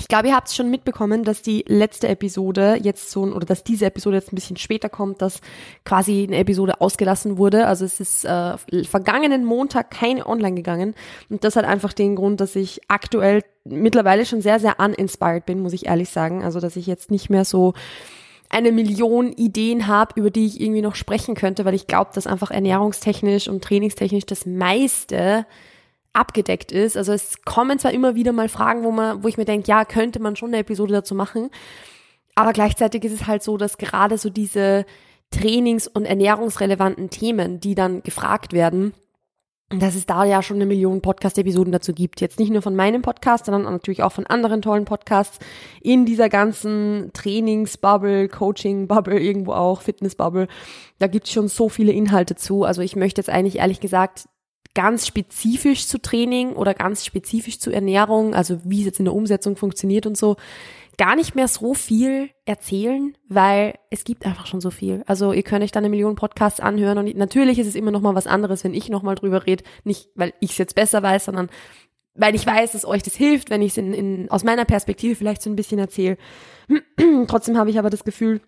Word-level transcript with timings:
Ich 0.00 0.06
glaube, 0.06 0.28
ihr 0.28 0.36
habt 0.36 0.46
es 0.46 0.54
schon 0.54 0.70
mitbekommen, 0.70 1.24
dass 1.24 1.42
die 1.42 1.64
letzte 1.66 2.06
Episode 2.06 2.78
jetzt 2.80 3.10
so, 3.10 3.22
oder 3.22 3.44
dass 3.44 3.64
diese 3.64 3.86
Episode 3.86 4.16
jetzt 4.16 4.32
ein 4.32 4.36
bisschen 4.36 4.56
später 4.56 4.88
kommt, 4.88 5.20
dass 5.22 5.40
quasi 5.84 6.24
eine 6.24 6.36
Episode 6.36 6.80
ausgelassen 6.80 7.36
wurde. 7.36 7.66
Also 7.66 7.84
es 7.84 7.98
ist 7.98 8.24
äh, 8.24 8.56
vergangenen 8.84 9.44
Montag 9.44 9.90
keine 9.90 10.24
online 10.26 10.54
gegangen. 10.54 10.94
Und 11.30 11.42
das 11.42 11.56
hat 11.56 11.64
einfach 11.64 11.92
den 11.92 12.14
Grund, 12.14 12.40
dass 12.40 12.54
ich 12.54 12.80
aktuell 12.86 13.42
mittlerweile 13.64 14.24
schon 14.24 14.40
sehr, 14.40 14.60
sehr 14.60 14.78
uninspired 14.78 15.44
bin, 15.46 15.60
muss 15.60 15.72
ich 15.72 15.86
ehrlich 15.86 16.10
sagen. 16.10 16.44
Also 16.44 16.60
dass 16.60 16.76
ich 16.76 16.86
jetzt 16.86 17.10
nicht 17.10 17.28
mehr 17.28 17.44
so 17.44 17.74
eine 18.50 18.72
Million 18.72 19.32
Ideen 19.32 19.86
habe, 19.86 20.18
über 20.18 20.30
die 20.30 20.46
ich 20.46 20.60
irgendwie 20.60 20.82
noch 20.82 20.94
sprechen 20.94 21.34
könnte, 21.34 21.64
weil 21.64 21.74
ich 21.74 21.86
glaube, 21.86 22.10
dass 22.14 22.26
einfach 22.26 22.50
ernährungstechnisch 22.50 23.48
und 23.48 23.62
trainingstechnisch 23.62 24.26
das 24.26 24.46
meiste 24.46 25.46
abgedeckt 26.14 26.72
ist. 26.72 26.96
Also 26.96 27.12
es 27.12 27.42
kommen 27.42 27.78
zwar 27.78 27.92
immer 27.92 28.14
wieder 28.14 28.32
mal 28.32 28.48
Fragen, 28.48 28.84
wo 28.84 28.90
man, 28.90 29.22
wo 29.22 29.28
ich 29.28 29.36
mir 29.36 29.44
denke, 29.44 29.68
ja, 29.68 29.84
könnte 29.84 30.20
man 30.20 30.36
schon 30.36 30.48
eine 30.48 30.58
Episode 30.58 30.94
dazu 30.94 31.14
machen, 31.14 31.50
aber 32.34 32.52
gleichzeitig 32.52 33.04
ist 33.04 33.12
es 33.12 33.26
halt 33.26 33.42
so, 33.42 33.56
dass 33.56 33.78
gerade 33.78 34.16
so 34.16 34.30
diese 34.30 34.86
trainings- 35.30 35.88
und 35.88 36.04
ernährungsrelevanten 36.04 37.10
Themen, 37.10 37.60
die 37.60 37.74
dann 37.74 38.02
gefragt 38.02 38.52
werden, 38.52 38.94
dass 39.70 39.94
es 39.94 40.06
da 40.06 40.24
ja 40.24 40.42
schon 40.42 40.56
eine 40.56 40.66
Million 40.66 41.02
Podcast-Episoden 41.02 41.72
dazu 41.72 41.92
gibt. 41.92 42.22
Jetzt 42.22 42.38
nicht 42.38 42.50
nur 42.50 42.62
von 42.62 42.74
meinem 42.74 43.02
Podcast, 43.02 43.46
sondern 43.46 43.70
natürlich 43.70 44.02
auch 44.02 44.12
von 44.12 44.26
anderen 44.26 44.62
tollen 44.62 44.86
Podcasts 44.86 45.38
in 45.82 46.06
dieser 46.06 46.30
ganzen 46.30 47.10
Trainingsbubble, 47.12 48.28
Coaching-Bubble, 48.28 49.18
irgendwo 49.18 49.52
auch, 49.52 49.82
Fitness-Bubble. 49.82 50.48
Da 50.98 51.06
gibt's 51.06 51.32
schon 51.32 51.48
so 51.48 51.68
viele 51.68 51.92
Inhalte 51.92 52.34
zu. 52.34 52.64
Also 52.64 52.80
ich 52.80 52.96
möchte 52.96 53.20
jetzt 53.20 53.28
eigentlich 53.28 53.58
ehrlich 53.58 53.80
gesagt 53.80 54.26
ganz 54.74 55.06
spezifisch 55.06 55.86
zu 55.86 56.00
Training 56.00 56.52
oder 56.52 56.72
ganz 56.72 57.04
spezifisch 57.04 57.58
zu 57.58 57.70
Ernährung, 57.70 58.34
also 58.34 58.60
wie 58.64 58.80
es 58.80 58.86
jetzt 58.86 59.00
in 59.00 59.04
der 59.04 59.14
Umsetzung 59.14 59.56
funktioniert 59.56 60.06
und 60.06 60.16
so, 60.16 60.36
gar 60.98 61.14
nicht 61.16 61.34
mehr 61.34 61.48
so 61.48 61.74
viel 61.74 62.30
erzählen, 62.44 63.16
weil 63.28 63.78
es 63.88 64.04
gibt 64.04 64.26
einfach 64.26 64.46
schon 64.46 64.60
so 64.60 64.70
viel. 64.70 65.04
Also 65.06 65.32
ihr 65.32 65.44
könnt 65.44 65.62
euch 65.62 65.70
dann 65.70 65.84
eine 65.84 65.90
Million 65.90 66.16
Podcasts 66.16 66.60
anhören 66.60 66.98
und 66.98 67.16
natürlich 67.16 67.58
ist 67.58 67.68
es 67.68 67.76
immer 67.76 67.92
noch 67.92 68.00
mal 68.00 68.16
was 68.16 68.26
anderes, 68.26 68.64
wenn 68.64 68.74
ich 68.74 68.90
noch 68.90 69.02
mal 69.02 69.14
drüber 69.14 69.46
rede, 69.46 69.64
nicht 69.84 70.10
weil 70.16 70.34
ich 70.40 70.50
es 70.50 70.58
jetzt 70.58 70.74
besser 70.74 71.02
weiß, 71.02 71.26
sondern 71.26 71.48
weil 72.14 72.34
ich 72.34 72.44
weiß, 72.44 72.72
dass 72.72 72.84
euch 72.84 73.04
das 73.04 73.14
hilft, 73.14 73.48
wenn 73.48 73.62
ich 73.62 73.72
es 73.72 73.78
in, 73.78 73.94
in, 73.94 74.30
aus 74.30 74.42
meiner 74.42 74.64
Perspektive 74.64 75.14
vielleicht 75.14 75.40
so 75.40 75.48
ein 75.48 75.56
bisschen 75.56 75.78
erzähle. 75.78 76.18
Trotzdem 77.28 77.56
habe 77.56 77.70
ich 77.70 77.78
aber 77.78 77.90
das 77.90 78.02
Gefühl, 78.02 78.40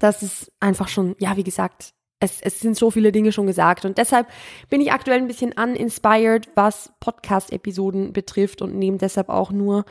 dass 0.00 0.22
es 0.22 0.50
einfach 0.58 0.88
schon, 0.88 1.14
ja, 1.20 1.36
wie 1.36 1.44
gesagt, 1.44 1.94
es, 2.18 2.40
es 2.40 2.58
sind 2.58 2.76
so 2.76 2.90
viele 2.90 3.12
Dinge 3.12 3.30
schon 3.30 3.46
gesagt 3.46 3.84
und 3.84 3.98
deshalb 3.98 4.26
bin 4.68 4.80
ich 4.80 4.90
aktuell 4.90 5.18
ein 5.18 5.28
bisschen 5.28 5.52
uninspired, 5.52 6.48
was 6.56 6.92
Podcast-Episoden 6.98 8.12
betrifft 8.12 8.62
und 8.62 8.74
nehme 8.74 8.98
deshalb 8.98 9.28
auch 9.28 9.52
nur 9.52 9.84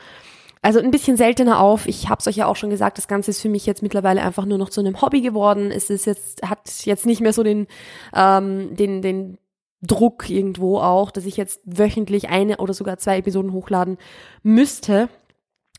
also 0.62 0.80
ein 0.80 0.90
bisschen 0.90 1.16
seltener 1.16 1.60
auf. 1.60 1.86
Ich 1.86 2.08
habe 2.08 2.18
es 2.20 2.26
euch 2.26 2.36
ja 2.36 2.46
auch 2.46 2.56
schon 2.56 2.70
gesagt, 2.70 2.98
das 2.98 3.08
Ganze 3.08 3.30
ist 3.30 3.40
für 3.40 3.48
mich 3.48 3.66
jetzt 3.66 3.82
mittlerweile 3.82 4.22
einfach 4.22 4.44
nur 4.44 4.58
noch 4.58 4.70
zu 4.70 4.80
einem 4.80 5.00
Hobby 5.00 5.20
geworden. 5.20 5.70
Es 5.70 5.90
ist 5.90 6.06
jetzt, 6.06 6.42
hat 6.48 6.68
jetzt 6.84 7.06
nicht 7.06 7.20
mehr 7.20 7.32
so 7.32 7.42
den, 7.42 7.66
ähm, 8.14 8.74
den, 8.74 9.02
den 9.02 9.38
Druck 9.82 10.28
irgendwo 10.28 10.78
auch, 10.78 11.10
dass 11.10 11.24
ich 11.24 11.36
jetzt 11.36 11.60
wöchentlich 11.64 12.28
eine 12.28 12.56
oder 12.58 12.74
sogar 12.74 12.98
zwei 12.98 13.18
Episoden 13.18 13.52
hochladen 13.52 13.98
müsste. 14.42 15.08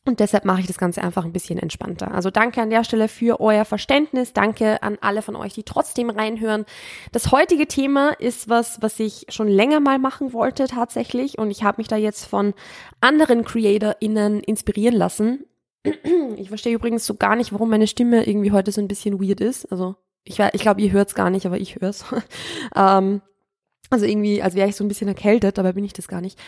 Und 0.10 0.20
deshalb 0.20 0.44
mache 0.44 0.62
ich 0.62 0.66
das 0.66 0.80
Ganze 0.80 1.04
einfach 1.04 1.24
ein 1.24 1.34
bisschen 1.34 1.60
entspannter. 1.60 2.12
Also 2.12 2.32
danke 2.32 2.64
an 2.64 2.72
der 2.72 2.84
Stelle 2.84 3.08
für 3.08 3.40
euer 3.40 3.64
Verständnis. 3.64 4.34
Danke 4.34 4.82
an 4.82 4.98
alle 5.02 5.22
von 5.22 5.36
euch, 5.36 5.54
die 5.54 5.62
trotzdem 5.62 6.10
reinhören. 6.10 6.66
Das 7.12 7.32
heutige 7.32 7.68
Thema 7.68 8.14
ist 8.18 8.50
was, 8.50 8.82
was 8.82 9.00
ich 9.00 9.28
schon 9.30 9.48
länger 9.48 9.80
mal 9.80 10.00
machen 10.00 10.34
wollte 10.34 10.66
tatsächlich. 10.66 11.38
Und 11.38 11.52
ich 11.52 11.64
habe 11.64 11.76
mich 11.78 11.88
da 11.88 11.96
jetzt 11.96 12.26
von 12.26 12.56
anderen 13.02 13.46
CreatorInnen 13.46 14.40
inspirieren 14.40 14.96
lassen. 14.96 15.46
Ich 16.38 16.50
verstehe 16.50 16.74
übrigens 16.74 17.06
so 17.06 17.14
gar 17.14 17.36
nicht, 17.36 17.54
warum 17.54 17.70
meine 17.70 17.86
Stimme 17.86 18.26
irgendwie 18.26 18.52
heute 18.52 18.72
so 18.72 18.82
ein 18.82 18.88
bisschen 18.88 19.22
weird 19.22 19.42
ist. 19.42 19.72
Also 19.72 19.96
ich, 20.24 20.40
ich 20.40 20.62
glaube, 20.62 20.82
ihr 20.82 20.92
hört 20.92 21.10
es 21.10 21.16
gar 21.16 21.30
nicht, 21.30 21.46
aber 21.46 21.60
ich 21.60 21.76
höre 21.76 21.90
es. 21.90 22.04
ähm, 22.76 23.22
also 23.92 24.06
irgendwie, 24.08 24.42
als 24.42 24.56
wäre 24.56 24.70
ich 24.70 24.76
so 24.76 24.84
ein 24.84 24.88
bisschen 24.88 25.08
erkältet, 25.08 25.60
dabei 25.60 25.74
bin 25.74 25.86
ich 25.86 25.94
das 25.94 26.08
gar 26.08 26.20
nicht 26.20 26.40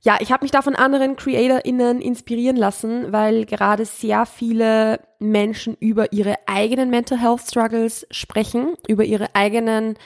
ja, 0.00 0.18
ich 0.20 0.30
habe 0.30 0.44
mich 0.44 0.52
da 0.52 0.62
von 0.62 0.76
anderen 0.76 1.16
CreatorInnen 1.16 2.00
inspirieren 2.00 2.56
lassen, 2.56 3.12
weil 3.12 3.46
gerade 3.46 3.84
sehr 3.84 4.26
viele 4.26 5.00
Menschen 5.18 5.76
über 5.80 6.12
ihre 6.12 6.36
eigenen 6.46 6.88
Mental 6.90 7.18
Health 7.20 7.40
Struggles 7.40 8.06
sprechen, 8.10 8.74
über 8.86 9.04
ihre 9.04 9.34
eigenen, 9.34 9.96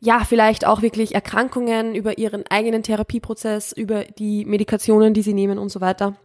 ja, 0.00 0.20
vielleicht 0.20 0.66
auch 0.66 0.82
wirklich 0.82 1.14
Erkrankungen, 1.14 1.94
über 1.94 2.18
ihren 2.18 2.44
eigenen 2.48 2.82
Therapieprozess, 2.82 3.72
über 3.72 4.04
die 4.04 4.44
Medikationen, 4.44 5.14
die 5.14 5.22
sie 5.22 5.34
nehmen 5.34 5.58
und 5.58 5.70
so 5.70 5.80
weiter 5.80 6.16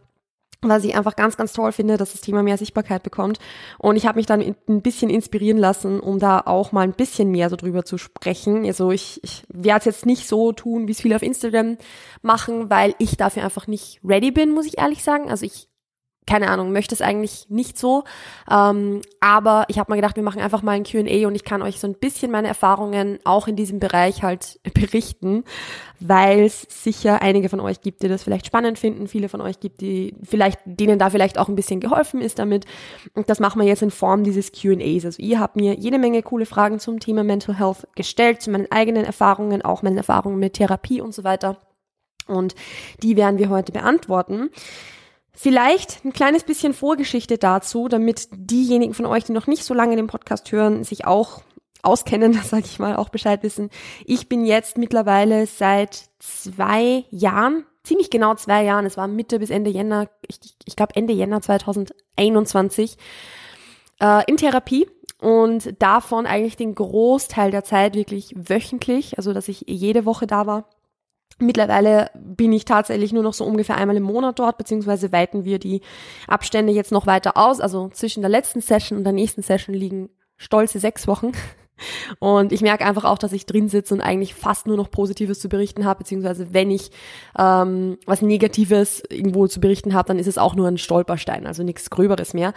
was 0.62 0.84
ich 0.84 0.94
einfach 0.96 1.16
ganz, 1.16 1.36
ganz 1.36 1.52
toll 1.52 1.72
finde, 1.72 1.96
dass 1.96 2.12
das 2.12 2.20
Thema 2.20 2.42
mehr 2.42 2.56
Sichtbarkeit 2.56 3.02
bekommt. 3.02 3.38
Und 3.78 3.96
ich 3.96 4.06
habe 4.06 4.16
mich 4.16 4.26
dann 4.26 4.40
ein 4.68 4.82
bisschen 4.82 5.10
inspirieren 5.10 5.58
lassen, 5.58 6.00
um 6.00 6.18
da 6.18 6.40
auch 6.40 6.72
mal 6.72 6.82
ein 6.82 6.92
bisschen 6.92 7.30
mehr 7.30 7.50
so 7.50 7.56
drüber 7.56 7.84
zu 7.84 7.98
sprechen. 7.98 8.64
Also 8.64 8.92
ich, 8.92 9.20
ich 9.24 9.44
werde 9.48 9.80
es 9.80 9.84
jetzt 9.84 10.06
nicht 10.06 10.28
so 10.28 10.52
tun, 10.52 10.86
wie 10.86 10.92
es 10.92 11.00
viele 11.00 11.16
auf 11.16 11.22
Instagram 11.22 11.78
machen, 12.22 12.70
weil 12.70 12.94
ich 12.98 13.16
dafür 13.16 13.44
einfach 13.44 13.66
nicht 13.66 14.00
ready 14.04 14.30
bin, 14.30 14.50
muss 14.50 14.66
ich 14.66 14.78
ehrlich 14.78 15.02
sagen. 15.02 15.30
Also 15.30 15.44
ich 15.44 15.68
keine 16.26 16.48
Ahnung, 16.50 16.72
möchte 16.72 16.94
es 16.94 17.02
eigentlich 17.02 17.46
nicht 17.48 17.76
so. 17.76 18.04
Ähm, 18.50 19.00
aber 19.20 19.64
ich 19.68 19.78
habe 19.78 19.90
mal 19.90 19.96
gedacht, 19.96 20.16
wir 20.16 20.22
machen 20.22 20.40
einfach 20.40 20.62
mal 20.62 20.72
ein 20.72 20.84
QA 20.84 21.26
und 21.26 21.34
ich 21.34 21.44
kann 21.44 21.62
euch 21.62 21.80
so 21.80 21.88
ein 21.88 21.94
bisschen 21.94 22.30
meine 22.30 22.48
Erfahrungen 22.48 23.18
auch 23.24 23.48
in 23.48 23.56
diesem 23.56 23.80
Bereich 23.80 24.22
halt 24.22 24.60
berichten, 24.74 25.44
weil 25.98 26.44
es 26.44 26.66
sicher 26.68 27.22
einige 27.22 27.48
von 27.48 27.60
euch 27.60 27.80
gibt, 27.80 28.02
die 28.02 28.08
das 28.08 28.22
vielleicht 28.22 28.46
spannend 28.46 28.78
finden, 28.78 29.08
viele 29.08 29.28
von 29.28 29.40
euch 29.40 29.58
gibt, 29.58 29.80
die 29.80 30.14
vielleicht, 30.22 30.60
denen 30.64 30.98
da 30.98 31.10
vielleicht 31.10 31.38
auch 31.38 31.48
ein 31.48 31.56
bisschen 31.56 31.80
geholfen 31.80 32.20
ist 32.20 32.38
damit. 32.38 32.66
Und 33.14 33.28
das 33.28 33.40
machen 33.40 33.60
wir 33.60 33.66
jetzt 33.66 33.82
in 33.82 33.90
Form 33.90 34.22
dieses 34.22 34.52
QAs. 34.52 35.04
Also 35.04 35.22
ihr 35.22 35.40
habt 35.40 35.56
mir 35.56 35.74
jede 35.74 35.98
Menge 35.98 36.22
coole 36.22 36.46
Fragen 36.46 36.78
zum 36.78 37.00
Thema 37.00 37.24
Mental 37.24 37.58
Health 37.58 37.88
gestellt, 37.96 38.42
zu 38.42 38.50
meinen 38.50 38.70
eigenen 38.70 39.04
Erfahrungen, 39.04 39.62
auch 39.62 39.82
meinen 39.82 39.96
Erfahrungen 39.96 40.38
mit 40.38 40.54
Therapie 40.54 41.00
und 41.00 41.14
so 41.14 41.24
weiter. 41.24 41.58
Und 42.28 42.54
die 43.02 43.16
werden 43.16 43.38
wir 43.38 43.48
heute 43.48 43.72
beantworten. 43.72 44.50
Vielleicht 45.34 46.04
ein 46.04 46.12
kleines 46.12 46.44
bisschen 46.44 46.74
Vorgeschichte 46.74 47.38
dazu, 47.38 47.88
damit 47.88 48.28
diejenigen 48.32 48.92
von 48.92 49.06
euch, 49.06 49.24
die 49.24 49.32
noch 49.32 49.46
nicht 49.46 49.64
so 49.64 49.72
lange 49.72 49.96
den 49.96 50.06
Podcast 50.06 50.52
hören, 50.52 50.84
sich 50.84 51.06
auch 51.06 51.42
auskennen, 51.82 52.32
sage 52.44 52.64
ich 52.66 52.78
mal, 52.78 52.96
auch 52.96 53.08
Bescheid 53.08 53.42
wissen. 53.42 53.70
Ich 54.04 54.28
bin 54.28 54.44
jetzt 54.44 54.76
mittlerweile 54.76 55.46
seit 55.46 56.10
zwei 56.18 57.04
Jahren, 57.10 57.64
ziemlich 57.82 58.10
genau 58.10 58.34
zwei 58.34 58.62
Jahren, 58.62 58.84
es 58.84 58.96
war 58.96 59.08
Mitte 59.08 59.38
bis 59.38 59.50
Ende 59.50 59.70
Jänner, 59.70 60.08
ich, 60.28 60.38
ich 60.66 60.76
glaube 60.76 60.94
Ende 60.96 61.14
Jänner 61.14 61.40
2021, 61.40 62.98
äh, 64.00 64.22
in 64.26 64.36
Therapie 64.36 64.86
und 65.18 65.80
davon 65.80 66.26
eigentlich 66.26 66.56
den 66.56 66.74
Großteil 66.74 67.50
der 67.50 67.64
Zeit 67.64 67.94
wirklich 67.94 68.34
wöchentlich, 68.36 69.16
also 69.16 69.32
dass 69.32 69.48
ich 69.48 69.64
jede 69.66 70.04
Woche 70.04 70.26
da 70.26 70.46
war 70.46 70.68
Mittlerweile 71.38 72.10
bin 72.14 72.52
ich 72.52 72.64
tatsächlich 72.64 73.12
nur 73.12 73.22
noch 73.22 73.34
so 73.34 73.44
ungefähr 73.44 73.76
einmal 73.76 73.96
im 73.96 74.02
Monat 74.02 74.38
dort, 74.38 74.58
beziehungsweise 74.58 75.12
weiten 75.12 75.44
wir 75.44 75.58
die 75.58 75.80
Abstände 76.26 76.72
jetzt 76.72 76.92
noch 76.92 77.06
weiter 77.06 77.36
aus. 77.36 77.60
Also 77.60 77.88
zwischen 77.88 78.22
der 78.22 78.30
letzten 78.30 78.60
Session 78.60 78.98
und 78.98 79.04
der 79.04 79.12
nächsten 79.12 79.42
Session 79.42 79.74
liegen 79.74 80.10
stolze 80.36 80.78
sechs 80.78 81.06
Wochen. 81.06 81.32
Und 82.18 82.52
ich 82.52 82.60
merke 82.60 82.84
einfach 82.84 83.04
auch, 83.04 83.18
dass 83.18 83.32
ich 83.32 83.46
drin 83.46 83.68
sitze 83.68 83.94
und 83.94 84.00
eigentlich 84.00 84.34
fast 84.34 84.66
nur 84.66 84.76
noch 84.76 84.90
Positives 84.90 85.40
zu 85.40 85.48
berichten 85.48 85.84
habe, 85.84 85.98
beziehungsweise 85.98 86.52
wenn 86.52 86.70
ich 86.70 86.90
ähm, 87.38 87.98
was 88.06 88.22
Negatives 88.22 89.02
irgendwo 89.08 89.46
zu 89.46 89.60
berichten 89.60 89.94
habe, 89.94 90.08
dann 90.08 90.18
ist 90.18 90.26
es 90.26 90.38
auch 90.38 90.54
nur 90.54 90.68
ein 90.68 90.78
Stolperstein, 90.78 91.46
also 91.46 91.62
nichts 91.62 91.90
Gröberes 91.90 92.34
mehr. 92.34 92.52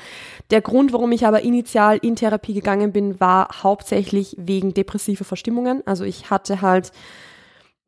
Der 0.51 0.61
Grund, 0.61 0.93
warum 0.93 1.11
ich 1.11 1.25
aber 1.25 1.41
initial 1.41 1.97
in 1.97 2.15
Therapie 2.15 2.53
gegangen 2.53 2.91
bin, 2.91 3.19
war 3.19 3.49
hauptsächlich 3.63 4.35
wegen 4.39 4.73
depressiver 4.73 5.25
Verstimmungen. 5.25 5.81
Also 5.85 6.03
ich 6.03 6.29
hatte 6.29 6.61
halt 6.61 6.91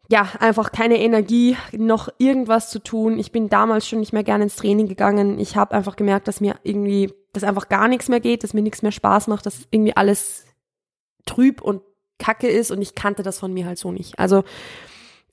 ja, 0.09 0.29
einfach 0.39 0.71
keine 0.71 0.99
Energie, 0.99 1.57
noch 1.73 2.09
irgendwas 2.17 2.69
zu 2.69 2.79
tun. 2.79 3.19
Ich 3.19 3.31
bin 3.31 3.49
damals 3.49 3.87
schon 3.87 3.99
nicht 3.99 4.13
mehr 4.13 4.23
gerne 4.23 4.45
ins 4.45 4.55
Training 4.55 4.87
gegangen. 4.87 5.37
Ich 5.39 5.55
habe 5.57 5.75
einfach 5.75 5.95
gemerkt, 5.97 6.27
dass 6.27 6.39
mir 6.39 6.55
irgendwie, 6.63 7.13
dass 7.33 7.43
einfach 7.43 7.67
gar 7.67 7.87
nichts 7.87 8.07
mehr 8.07 8.21
geht, 8.21 8.43
dass 8.43 8.53
mir 8.53 8.61
nichts 8.61 8.81
mehr 8.81 8.93
Spaß 8.93 9.27
macht, 9.27 9.45
dass 9.45 9.67
irgendwie 9.69 9.95
alles 9.97 10.45
trüb 11.25 11.61
und 11.61 11.81
kacke 12.19 12.47
ist 12.47 12.71
und 12.71 12.81
ich 12.81 12.95
kannte 12.95 13.21
das 13.21 13.39
von 13.39 13.53
mir 13.53 13.65
halt 13.65 13.77
so 13.77 13.91
nicht. 13.91 14.17
Also 14.17 14.43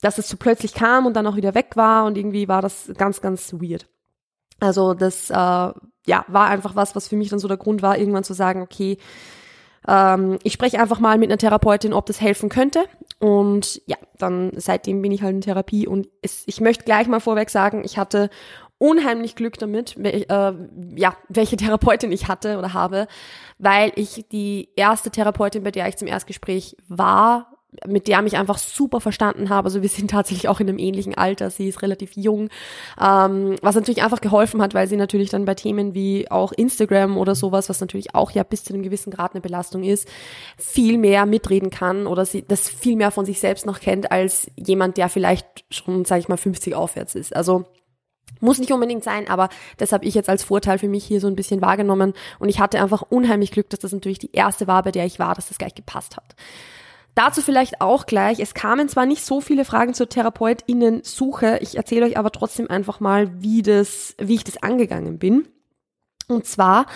dass 0.01 0.17
es 0.17 0.27
so 0.27 0.37
plötzlich 0.37 0.73
kam 0.73 1.05
und 1.05 1.15
dann 1.15 1.25
auch 1.25 1.35
wieder 1.35 1.55
weg 1.55 1.71
war 1.75 2.05
und 2.05 2.17
irgendwie 2.17 2.47
war 2.47 2.61
das 2.61 2.91
ganz, 2.97 3.21
ganz 3.21 3.53
weird. 3.53 3.87
Also 4.59 4.93
das 4.93 5.29
äh, 5.29 5.33
ja 5.33 6.25
war 6.27 6.47
einfach 6.47 6.75
was, 6.75 6.95
was 6.95 7.07
für 7.07 7.15
mich 7.15 7.29
dann 7.29 7.39
so 7.39 7.47
der 7.47 7.57
Grund 7.57 7.81
war, 7.81 7.97
irgendwann 7.97 8.23
zu 8.23 8.33
sagen, 8.33 8.61
okay, 8.61 8.97
ähm, 9.87 10.39
ich 10.43 10.53
spreche 10.53 10.79
einfach 10.79 10.99
mal 10.99 11.17
mit 11.17 11.29
einer 11.29 11.37
Therapeutin, 11.37 11.93
ob 11.93 12.05
das 12.05 12.21
helfen 12.21 12.49
könnte. 12.49 12.85
Und 13.19 13.81
ja, 13.85 13.97
dann 14.17 14.51
seitdem 14.55 15.01
bin 15.01 15.11
ich 15.11 15.21
halt 15.21 15.35
in 15.35 15.41
Therapie 15.41 15.87
und 15.87 16.07
es, 16.21 16.43
ich 16.47 16.61
möchte 16.61 16.83
gleich 16.83 17.07
mal 17.07 17.19
vorweg 17.19 17.49
sagen, 17.49 17.83
ich 17.85 17.97
hatte 17.97 18.29
unheimlich 18.77 19.35
Glück 19.35 19.57
damit, 19.57 19.95
äh, 19.97 20.53
ja, 20.95 21.17
welche 21.29 21.57
Therapeutin 21.57 22.11
ich 22.11 22.27
hatte 22.27 22.57
oder 22.57 22.73
habe, 22.73 23.07
weil 23.57 23.91
ich 23.95 24.25
die 24.31 24.69
erste 24.75 25.11
Therapeutin, 25.11 25.63
bei 25.63 25.71
der 25.71 25.87
ich 25.87 25.97
zum 25.97 26.07
Erstgespräch 26.07 26.75
war, 26.87 27.54
mit 27.87 28.07
der 28.07 28.21
mich 28.21 28.37
einfach 28.37 28.57
super 28.57 29.01
verstanden 29.01 29.49
habe. 29.49 29.65
Also 29.65 29.81
wir 29.81 29.89
sind 29.89 30.11
tatsächlich 30.11 30.47
auch 30.47 30.59
in 30.59 30.69
einem 30.69 30.79
ähnlichen 30.79 31.15
Alter. 31.15 31.49
Sie 31.49 31.67
ist 31.67 31.81
relativ 31.81 32.15
jung, 32.15 32.49
ähm, 33.01 33.55
was 33.61 33.75
natürlich 33.75 34.03
einfach 34.03 34.21
geholfen 34.21 34.61
hat, 34.61 34.73
weil 34.73 34.87
sie 34.87 34.97
natürlich 34.97 35.29
dann 35.29 35.45
bei 35.45 35.55
Themen 35.55 35.93
wie 35.93 36.29
auch 36.29 36.51
Instagram 36.51 37.17
oder 37.17 37.35
sowas, 37.35 37.69
was 37.69 37.81
natürlich 37.81 38.15
auch 38.15 38.31
ja 38.31 38.43
bis 38.43 38.63
zu 38.63 38.73
einem 38.73 38.83
gewissen 38.83 39.11
Grad 39.11 39.33
eine 39.33 39.41
Belastung 39.41 39.83
ist, 39.83 40.07
viel 40.57 40.97
mehr 40.97 41.25
mitreden 41.25 41.69
kann 41.69 42.07
oder 42.07 42.25
sie 42.25 42.43
das 42.47 42.69
viel 42.69 42.95
mehr 42.95 43.11
von 43.11 43.25
sich 43.25 43.39
selbst 43.39 43.65
noch 43.65 43.79
kennt 43.79 44.11
als 44.11 44.49
jemand, 44.55 44.97
der 44.97 45.09
vielleicht 45.09 45.65
schon, 45.69 46.05
sage 46.05 46.21
ich 46.21 46.27
mal, 46.27 46.37
50 46.37 46.75
aufwärts 46.75 47.15
ist. 47.15 47.35
Also 47.35 47.65
muss 48.39 48.59
nicht 48.59 48.71
unbedingt 48.71 49.03
sein, 49.03 49.29
aber 49.29 49.49
das 49.77 49.91
habe 49.91 50.05
ich 50.05 50.13
jetzt 50.13 50.29
als 50.29 50.43
Vorteil 50.43 50.77
für 50.77 50.87
mich 50.87 51.05
hier 51.05 51.21
so 51.21 51.27
ein 51.27 51.35
bisschen 51.35 51.61
wahrgenommen 51.61 52.13
und 52.39 52.49
ich 52.49 52.59
hatte 52.59 52.81
einfach 52.81 53.01
unheimlich 53.01 53.51
Glück, 53.51 53.69
dass 53.69 53.79
das 53.79 53.91
natürlich 53.91 54.19
die 54.19 54.31
erste 54.33 54.67
war, 54.67 54.83
bei 54.83 54.91
der 54.91 55.05
ich 55.05 55.19
war, 55.19 55.35
dass 55.35 55.47
das 55.47 55.57
gleich 55.57 55.75
gepasst 55.75 56.17
hat. 56.17 56.35
Dazu 57.15 57.41
vielleicht 57.41 57.79
auch 57.79 58.05
gleich, 58.05 58.39
es 58.41 58.53
kamen 58.53 58.89
zwar 58.89 59.05
nicht 59.05 59.23
so 59.23 59.39
viele 59.39 59.63
Fragen 59.63 59.93
zur 59.93 60.09
Therapeutinnen-Suche, 60.09 61.59
ich 61.61 61.77
erzähle 61.77 62.05
euch 62.05 62.17
aber 62.17 62.29
trotzdem 62.29 62.69
einfach 62.69 62.99
mal, 62.99 63.41
wie, 63.41 63.61
das, 63.61 64.15
wie 64.19 64.35
ich 64.35 64.43
das 64.43 64.61
angegangen 64.61 65.17
bin. 65.17 65.47
Und 66.27 66.45
zwar, 66.45 66.87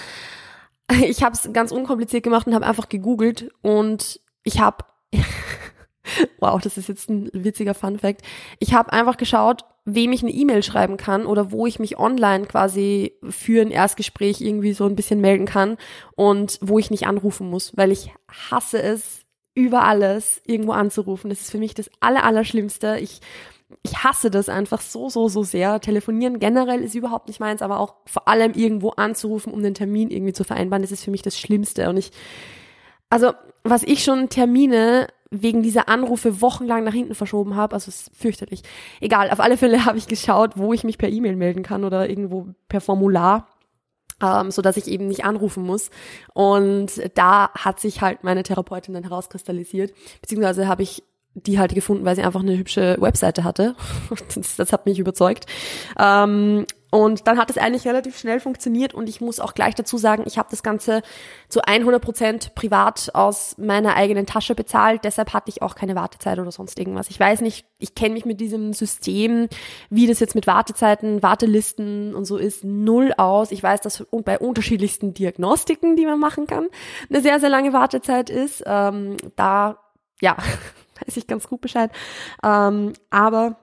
ich 0.92 1.24
habe 1.24 1.36
es 1.36 1.50
ganz 1.54 1.72
unkompliziert 1.72 2.24
gemacht 2.24 2.48
und 2.48 2.54
habe 2.54 2.66
einfach 2.66 2.90
gegoogelt 2.90 3.50
und 3.62 4.20
ich 4.44 4.60
habe, 4.60 4.84
wow, 6.40 6.60
das 6.60 6.78
ist 6.78 6.90
jetzt 6.90 7.10
ein 7.10 7.30
witziger 7.32 7.74
Fun 7.74 7.98
fact, 7.98 8.22
ich 8.60 8.74
habe 8.74 8.92
einfach 8.92 9.16
geschaut, 9.16 9.64
wem 9.86 10.12
ich 10.12 10.22
eine 10.22 10.32
E-Mail 10.32 10.64
schreiben 10.64 10.98
kann 10.98 11.26
oder 11.26 11.54
wo 11.54 11.66
ich 11.66 11.80
mich 11.80 11.98
online 11.98 12.46
quasi 12.46 13.14
für 13.30 13.62
ein 13.62 13.72
Erstgespräch 13.72 14.42
irgendwie 14.42 14.74
so 14.74 14.86
ein 14.86 14.98
bisschen 14.98 15.22
melden 15.22 15.46
kann 15.46 15.78
und 16.18 16.60
wo 16.62 16.78
ich 16.78 16.92
nicht 16.92 17.08
anrufen 17.08 17.50
muss, 17.50 17.78
weil 17.78 17.92
ich 17.92 18.12
hasse 18.50 18.82
es, 18.82 19.26
über 19.56 19.84
alles 19.84 20.42
irgendwo 20.46 20.72
anzurufen. 20.72 21.30
Das 21.30 21.42
ist 21.42 21.52
für 21.52 21.58
mich 21.58 21.74
das 21.74 21.90
Aller, 22.00 22.24
Allerschlimmste. 22.24 22.98
Ich, 23.00 23.22
ich 23.84 24.04
hasse 24.04 24.32
das 24.32 24.50
einfach 24.50 24.82
so, 24.82 25.10
so, 25.10 25.28
so 25.28 25.44
sehr. 25.44 25.80
Telefonieren 25.82 26.40
generell 26.40 26.82
ist 26.82 26.96
überhaupt 26.96 27.28
nicht 27.28 27.40
meins, 27.40 27.62
aber 27.62 27.80
auch 27.80 27.96
vor 28.06 28.28
allem 28.28 28.54
irgendwo 28.54 28.90
anzurufen, 28.92 29.54
um 29.54 29.62
den 29.62 29.74
Termin 29.74 30.10
irgendwie 30.10 30.34
zu 30.34 30.44
vereinbaren, 30.44 30.82
das 30.82 30.92
ist 30.92 31.04
für 31.04 31.12
mich 31.12 31.22
das 31.22 31.38
Schlimmste. 31.38 31.90
Und 31.90 31.98
ich, 31.98 32.12
also, 33.10 33.34
was 33.64 33.84
ich 33.84 34.04
schon 34.04 34.30
Termine 34.30 35.08
wegen 35.32 35.62
dieser 35.62 35.90
Anrufe 35.90 36.42
wochenlang 36.42 36.84
nach 36.84 36.94
hinten 36.94 37.14
verschoben 37.14 37.56
habe, 37.56 37.76
also 37.76 37.90
ist 37.90 38.12
fürchterlich. 38.16 38.64
Egal, 39.00 39.30
auf 39.30 39.40
alle 39.40 39.58
Fälle 39.58 39.86
habe 39.86 39.98
ich 39.98 40.08
geschaut, 40.08 40.58
wo 40.58 40.74
ich 40.74 40.84
mich 40.84 40.98
per 40.98 41.10
E-Mail 41.10 41.36
melden 41.36 41.64
kann 41.64 41.84
oder 41.84 42.10
irgendwo 42.10 42.48
per 42.68 42.82
Formular 42.82 43.48
ähm, 44.24 44.52
so 44.52 44.62
dass 44.62 44.78
ich 44.78 44.88
eben 44.88 45.08
nicht 45.08 45.26
anrufen 45.26 45.64
muss. 45.64 45.90
Und 46.34 47.02
da 47.16 47.52
hat 47.54 47.80
sich 47.80 48.02
halt 48.02 48.24
meine 48.24 48.44
Therapeutin 48.44 48.94
dann 48.94 49.04
herauskristallisiert, 49.04 49.94
beziehungsweise 50.22 50.68
habe 50.68 50.84
ich 50.84 51.04
die 51.36 51.60
halt 51.60 51.74
gefunden, 51.74 52.06
weil 52.06 52.16
sie 52.16 52.24
einfach 52.24 52.42
eine 52.42 52.58
hübsche 52.58 52.98
Webseite 53.00 53.44
hatte. 53.44 53.76
das, 54.36 54.56
das 54.56 54.74
hat 54.74 54.86
mich 54.86 55.00
überzeugt. 55.00 55.46
Ähm, 55.98 56.66
und 56.92 57.28
dann 57.28 57.38
hat 57.38 57.50
es 57.52 57.58
eigentlich 57.58 57.88
relativ 57.88 58.18
schnell 58.18 58.40
funktioniert 58.40 58.94
und 58.94 59.08
ich 59.10 59.22
muss 59.22 59.40
auch 59.40 59.54
gleich 59.54 59.76
dazu 59.76 59.98
sagen, 59.98 60.24
ich 60.26 60.38
habe 60.38 60.50
das 60.50 60.64
Ganze 60.64 61.04
zu 61.48 61.62
100 61.62 62.02
Prozent 62.02 62.56
privat 62.56 63.12
aus 63.14 63.56
meiner 63.60 63.96
eigenen 63.96 64.26
Tasche 64.26 64.56
bezahlt. 64.56 65.04
Deshalb 65.04 65.34
hatte 65.34 65.50
ich 65.50 65.62
auch 65.62 65.76
keine 65.76 65.96
Wartezeit 65.96 66.40
oder 66.40 66.52
sonst 66.52 66.80
irgendwas. 66.80 67.10
Ich 67.10 67.20
weiß 67.20 67.42
nicht, 67.42 67.68
ich 67.78 67.94
kenne 67.94 68.16
mich 68.16 68.26
mit 68.26 68.42
diesem 68.42 68.74
System, 68.74 69.50
wie 69.90 70.08
das 70.08 70.20
jetzt 70.20 70.34
mit 70.34 70.48
Wartezeiten, 70.48 71.22
Wartelisten 71.22 72.16
und 72.16 72.26
so 72.26 72.38
ist, 72.38 72.64
null 72.64 73.14
aus. 73.18 73.52
Ich 73.52 73.62
weiß, 73.62 73.82
dass 73.82 74.06
bei 74.26 74.40
unterschiedlichsten 74.40 75.14
Diagnostiken, 75.14 75.96
die 75.96 76.06
man 76.06 76.20
machen 76.20 76.48
kann, 76.48 76.68
eine 77.10 77.22
sehr, 77.22 77.40
sehr 77.40 77.50
lange 77.50 77.72
Wartezeit 77.72 78.32
ist. 78.32 78.64
Ähm, 78.66 79.18
da, 79.36 79.78
ja, 80.22 80.38
weiß 81.06 81.18
ich 81.18 81.28
ganz 81.28 81.48
gut 81.48 81.62
Bescheid. 81.62 81.92
Ähm, 82.44 82.94
aber 83.12 83.58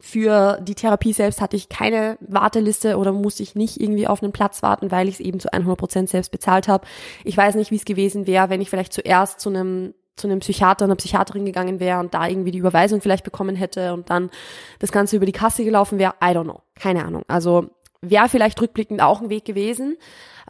für 0.00 0.58
die 0.60 0.74
Therapie 0.74 1.12
selbst 1.12 1.40
hatte 1.40 1.56
ich 1.56 1.68
keine 1.68 2.18
Warteliste 2.20 2.96
oder 2.96 3.12
musste 3.12 3.42
ich 3.42 3.54
nicht 3.54 3.80
irgendwie 3.80 4.08
auf 4.08 4.22
einen 4.22 4.32
Platz 4.32 4.62
warten, 4.62 4.90
weil 4.90 5.08
ich 5.08 5.14
es 5.14 5.20
eben 5.20 5.38
zu 5.38 5.52
100 5.52 5.78
Prozent 5.78 6.10
selbst 6.10 6.30
bezahlt 6.30 6.66
habe. 6.66 6.86
Ich 7.24 7.36
weiß 7.36 7.54
nicht, 7.54 7.70
wie 7.70 7.76
es 7.76 7.84
gewesen 7.84 8.26
wäre, 8.26 8.50
wenn 8.50 8.60
ich 8.60 8.70
vielleicht 8.70 8.92
zuerst 8.92 9.40
zu 9.40 9.48
einem 9.48 9.94
zu 10.16 10.26
einem 10.26 10.40
Psychiater, 10.40 10.86
einer 10.86 10.96
Psychiaterin 10.96 11.44
gegangen 11.44 11.78
wäre 11.78 12.00
und 12.00 12.14
da 12.14 12.26
irgendwie 12.26 12.50
die 12.50 12.58
Überweisung 12.58 13.02
vielleicht 13.02 13.22
bekommen 13.22 13.54
hätte 13.54 13.92
und 13.92 14.08
dann 14.08 14.30
das 14.78 14.90
Ganze 14.90 15.16
über 15.16 15.26
die 15.26 15.32
Kasse 15.32 15.62
gelaufen 15.62 15.98
wäre. 15.98 16.14
I 16.22 16.28
don't 16.28 16.44
know. 16.44 16.62
Keine 16.74 17.04
Ahnung. 17.04 17.22
Also 17.28 17.68
wäre 18.00 18.28
vielleicht 18.28 18.60
rückblickend 18.60 19.02
auch 19.02 19.20
ein 19.20 19.28
Weg 19.28 19.44
gewesen, 19.44 19.96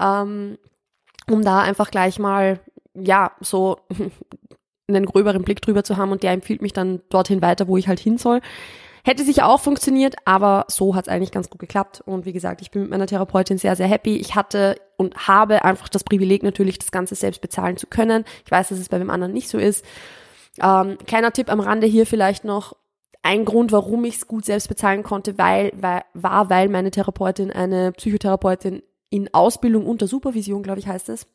ähm, 0.00 0.56
um 1.28 1.42
da 1.42 1.60
einfach 1.60 1.90
gleich 1.90 2.20
mal, 2.20 2.60
ja, 2.94 3.32
so 3.40 3.78
einen 4.88 5.04
gröberen 5.04 5.42
Blick 5.42 5.60
drüber 5.62 5.82
zu 5.82 5.96
haben 5.96 6.12
und 6.12 6.22
der 6.22 6.30
empfiehlt 6.30 6.62
mich 6.62 6.72
dann 6.72 7.02
dorthin 7.08 7.42
weiter, 7.42 7.66
wo 7.66 7.76
ich 7.76 7.88
halt 7.88 7.98
hin 7.98 8.18
soll. 8.18 8.40
Hätte 9.06 9.22
sicher 9.22 9.46
auch 9.46 9.60
funktioniert, 9.60 10.16
aber 10.24 10.64
so 10.66 10.96
hat 10.96 11.06
es 11.06 11.08
eigentlich 11.08 11.30
ganz 11.30 11.48
gut 11.48 11.60
geklappt. 11.60 12.02
Und 12.04 12.26
wie 12.26 12.32
gesagt, 12.32 12.60
ich 12.60 12.72
bin 12.72 12.82
mit 12.82 12.90
meiner 12.90 13.06
Therapeutin 13.06 13.56
sehr, 13.56 13.76
sehr 13.76 13.86
happy. 13.86 14.16
Ich 14.16 14.34
hatte 14.34 14.80
und 14.96 15.28
habe 15.28 15.64
einfach 15.64 15.88
das 15.88 16.02
Privileg 16.02 16.42
natürlich, 16.42 16.80
das 16.80 16.90
Ganze 16.90 17.14
selbst 17.14 17.40
bezahlen 17.40 17.76
zu 17.76 17.86
können. 17.86 18.24
Ich 18.44 18.50
weiß, 18.50 18.70
dass 18.70 18.80
es 18.80 18.88
bei 18.88 18.98
dem 18.98 19.08
anderen 19.08 19.32
nicht 19.32 19.48
so 19.48 19.58
ist. 19.58 19.84
Ähm, 20.60 20.98
kleiner 21.06 21.32
Tipp 21.32 21.52
am 21.52 21.60
Rande 21.60 21.86
hier 21.86 22.04
vielleicht 22.04 22.44
noch. 22.44 22.74
Ein 23.22 23.44
Grund, 23.44 23.70
warum 23.70 24.04
ich 24.04 24.16
es 24.16 24.26
gut 24.26 24.44
selbst 24.44 24.66
bezahlen 24.66 25.04
konnte, 25.04 25.38
weil, 25.38 25.70
weil, 25.76 26.02
war, 26.14 26.50
weil 26.50 26.68
meine 26.68 26.90
Therapeutin 26.90 27.52
eine 27.52 27.92
Psychotherapeutin 27.92 28.82
in 29.10 29.32
Ausbildung 29.32 29.86
unter 29.86 30.08
Supervision, 30.08 30.64
glaube 30.64 30.80
ich, 30.80 30.88
heißt 30.88 31.10
es, 31.10 31.28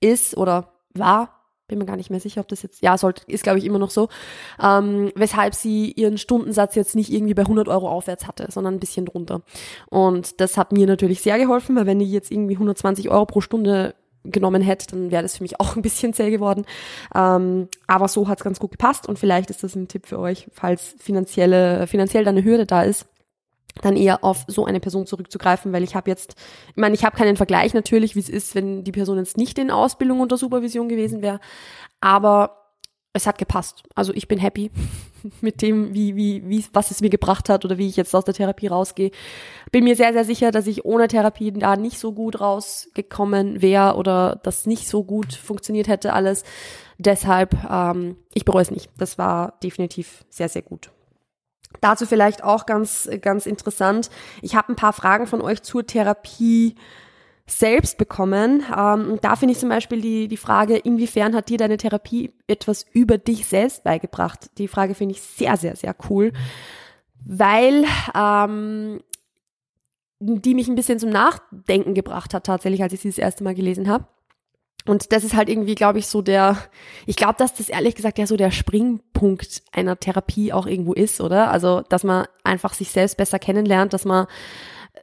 ist 0.00 0.34
oder 0.34 0.72
war, 0.94 1.45
bin 1.68 1.78
mir 1.78 1.86
gar 1.86 1.96
nicht 1.96 2.10
mehr 2.10 2.20
sicher, 2.20 2.40
ob 2.40 2.48
das 2.48 2.62
jetzt, 2.62 2.82
ja, 2.82 2.96
sollte, 2.96 3.22
ist 3.26 3.42
glaube 3.42 3.58
ich 3.58 3.64
immer 3.64 3.78
noch 3.78 3.90
so, 3.90 4.08
ähm, 4.62 5.10
weshalb 5.14 5.54
sie 5.54 5.92
ihren 5.92 6.18
Stundensatz 6.18 6.74
jetzt 6.74 6.94
nicht 6.94 7.12
irgendwie 7.12 7.34
bei 7.34 7.42
100 7.42 7.68
Euro 7.68 7.88
aufwärts 7.88 8.26
hatte, 8.26 8.46
sondern 8.50 8.74
ein 8.74 8.80
bisschen 8.80 9.06
drunter. 9.06 9.42
Und 9.90 10.40
das 10.40 10.56
hat 10.56 10.72
mir 10.72 10.86
natürlich 10.86 11.20
sehr 11.20 11.38
geholfen, 11.38 11.76
weil 11.76 11.86
wenn 11.86 12.00
ich 12.00 12.10
jetzt 12.10 12.30
irgendwie 12.30 12.54
120 12.54 13.10
Euro 13.10 13.26
pro 13.26 13.40
Stunde 13.40 13.94
genommen 14.24 14.62
hätte, 14.62 14.88
dann 14.88 15.10
wäre 15.10 15.22
das 15.22 15.36
für 15.36 15.44
mich 15.44 15.60
auch 15.60 15.76
ein 15.76 15.82
bisschen 15.82 16.12
zäh 16.12 16.30
geworden. 16.30 16.64
Ähm, 17.14 17.68
aber 17.86 18.08
so 18.08 18.28
hat 18.28 18.38
es 18.38 18.44
ganz 18.44 18.60
gut 18.60 18.72
gepasst 18.72 19.08
und 19.08 19.18
vielleicht 19.18 19.50
ist 19.50 19.62
das 19.62 19.74
ein 19.74 19.88
Tipp 19.88 20.06
für 20.06 20.18
euch, 20.18 20.48
falls 20.52 20.94
finanzielle, 20.98 21.86
finanziell 21.86 22.24
da 22.24 22.30
eine 22.30 22.44
Hürde 22.44 22.66
da 22.66 22.82
ist, 22.82 23.06
dann 23.82 23.96
eher 23.96 24.24
auf 24.24 24.44
so 24.48 24.64
eine 24.64 24.80
Person 24.80 25.06
zurückzugreifen, 25.06 25.72
weil 25.72 25.84
ich 25.84 25.94
habe 25.94 26.10
jetzt, 26.10 26.34
ich 26.70 26.76
meine, 26.76 26.94
ich 26.94 27.04
habe 27.04 27.16
keinen 27.16 27.36
Vergleich 27.36 27.74
natürlich, 27.74 28.14
wie 28.16 28.20
es 28.20 28.28
ist, 28.28 28.54
wenn 28.54 28.84
die 28.84 28.92
Person 28.92 29.18
jetzt 29.18 29.36
nicht 29.36 29.58
in 29.58 29.70
Ausbildung 29.70 30.20
unter 30.20 30.36
Supervision 30.36 30.88
gewesen 30.88 31.22
wäre, 31.22 31.40
aber 32.00 32.66
es 33.16 33.26
hat 33.26 33.38
gepasst. 33.38 33.82
Also 33.94 34.12
ich 34.14 34.28
bin 34.28 34.38
happy 34.38 34.70
mit 35.40 35.62
dem, 35.62 35.94
wie, 35.94 36.16
wie, 36.16 36.48
wie, 36.48 36.64
was 36.72 36.90
es 36.90 37.00
mir 37.00 37.10
gebracht 37.10 37.48
hat 37.48 37.64
oder 37.64 37.78
wie 37.78 37.88
ich 37.88 37.96
jetzt 37.96 38.14
aus 38.14 38.24
der 38.24 38.34
Therapie 38.34 38.68
rausgehe. 38.68 39.10
Bin 39.72 39.84
mir 39.84 39.96
sehr, 39.96 40.12
sehr 40.12 40.24
sicher, 40.24 40.50
dass 40.50 40.66
ich 40.66 40.84
ohne 40.84 41.08
Therapie 41.08 41.52
da 41.52 41.76
nicht 41.76 41.98
so 41.98 42.12
gut 42.12 42.40
rausgekommen 42.40 43.62
wäre 43.62 43.96
oder 43.96 44.38
das 44.42 44.66
nicht 44.66 44.88
so 44.88 45.02
gut 45.02 45.34
funktioniert 45.34 45.88
hätte 45.88 46.12
alles. 46.12 46.44
Deshalb, 46.98 47.56
ähm, 47.68 48.16
ich 48.34 48.44
bereue 48.44 48.62
es 48.62 48.70
nicht. 48.70 48.90
Das 48.98 49.18
war 49.18 49.58
definitiv 49.62 50.24
sehr, 50.28 50.48
sehr 50.48 50.62
gut. 50.62 50.90
Dazu 51.80 52.06
vielleicht 52.06 52.42
auch 52.42 52.66
ganz, 52.66 53.08
ganz 53.20 53.46
interessant. 53.46 54.10
Ich 54.42 54.54
habe 54.54 54.72
ein 54.72 54.76
paar 54.76 54.92
Fragen 54.92 55.26
von 55.26 55.40
euch 55.40 55.62
zur 55.62 55.86
Therapie 55.86 56.76
selbst 57.46 57.96
bekommen. 57.96 58.64
Ähm, 58.76 59.18
da 59.22 59.36
finde 59.36 59.52
ich 59.52 59.60
zum 59.60 59.68
Beispiel 59.68 60.00
die, 60.00 60.28
die 60.28 60.36
Frage, 60.36 60.76
inwiefern 60.76 61.34
hat 61.34 61.48
dir 61.48 61.58
deine 61.58 61.76
Therapie 61.76 62.32
etwas 62.46 62.84
über 62.92 63.18
dich 63.18 63.46
selbst 63.46 63.84
beigebracht? 63.84 64.50
Die 64.58 64.68
Frage 64.68 64.94
finde 64.94 65.14
ich 65.14 65.22
sehr, 65.22 65.56
sehr, 65.56 65.76
sehr 65.76 65.94
cool, 66.10 66.32
weil 67.24 67.84
ähm, 68.14 69.00
die 70.18 70.54
mich 70.54 70.68
ein 70.68 70.74
bisschen 70.74 70.98
zum 70.98 71.10
Nachdenken 71.10 71.94
gebracht 71.94 72.34
hat, 72.34 72.44
tatsächlich, 72.44 72.82
als 72.82 72.92
ich 72.92 73.00
sie 73.00 73.10
das 73.10 73.18
erste 73.18 73.44
Mal 73.44 73.54
gelesen 73.54 73.88
habe. 73.88 74.06
Und 74.86 75.12
das 75.12 75.24
ist 75.24 75.34
halt 75.34 75.48
irgendwie, 75.48 75.74
glaube 75.74 75.98
ich, 75.98 76.06
so 76.06 76.22
der, 76.22 76.56
ich 77.06 77.16
glaube, 77.16 77.34
dass 77.38 77.54
das 77.54 77.68
ehrlich 77.68 77.94
gesagt 77.94 78.18
ja 78.18 78.26
so 78.26 78.36
der 78.36 78.50
Springpunkt 78.50 79.62
einer 79.72 79.98
Therapie 79.98 80.52
auch 80.52 80.66
irgendwo 80.66 80.92
ist, 80.92 81.20
oder? 81.20 81.50
Also, 81.50 81.82
dass 81.88 82.04
man 82.04 82.26
einfach 82.44 82.74
sich 82.74 82.90
selbst 82.90 83.16
besser 83.16 83.38
kennenlernt, 83.38 83.92
dass 83.92 84.04
man 84.04 84.26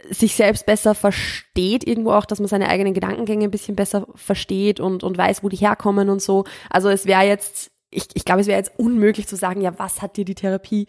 sich 0.10 0.36
selbst 0.36 0.66
besser 0.66 0.96
versteht, 0.96 1.86
irgendwo 1.86 2.12
auch, 2.12 2.26
dass 2.26 2.40
man 2.40 2.48
seine 2.48 2.68
eigenen 2.68 2.94
Gedankengänge 2.94 3.46
ein 3.46 3.52
bisschen 3.52 3.76
besser 3.76 4.08
versteht 4.16 4.80
und, 4.80 5.04
und 5.04 5.18
weiß, 5.18 5.44
wo 5.44 5.50
die 5.50 5.58
herkommen 5.58 6.10
und 6.10 6.22
so. 6.22 6.46
Also 6.70 6.90
es 6.90 7.06
wäre 7.06 7.24
jetzt 7.24 7.72
ich, 7.96 8.08
ich 8.14 8.26
glaube, 8.26 8.42
es 8.42 8.48
wäre 8.48 8.58
jetzt 8.58 8.78
unmöglich 8.78 9.28
zu 9.28 9.36
sagen, 9.36 9.62
ja, 9.62 9.78
was 9.78 10.02
hat 10.02 10.18
dir 10.18 10.26
die 10.26 10.36
Therapie 10.36 10.88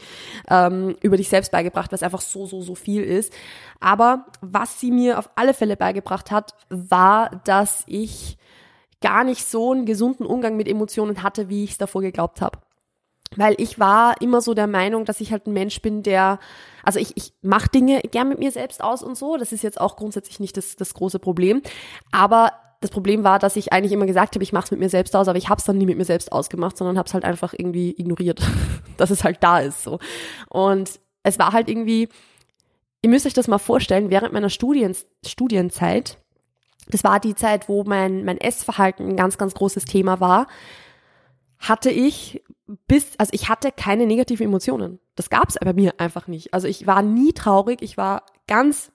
ähm, 0.49 0.97
über 1.03 1.17
dich 1.17 1.29
selbst 1.29 1.53
beigebracht, 1.53 1.93
was 1.93 2.03
einfach 2.03 2.21
so, 2.21 2.47
so, 2.47 2.63
so 2.63 2.75
viel 2.75 3.03
ist. 3.03 3.33
Aber 3.79 4.27
was 4.41 4.81
sie 4.81 4.91
mir 4.91 5.19
auf 5.19 5.29
alle 5.37 5.55
Fälle 5.55 5.77
beigebracht 5.77 6.31
hat, 6.31 6.55
war, 6.71 7.43
dass 7.45 7.85
ich 7.87 8.39
gar 9.05 9.23
nicht 9.23 9.45
so 9.45 9.73
einen 9.73 9.85
gesunden 9.85 10.25
Umgang 10.25 10.57
mit 10.57 10.67
Emotionen 10.67 11.23
hatte, 11.23 11.51
wie 11.51 11.63
ich 11.63 11.73
es 11.73 11.79
davor 11.79 12.01
geglaubt 12.01 12.41
habe. 12.41 12.59
Weil 13.37 13.55
ich 13.59 13.79
war 13.79 14.19
immer 14.23 14.41
so 14.41 14.55
der 14.55 14.67
Meinung, 14.67 15.05
dass 15.05 15.21
ich 15.21 15.31
halt 15.31 15.47
ein 15.47 15.53
Mensch 15.53 15.83
bin, 15.83 16.03
der, 16.03 16.39
also 16.83 16.99
ich, 16.99 17.15
ich 17.17 17.35
mache 17.43 17.69
Dinge 17.69 18.01
gern 18.01 18.31
mit 18.31 18.39
mir 18.39 18.51
selbst 18.51 18.83
aus 18.83 19.03
und 19.03 19.19
so. 19.19 19.37
Das 19.37 19.53
ist 19.53 19.63
jetzt 19.63 19.79
auch 19.79 19.97
grundsätzlich 19.97 20.41
nicht 20.41 20.57
das, 20.57 20.77
das 20.77 20.95
große 20.95 21.19
Problem. 21.19 21.61
Aber 22.13 22.53
das 22.81 22.91
Problem 22.91 23.25
war, 23.25 23.39
dass 23.39 23.57
ich 23.57 23.75
eigentlich 23.75 23.93
immer 23.93 24.07
gesagt 24.07 24.37
habe, 24.37 24.43
ich 24.43 24.55
mache 24.55 24.65
es 24.65 24.71
mit 24.71 24.81
mir 24.81 24.89
selbst 24.89 25.15
aus, 25.15 25.29
aber 25.29 25.37
ich 25.37 25.51
habe 25.51 25.59
es 25.59 25.65
dann 25.65 25.77
nie 25.77 25.87
mit 25.87 25.99
mir 25.99 26.07
selbst 26.07 26.33
ausgemacht, 26.33 26.79
sondern 26.79 26.97
habe 26.97 27.07
es 27.07 27.13
halt 27.13 27.25
einfach 27.25 27.53
irgendwie 27.53 27.95
ignoriert, 27.99 28.41
dass 28.97 29.11
es 29.11 29.23
halt 29.23 29.43
da 29.43 29.59
ist. 29.61 29.83
so. 29.83 29.99
Und 30.49 30.99
es 31.23 31.39
war 31.39 31.53
halt 31.53 31.69
irgendwie, 31.69 32.09
ihr 33.03 33.11
müsst 33.11 33.27
euch 33.27 33.35
das 33.35 33.49
mal 33.49 33.59
vorstellen, 33.59 34.09
während 34.09 34.33
meiner 34.33 34.51
Studien, 34.51 34.97
Studienzeit, 35.27 36.19
das 36.89 37.05
war 37.05 37.21
die 37.21 37.35
Zeit, 37.35 37.69
wo 37.69 37.85
mein, 37.85 38.25
mein 38.25 38.39
Essverhalten 38.39 39.09
ein 39.09 39.17
ganz, 39.17 39.39
ganz 39.39 39.55
großes 39.55 39.85
Thema 39.85 40.21
war, 40.21 40.47
hatte 41.59 41.91
ich 41.91 42.43
bis, 42.87 43.13
also 43.19 43.31
ich 43.33 43.49
hatte 43.49 43.73
keine 43.73 44.07
negativen 44.07 44.47
Emotionen. 44.47 44.99
Das 45.17 45.31
gab 45.31 45.49
es 45.49 45.57
bei 45.61 45.73
mir 45.73 45.95
einfach 45.99 46.27
nicht. 46.27 46.53
Also 46.53 46.69
ich 46.69 46.87
war 46.87 47.03
nie 47.03 47.33
traurig, 47.33 47.83
ich 47.83 47.97
war 47.97 48.25
ganz 48.47 48.93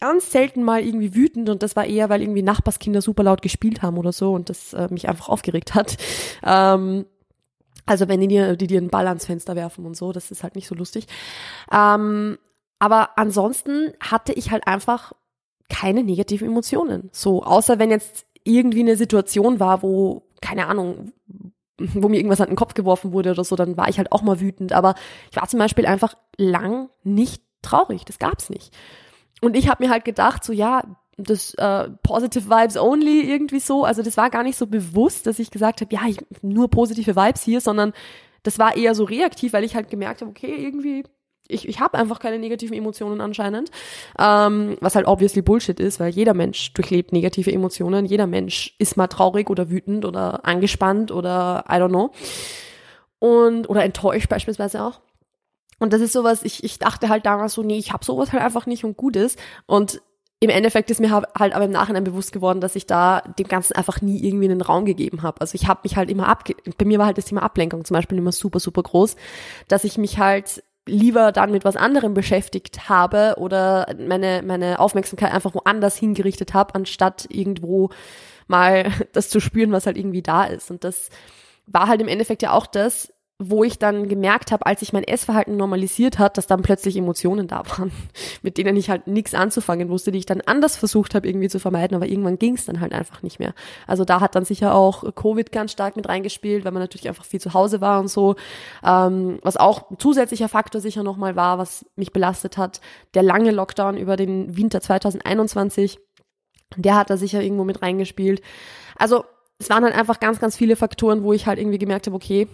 ganz 0.00 0.32
selten 0.32 0.62
mal 0.62 0.82
irgendwie 0.82 1.14
wütend 1.14 1.48
und 1.48 1.62
das 1.62 1.76
war 1.76 1.84
eher, 1.84 2.08
weil 2.08 2.22
irgendwie 2.22 2.42
Nachbarskinder 2.42 3.02
super 3.02 3.22
laut 3.22 3.42
gespielt 3.42 3.82
haben 3.82 3.98
oder 3.98 4.12
so 4.12 4.32
und 4.32 4.48
das 4.48 4.72
äh, 4.72 4.88
mich 4.90 5.08
einfach 5.08 5.28
aufgeregt 5.28 5.74
hat. 5.74 5.96
Ähm, 6.44 7.06
also 7.86 8.08
wenn 8.08 8.20
die 8.20 8.28
dir, 8.28 8.56
die 8.56 8.66
dir 8.66 8.78
einen 8.78 8.90
Ball 8.90 9.06
ans 9.06 9.26
Fenster 9.26 9.54
werfen 9.54 9.86
und 9.86 9.96
so, 9.96 10.12
das 10.12 10.32
ist 10.32 10.42
halt 10.42 10.56
nicht 10.56 10.66
so 10.66 10.74
lustig. 10.74 11.06
Ähm, 11.70 12.36
aber 12.80 13.16
ansonsten 13.16 13.92
hatte 14.00 14.32
ich 14.32 14.50
halt 14.50 14.66
einfach 14.66 15.12
keine 15.82 16.04
negativen 16.04 16.46
Emotionen. 16.46 17.10
So, 17.10 17.42
außer 17.42 17.80
wenn 17.80 17.90
jetzt 17.90 18.24
irgendwie 18.44 18.80
eine 18.80 18.96
Situation 18.96 19.58
war, 19.58 19.82
wo, 19.82 20.22
keine 20.40 20.68
Ahnung, 20.68 21.10
wo 21.76 22.08
mir 22.08 22.18
irgendwas 22.18 22.40
an 22.40 22.50
den 22.50 22.56
Kopf 22.56 22.74
geworfen 22.74 23.12
wurde 23.12 23.32
oder 23.32 23.42
so, 23.42 23.56
dann 23.56 23.76
war 23.76 23.88
ich 23.88 23.98
halt 23.98 24.12
auch 24.12 24.22
mal 24.22 24.38
wütend. 24.38 24.72
Aber 24.72 24.94
ich 25.32 25.36
war 25.36 25.48
zum 25.48 25.58
Beispiel 25.58 25.84
einfach 25.84 26.14
lang 26.36 26.88
nicht 27.02 27.42
traurig. 27.62 28.04
Das 28.04 28.20
gab's 28.20 28.48
nicht. 28.48 28.72
Und 29.40 29.56
ich 29.56 29.68
habe 29.68 29.82
mir 29.82 29.90
halt 29.90 30.04
gedacht, 30.04 30.44
so 30.44 30.52
ja, 30.52 30.84
das 31.16 31.54
äh, 31.54 31.88
Positive 32.04 32.48
Vibes 32.48 32.76
Only 32.76 33.22
irgendwie 33.22 33.58
so. 33.58 33.84
Also 33.84 34.02
das 34.02 34.16
war 34.16 34.30
gar 34.30 34.44
nicht 34.44 34.56
so 34.56 34.68
bewusst, 34.68 35.26
dass 35.26 35.40
ich 35.40 35.50
gesagt 35.50 35.80
habe, 35.80 35.92
ja, 35.92 36.02
ich, 36.06 36.18
nur 36.42 36.70
positive 36.70 37.16
Vibes 37.16 37.42
hier, 37.42 37.60
sondern 37.60 37.92
das 38.44 38.60
war 38.60 38.76
eher 38.76 38.94
so 38.94 39.02
reaktiv, 39.02 39.52
weil 39.52 39.64
ich 39.64 39.74
halt 39.74 39.90
gemerkt 39.90 40.20
habe, 40.20 40.30
okay, 40.30 40.54
irgendwie 40.54 41.02
ich, 41.52 41.68
ich 41.68 41.80
habe 41.80 41.98
einfach 41.98 42.18
keine 42.18 42.38
negativen 42.38 42.76
Emotionen 42.76 43.20
anscheinend, 43.20 43.70
ähm, 44.18 44.76
was 44.80 44.94
halt 44.94 45.06
obviously 45.06 45.42
Bullshit 45.42 45.78
ist, 45.80 46.00
weil 46.00 46.10
jeder 46.10 46.34
Mensch 46.34 46.72
durchlebt 46.74 47.12
negative 47.12 47.52
Emotionen, 47.52 48.06
jeder 48.06 48.26
Mensch 48.26 48.74
ist 48.78 48.96
mal 48.96 49.08
traurig 49.08 49.50
oder 49.50 49.70
wütend 49.70 50.04
oder 50.04 50.44
angespannt 50.44 51.10
oder 51.10 51.64
I 51.68 51.74
don't 51.74 51.88
know 51.88 52.10
und 53.22 53.70
oder 53.70 53.84
enttäuscht 53.84 54.28
beispielsweise 54.28 54.82
auch. 54.82 55.00
Und 55.78 55.92
das 55.92 56.00
ist 56.00 56.12
sowas, 56.12 56.42
ich, 56.42 56.64
ich 56.64 56.78
dachte 56.78 57.08
halt 57.08 57.24
damals 57.24 57.54
so, 57.54 57.62
nee, 57.62 57.78
ich 57.78 57.92
habe 57.92 58.04
sowas 58.04 58.32
halt 58.32 58.42
einfach 58.42 58.66
nicht 58.66 58.84
und 58.84 58.96
gut 58.96 59.16
ist. 59.16 59.38
Und 59.66 60.02
im 60.40 60.50
Endeffekt 60.50 60.90
ist 60.90 61.00
mir 61.00 61.12
halt 61.12 61.54
aber 61.54 61.64
im 61.64 61.70
Nachhinein 61.70 62.02
bewusst 62.02 62.32
geworden, 62.32 62.60
dass 62.60 62.74
ich 62.74 62.86
da 62.86 63.20
dem 63.38 63.46
Ganzen 63.46 63.74
einfach 63.74 64.00
nie 64.00 64.24
irgendwie 64.24 64.46
einen 64.46 64.60
Raum 64.60 64.84
gegeben 64.84 65.22
habe. 65.22 65.40
Also 65.40 65.54
ich 65.54 65.68
habe 65.68 65.82
mich 65.84 65.96
halt 65.96 66.10
immer 66.10 66.26
abge 66.26 66.56
bei 66.78 66.84
mir 66.84 66.98
war 66.98 67.06
halt 67.06 67.16
das 67.16 67.26
Thema 67.26 67.44
Ablenkung 67.44 67.84
zum 67.84 67.94
Beispiel 67.94 68.18
immer 68.18 68.32
super, 68.32 68.58
super 68.58 68.82
groß, 68.82 69.14
dass 69.68 69.84
ich 69.84 69.98
mich 69.98 70.18
halt 70.18 70.64
lieber 70.86 71.32
dann 71.32 71.52
mit 71.52 71.64
was 71.64 71.76
anderem 71.76 72.14
beschäftigt 72.14 72.88
habe 72.88 73.34
oder 73.38 73.86
meine, 73.98 74.42
meine 74.44 74.80
Aufmerksamkeit 74.80 75.32
einfach 75.32 75.54
woanders 75.54 75.96
hingerichtet 75.96 76.54
habe, 76.54 76.74
anstatt 76.74 77.26
irgendwo 77.30 77.90
mal 78.48 78.90
das 79.12 79.28
zu 79.30 79.40
spüren, 79.40 79.72
was 79.72 79.86
halt 79.86 79.96
irgendwie 79.96 80.22
da 80.22 80.44
ist. 80.44 80.70
Und 80.70 80.84
das 80.84 81.10
war 81.66 81.86
halt 81.86 82.00
im 82.00 82.08
Endeffekt 82.08 82.42
ja 82.42 82.52
auch 82.52 82.66
das, 82.66 83.12
wo 83.50 83.64
ich 83.64 83.78
dann 83.78 84.08
gemerkt 84.08 84.52
habe, 84.52 84.66
als 84.66 84.82
ich 84.82 84.92
mein 84.92 85.04
Essverhalten 85.04 85.56
normalisiert 85.56 86.18
hat, 86.18 86.38
dass 86.38 86.46
dann 86.46 86.62
plötzlich 86.62 86.96
Emotionen 86.96 87.48
da 87.48 87.62
waren, 87.66 87.92
mit 88.42 88.58
denen 88.58 88.76
ich 88.76 88.90
halt 88.90 89.06
nichts 89.06 89.34
anzufangen 89.34 89.88
wusste, 89.88 90.12
die 90.12 90.18
ich 90.18 90.26
dann 90.26 90.40
anders 90.42 90.76
versucht 90.76 91.14
habe 91.14 91.28
irgendwie 91.28 91.48
zu 91.48 91.58
vermeiden, 91.58 91.96
aber 91.96 92.06
irgendwann 92.06 92.38
ging 92.38 92.54
es 92.54 92.66
dann 92.66 92.80
halt 92.80 92.92
einfach 92.92 93.22
nicht 93.22 93.38
mehr. 93.38 93.54
Also 93.86 94.04
da 94.04 94.20
hat 94.20 94.34
dann 94.34 94.44
sicher 94.44 94.74
auch 94.74 95.14
Covid 95.14 95.52
ganz 95.52 95.72
stark 95.72 95.96
mit 95.96 96.08
reingespielt, 96.08 96.64
weil 96.64 96.72
man 96.72 96.82
natürlich 96.82 97.08
einfach 97.08 97.24
viel 97.24 97.40
zu 97.40 97.54
Hause 97.54 97.80
war 97.80 98.00
und 98.00 98.08
so, 98.08 98.36
ähm, 98.84 99.38
was 99.42 99.56
auch 99.56 99.90
ein 99.90 99.98
zusätzlicher 99.98 100.48
Faktor 100.48 100.80
sicher 100.80 101.02
nochmal 101.02 101.36
war, 101.36 101.58
was 101.58 101.84
mich 101.96 102.12
belastet 102.12 102.56
hat, 102.56 102.80
der 103.14 103.22
lange 103.22 103.50
Lockdown 103.50 103.96
über 103.96 104.16
den 104.16 104.56
Winter 104.56 104.80
2021, 104.80 105.98
der 106.76 106.96
hat 106.96 107.10
da 107.10 107.16
sicher 107.16 107.42
irgendwo 107.42 107.64
mit 107.64 107.82
reingespielt. 107.82 108.42
Also 108.96 109.24
es 109.62 109.70
waren 109.70 109.84
halt 109.84 109.94
einfach 109.94 110.20
ganz, 110.20 110.40
ganz 110.40 110.56
viele 110.56 110.76
Faktoren, 110.76 111.22
wo 111.22 111.32
ich 111.32 111.46
halt 111.46 111.58
irgendwie 111.58 111.78
gemerkt 111.78 112.06
habe, 112.06 112.16
okay, 112.16 112.48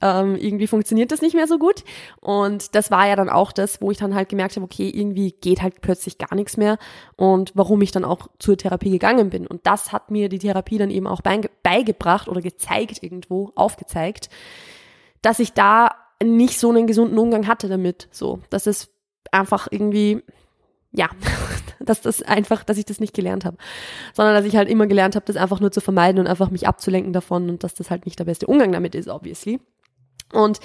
ähm, 0.00 0.36
irgendwie 0.36 0.66
funktioniert 0.66 1.12
das 1.12 1.22
nicht 1.22 1.34
mehr 1.34 1.46
so 1.46 1.58
gut. 1.58 1.84
Und 2.20 2.74
das 2.74 2.90
war 2.90 3.06
ja 3.08 3.16
dann 3.16 3.28
auch 3.28 3.52
das, 3.52 3.80
wo 3.80 3.90
ich 3.90 3.98
dann 3.98 4.14
halt 4.14 4.28
gemerkt 4.28 4.56
habe, 4.56 4.64
okay, 4.64 4.88
irgendwie 4.88 5.32
geht 5.32 5.62
halt 5.62 5.80
plötzlich 5.80 6.18
gar 6.18 6.34
nichts 6.34 6.56
mehr 6.56 6.78
und 7.16 7.52
warum 7.54 7.82
ich 7.82 7.90
dann 7.90 8.04
auch 8.04 8.28
zur 8.38 8.56
Therapie 8.56 8.90
gegangen 8.90 9.30
bin. 9.30 9.46
Und 9.46 9.66
das 9.66 9.92
hat 9.92 10.10
mir 10.10 10.28
die 10.28 10.38
Therapie 10.38 10.78
dann 10.78 10.90
eben 10.90 11.06
auch 11.06 11.20
beigebracht 11.62 12.28
oder 12.28 12.40
gezeigt 12.40 13.02
irgendwo, 13.02 13.52
aufgezeigt, 13.54 14.28
dass 15.22 15.38
ich 15.38 15.52
da 15.52 15.90
nicht 16.22 16.58
so 16.58 16.70
einen 16.70 16.86
gesunden 16.86 17.18
Umgang 17.18 17.46
hatte 17.46 17.68
damit. 17.68 18.08
So, 18.10 18.40
dass 18.50 18.66
es 18.66 18.90
einfach 19.30 19.68
irgendwie, 19.70 20.22
ja, 20.92 21.08
dass 21.80 22.00
das 22.00 22.22
einfach, 22.22 22.64
dass 22.64 22.78
ich 22.78 22.84
das 22.84 23.00
nicht 23.00 23.14
gelernt 23.14 23.44
habe, 23.44 23.56
sondern 24.14 24.34
dass 24.34 24.44
ich 24.44 24.56
halt 24.56 24.68
immer 24.68 24.86
gelernt 24.86 25.16
habe, 25.16 25.26
das 25.26 25.36
einfach 25.36 25.60
nur 25.60 25.72
zu 25.72 25.80
vermeiden 25.80 26.20
und 26.20 26.26
einfach 26.26 26.50
mich 26.50 26.66
abzulenken 26.66 27.12
davon 27.12 27.48
und 27.48 27.64
dass 27.64 27.74
das 27.74 27.90
halt 27.90 28.04
nicht 28.04 28.18
der 28.18 28.24
beste 28.24 28.46
Umgang 28.46 28.72
damit 28.72 28.94
ist, 28.94 29.08
obviously. 29.08 29.60
Und 30.32 30.60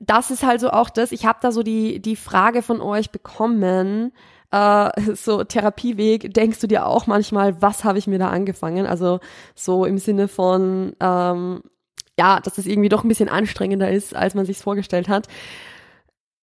das 0.00 0.30
ist 0.30 0.44
halt 0.44 0.60
so 0.60 0.70
auch 0.70 0.90
das, 0.90 1.12
ich 1.12 1.26
habe 1.26 1.38
da 1.42 1.50
so 1.52 1.62
die, 1.62 2.00
die 2.00 2.16
Frage 2.16 2.62
von 2.62 2.80
euch 2.80 3.10
bekommen, 3.10 4.12
äh, 4.50 5.14
so 5.14 5.44
Therapieweg, 5.44 6.32
denkst 6.32 6.60
du 6.60 6.66
dir 6.66 6.86
auch 6.86 7.06
manchmal, 7.06 7.60
was 7.60 7.84
habe 7.84 7.98
ich 7.98 8.06
mir 8.06 8.18
da 8.18 8.28
angefangen? 8.28 8.86
Also 8.86 9.20
so 9.54 9.84
im 9.84 9.98
Sinne 9.98 10.28
von, 10.28 10.94
ähm, 11.00 11.62
ja, 12.18 12.40
dass 12.40 12.58
es 12.58 12.66
irgendwie 12.66 12.88
doch 12.88 13.04
ein 13.04 13.08
bisschen 13.08 13.28
anstrengender 13.28 13.90
ist, 13.90 14.14
als 14.14 14.34
man 14.34 14.46
sich 14.46 14.58
vorgestellt 14.58 15.08
hat. 15.08 15.28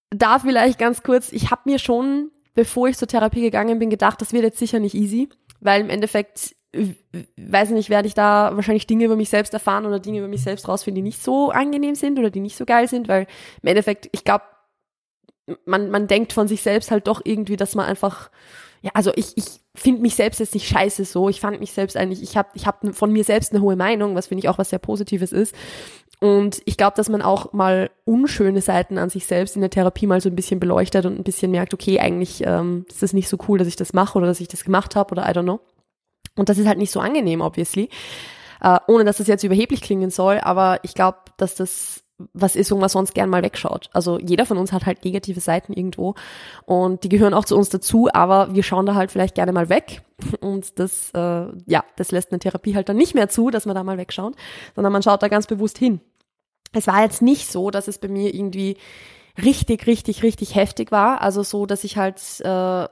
Da 0.09 0.39
vielleicht 0.39 0.79
ganz 0.79 1.03
kurz, 1.03 1.31
ich 1.31 1.51
habe 1.51 1.61
mir 1.65 1.79
schon, 1.79 2.31
bevor 2.53 2.87
ich 2.87 2.97
zur 2.97 3.07
Therapie 3.07 3.41
gegangen 3.41 3.79
bin, 3.79 3.89
gedacht, 3.89 4.21
das 4.21 4.33
wird 4.33 4.43
jetzt 4.43 4.59
sicher 4.59 4.79
nicht 4.79 4.95
easy, 4.95 5.29
weil 5.59 5.81
im 5.81 5.89
Endeffekt 5.89 6.55
weiß 7.37 7.69
nicht, 7.71 7.89
werde 7.89 8.07
ich 8.07 8.13
da 8.13 8.51
wahrscheinlich 8.55 8.87
Dinge 8.87 9.05
über 9.05 9.15
mich 9.15 9.29
selbst 9.29 9.53
erfahren 9.53 9.85
oder 9.85 9.99
Dinge 9.99 10.19
über 10.19 10.27
mich 10.27 10.43
selbst 10.43 10.67
rausfinden, 10.67 10.95
die 10.95 11.09
nicht 11.09 11.23
so 11.23 11.51
angenehm 11.51 11.95
sind 11.95 12.19
oder 12.19 12.29
die 12.29 12.39
nicht 12.39 12.57
so 12.57 12.65
geil 12.65 12.87
sind, 12.87 13.07
weil 13.07 13.27
im 13.61 13.69
Endeffekt, 13.69 14.09
ich 14.11 14.23
glaube, 14.23 14.43
man, 15.65 15.89
man 15.89 16.07
denkt 16.07 16.33
von 16.33 16.47
sich 16.47 16.61
selbst 16.61 16.91
halt 16.91 17.07
doch 17.07 17.21
irgendwie, 17.23 17.55
dass 17.55 17.75
man 17.75 17.85
einfach, 17.85 18.29
ja, 18.81 18.91
also 18.93 19.11
ich, 19.15 19.37
ich 19.37 19.45
finde 19.75 20.01
mich 20.01 20.15
selbst 20.15 20.39
jetzt 20.39 20.53
nicht 20.53 20.67
scheiße 20.67 21.05
so. 21.05 21.29
Ich 21.29 21.39
fand 21.39 21.59
mich 21.59 21.71
selbst 21.71 21.97
eigentlich, 21.97 22.23
ich 22.23 22.35
habe 22.37 22.49
ich 22.53 22.65
hab 22.65 22.95
von 22.95 23.11
mir 23.11 23.23
selbst 23.23 23.53
eine 23.53 23.61
hohe 23.61 23.75
Meinung, 23.75 24.15
was 24.15 24.27
finde 24.27 24.39
ich 24.39 24.49
auch 24.49 24.57
was 24.57 24.69
sehr 24.69 24.79
Positives 24.79 25.31
ist. 25.31 25.55
Und 26.21 26.61
ich 26.65 26.77
glaube, 26.77 26.95
dass 26.95 27.09
man 27.09 27.21
auch 27.21 27.53
mal 27.53 27.91
unschöne 28.05 28.61
Seiten 28.61 28.97
an 28.97 29.09
sich 29.09 29.27
selbst 29.27 29.55
in 29.55 29.61
der 29.61 29.69
Therapie 29.69 30.07
mal 30.07 30.21
so 30.21 30.29
ein 30.29 30.35
bisschen 30.35 30.59
beleuchtet 30.59 31.05
und 31.05 31.19
ein 31.19 31.23
bisschen 31.23 31.51
merkt, 31.51 31.73
okay, 31.73 31.99
eigentlich 31.99 32.41
ähm, 32.45 32.85
ist 32.89 33.03
das 33.03 33.13
nicht 33.13 33.27
so 33.27 33.37
cool, 33.47 33.59
dass 33.59 33.67
ich 33.67 33.75
das 33.75 33.93
mache 33.93 34.17
oder 34.17 34.27
dass 34.27 34.39
ich 34.39 34.47
das 34.47 34.63
gemacht 34.63 34.95
habe 34.95 35.11
oder 35.11 35.29
I 35.29 35.33
don't 35.33 35.43
know. 35.43 35.59
Und 36.35 36.49
das 36.49 36.57
ist 36.57 36.67
halt 36.67 36.77
nicht 36.77 36.91
so 36.91 36.99
angenehm, 36.99 37.41
obviously. 37.41 37.89
Äh, 38.61 38.79
ohne 38.87 39.03
dass 39.05 39.17
das 39.17 39.27
jetzt 39.27 39.43
überheblich 39.43 39.81
klingen 39.81 40.09
soll, 40.09 40.39
aber 40.39 40.79
ich 40.83 40.93
glaube, 40.93 41.19
dass 41.37 41.55
das 41.55 42.05
was 42.33 42.55
ist, 42.55 42.71
wo 42.71 42.77
man 42.77 42.89
sonst 42.89 43.13
gern 43.13 43.29
mal 43.29 43.43
wegschaut. 43.43 43.89
Also 43.91 44.19
jeder 44.19 44.45
von 44.45 44.57
uns 44.57 44.71
hat 44.71 44.85
halt 44.85 45.03
negative 45.03 45.41
Seiten 45.41 45.73
irgendwo 45.73 46.15
und 46.65 47.03
die 47.03 47.09
gehören 47.09 47.33
auch 47.33 47.45
zu 47.45 47.57
uns 47.57 47.69
dazu, 47.69 48.07
aber 48.13 48.55
wir 48.55 48.63
schauen 48.63 48.85
da 48.85 48.95
halt 48.95 49.11
vielleicht 49.11 49.35
gerne 49.35 49.51
mal 49.51 49.69
weg 49.69 50.01
und 50.39 50.79
das, 50.79 51.11
äh, 51.13 51.47
ja, 51.65 51.83
das 51.97 52.11
lässt 52.11 52.31
eine 52.31 52.39
Therapie 52.39 52.75
halt 52.75 52.87
dann 52.87 52.95
nicht 52.95 53.15
mehr 53.15 53.27
zu, 53.27 53.49
dass 53.49 53.65
man 53.65 53.75
da 53.75 53.83
mal 53.83 53.97
wegschaut, 53.97 54.35
sondern 54.75 54.93
man 54.93 55.03
schaut 55.03 55.23
da 55.23 55.27
ganz 55.27 55.45
bewusst 55.45 55.77
hin. 55.77 55.99
Es 56.71 56.87
war 56.87 57.01
jetzt 57.01 57.21
nicht 57.21 57.51
so, 57.51 57.69
dass 57.69 57.89
es 57.89 57.99
bei 57.99 58.07
mir 58.07 58.33
irgendwie 58.33 58.77
richtig, 59.43 59.85
richtig, 59.85 60.23
richtig 60.23 60.55
heftig 60.55 60.91
war, 60.91 61.21
also 61.21 61.43
so, 61.43 61.65
dass 61.65 61.83
ich 61.83 61.97
halt 61.97 62.21
äh, 62.41 62.87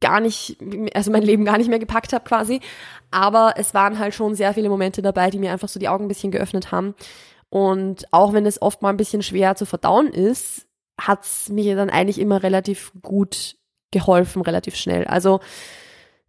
gar 0.00 0.20
nicht, 0.20 0.58
also 0.94 1.10
mein 1.10 1.22
Leben 1.22 1.44
gar 1.44 1.58
nicht 1.58 1.68
mehr 1.68 1.78
gepackt 1.78 2.12
habe 2.12 2.24
quasi. 2.24 2.60
Aber 3.10 3.54
es 3.56 3.74
waren 3.74 3.98
halt 3.98 4.14
schon 4.14 4.34
sehr 4.34 4.54
viele 4.54 4.68
Momente 4.68 5.02
dabei, 5.02 5.30
die 5.30 5.38
mir 5.38 5.52
einfach 5.52 5.68
so 5.68 5.80
die 5.80 5.88
Augen 5.88 6.04
ein 6.04 6.08
bisschen 6.08 6.30
geöffnet 6.30 6.72
haben. 6.72 6.94
Und 7.48 8.12
auch 8.12 8.32
wenn 8.32 8.46
es 8.46 8.60
oft 8.60 8.82
mal 8.82 8.90
ein 8.90 8.96
bisschen 8.96 9.22
schwer 9.22 9.54
zu 9.54 9.66
verdauen 9.66 10.08
ist, 10.08 10.66
hat's 11.00 11.48
mir 11.48 11.76
dann 11.76 11.90
eigentlich 11.90 12.18
immer 12.18 12.42
relativ 12.42 12.92
gut 13.02 13.56
geholfen, 13.90 14.42
relativ 14.42 14.76
schnell. 14.76 15.04
Also 15.04 15.40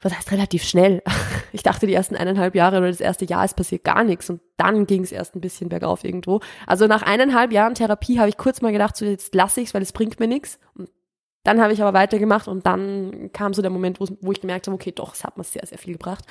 was 0.02 0.16
heißt 0.16 0.32
relativ 0.32 0.64
schnell? 0.64 1.02
Ich 1.54 1.64
dachte, 1.64 1.88
die 1.88 1.94
ersten 1.94 2.16
eineinhalb 2.16 2.54
Jahre 2.54 2.78
oder 2.78 2.90
das 2.90 3.00
erste 3.00 3.26
Jahr 3.26 3.44
ist 3.44 3.56
passiert 3.56 3.84
gar 3.84 4.04
nichts 4.04 4.30
und 4.30 4.42
dann 4.58 4.86
ging 4.86 5.02
es 5.02 5.12
erst 5.12 5.34
ein 5.34 5.42
bisschen 5.42 5.70
bergauf 5.70 6.04
irgendwo. 6.04 6.42
Also 6.68 6.86
nach 6.86 7.02
eineinhalb 7.02 7.52
Jahren 7.52 7.74
Therapie 7.74 8.20
habe 8.20 8.30
ich 8.30 8.38
kurz 8.38 8.62
mal 8.62 8.74
gedacht, 8.74 8.96
so 8.96 9.06
jetzt 9.06 9.34
lasse 9.34 9.62
ich 9.62 9.70
es, 9.70 9.74
weil 9.74 9.82
es 9.82 9.94
bringt 9.94 10.20
mir 10.20 10.28
nichts. 10.28 10.60
Und 10.76 10.90
dann 11.48 11.62
habe 11.62 11.72
ich 11.72 11.82
aber 11.82 11.98
weitergemacht 11.98 12.50
und 12.50 12.66
dann 12.66 13.30
kam 13.32 13.54
so 13.54 13.62
der 13.62 13.72
Moment, 13.72 14.02
wo, 14.02 14.32
ich 14.34 14.42
gemerkt 14.42 14.68
habe, 14.68 14.76
okay, 14.76 14.92
doch, 14.92 15.14
es 15.14 15.24
hat 15.24 15.38
mir 15.38 15.46
sehr, 15.46 15.66
sehr 15.66 15.78
viel 15.78 15.94
gebracht. 15.94 16.26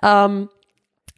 Ähm, 0.00 0.48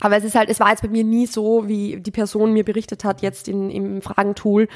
aber 0.00 0.16
es 0.16 0.24
ist 0.24 0.34
halt, 0.34 0.48
es 0.48 0.60
war 0.60 0.70
jetzt 0.70 0.80
bei 0.80 0.88
mir 0.88 1.04
nie 1.04 1.26
so, 1.26 1.68
wie 1.68 2.00
die 2.00 2.10
Person 2.10 2.54
mir 2.54 2.64
berichtet 2.64 3.04
hat, 3.04 3.20
jetzt 3.20 3.46
in, 3.46 3.70
im 3.70 4.00
Fragentool. 4.00 4.66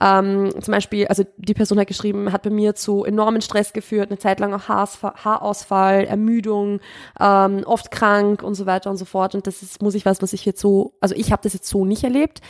Ähm, 0.00 0.50
zum 0.58 0.72
Beispiel, 0.72 1.06
also 1.06 1.24
die 1.36 1.52
Person 1.52 1.78
hat 1.78 1.86
geschrieben, 1.86 2.32
hat 2.32 2.42
bei 2.42 2.50
mir 2.50 2.74
zu 2.74 3.04
enormen 3.04 3.42
Stress 3.42 3.74
geführt, 3.74 4.10
eine 4.10 4.18
Zeit 4.18 4.40
lang 4.40 4.54
auch 4.54 4.68
Haarausfall, 4.68 6.06
Ermüdung, 6.06 6.80
ähm, 7.20 7.62
oft 7.66 7.90
krank 7.90 8.42
und 8.42 8.54
so 8.54 8.64
weiter 8.64 8.88
und 8.88 8.96
so 8.96 9.04
fort. 9.04 9.34
Und 9.34 9.46
das 9.46 9.62
ist, 9.62 9.82
muss 9.82 9.94
ich 9.94 10.06
was, 10.06 10.22
was 10.22 10.32
ich 10.32 10.46
jetzt 10.46 10.60
so, 10.62 10.94
also 11.02 11.14
ich 11.14 11.30
habe 11.30 11.42
das 11.42 11.52
jetzt 11.52 11.68
so 11.68 11.84
nicht 11.84 12.02
erlebt. 12.02 12.40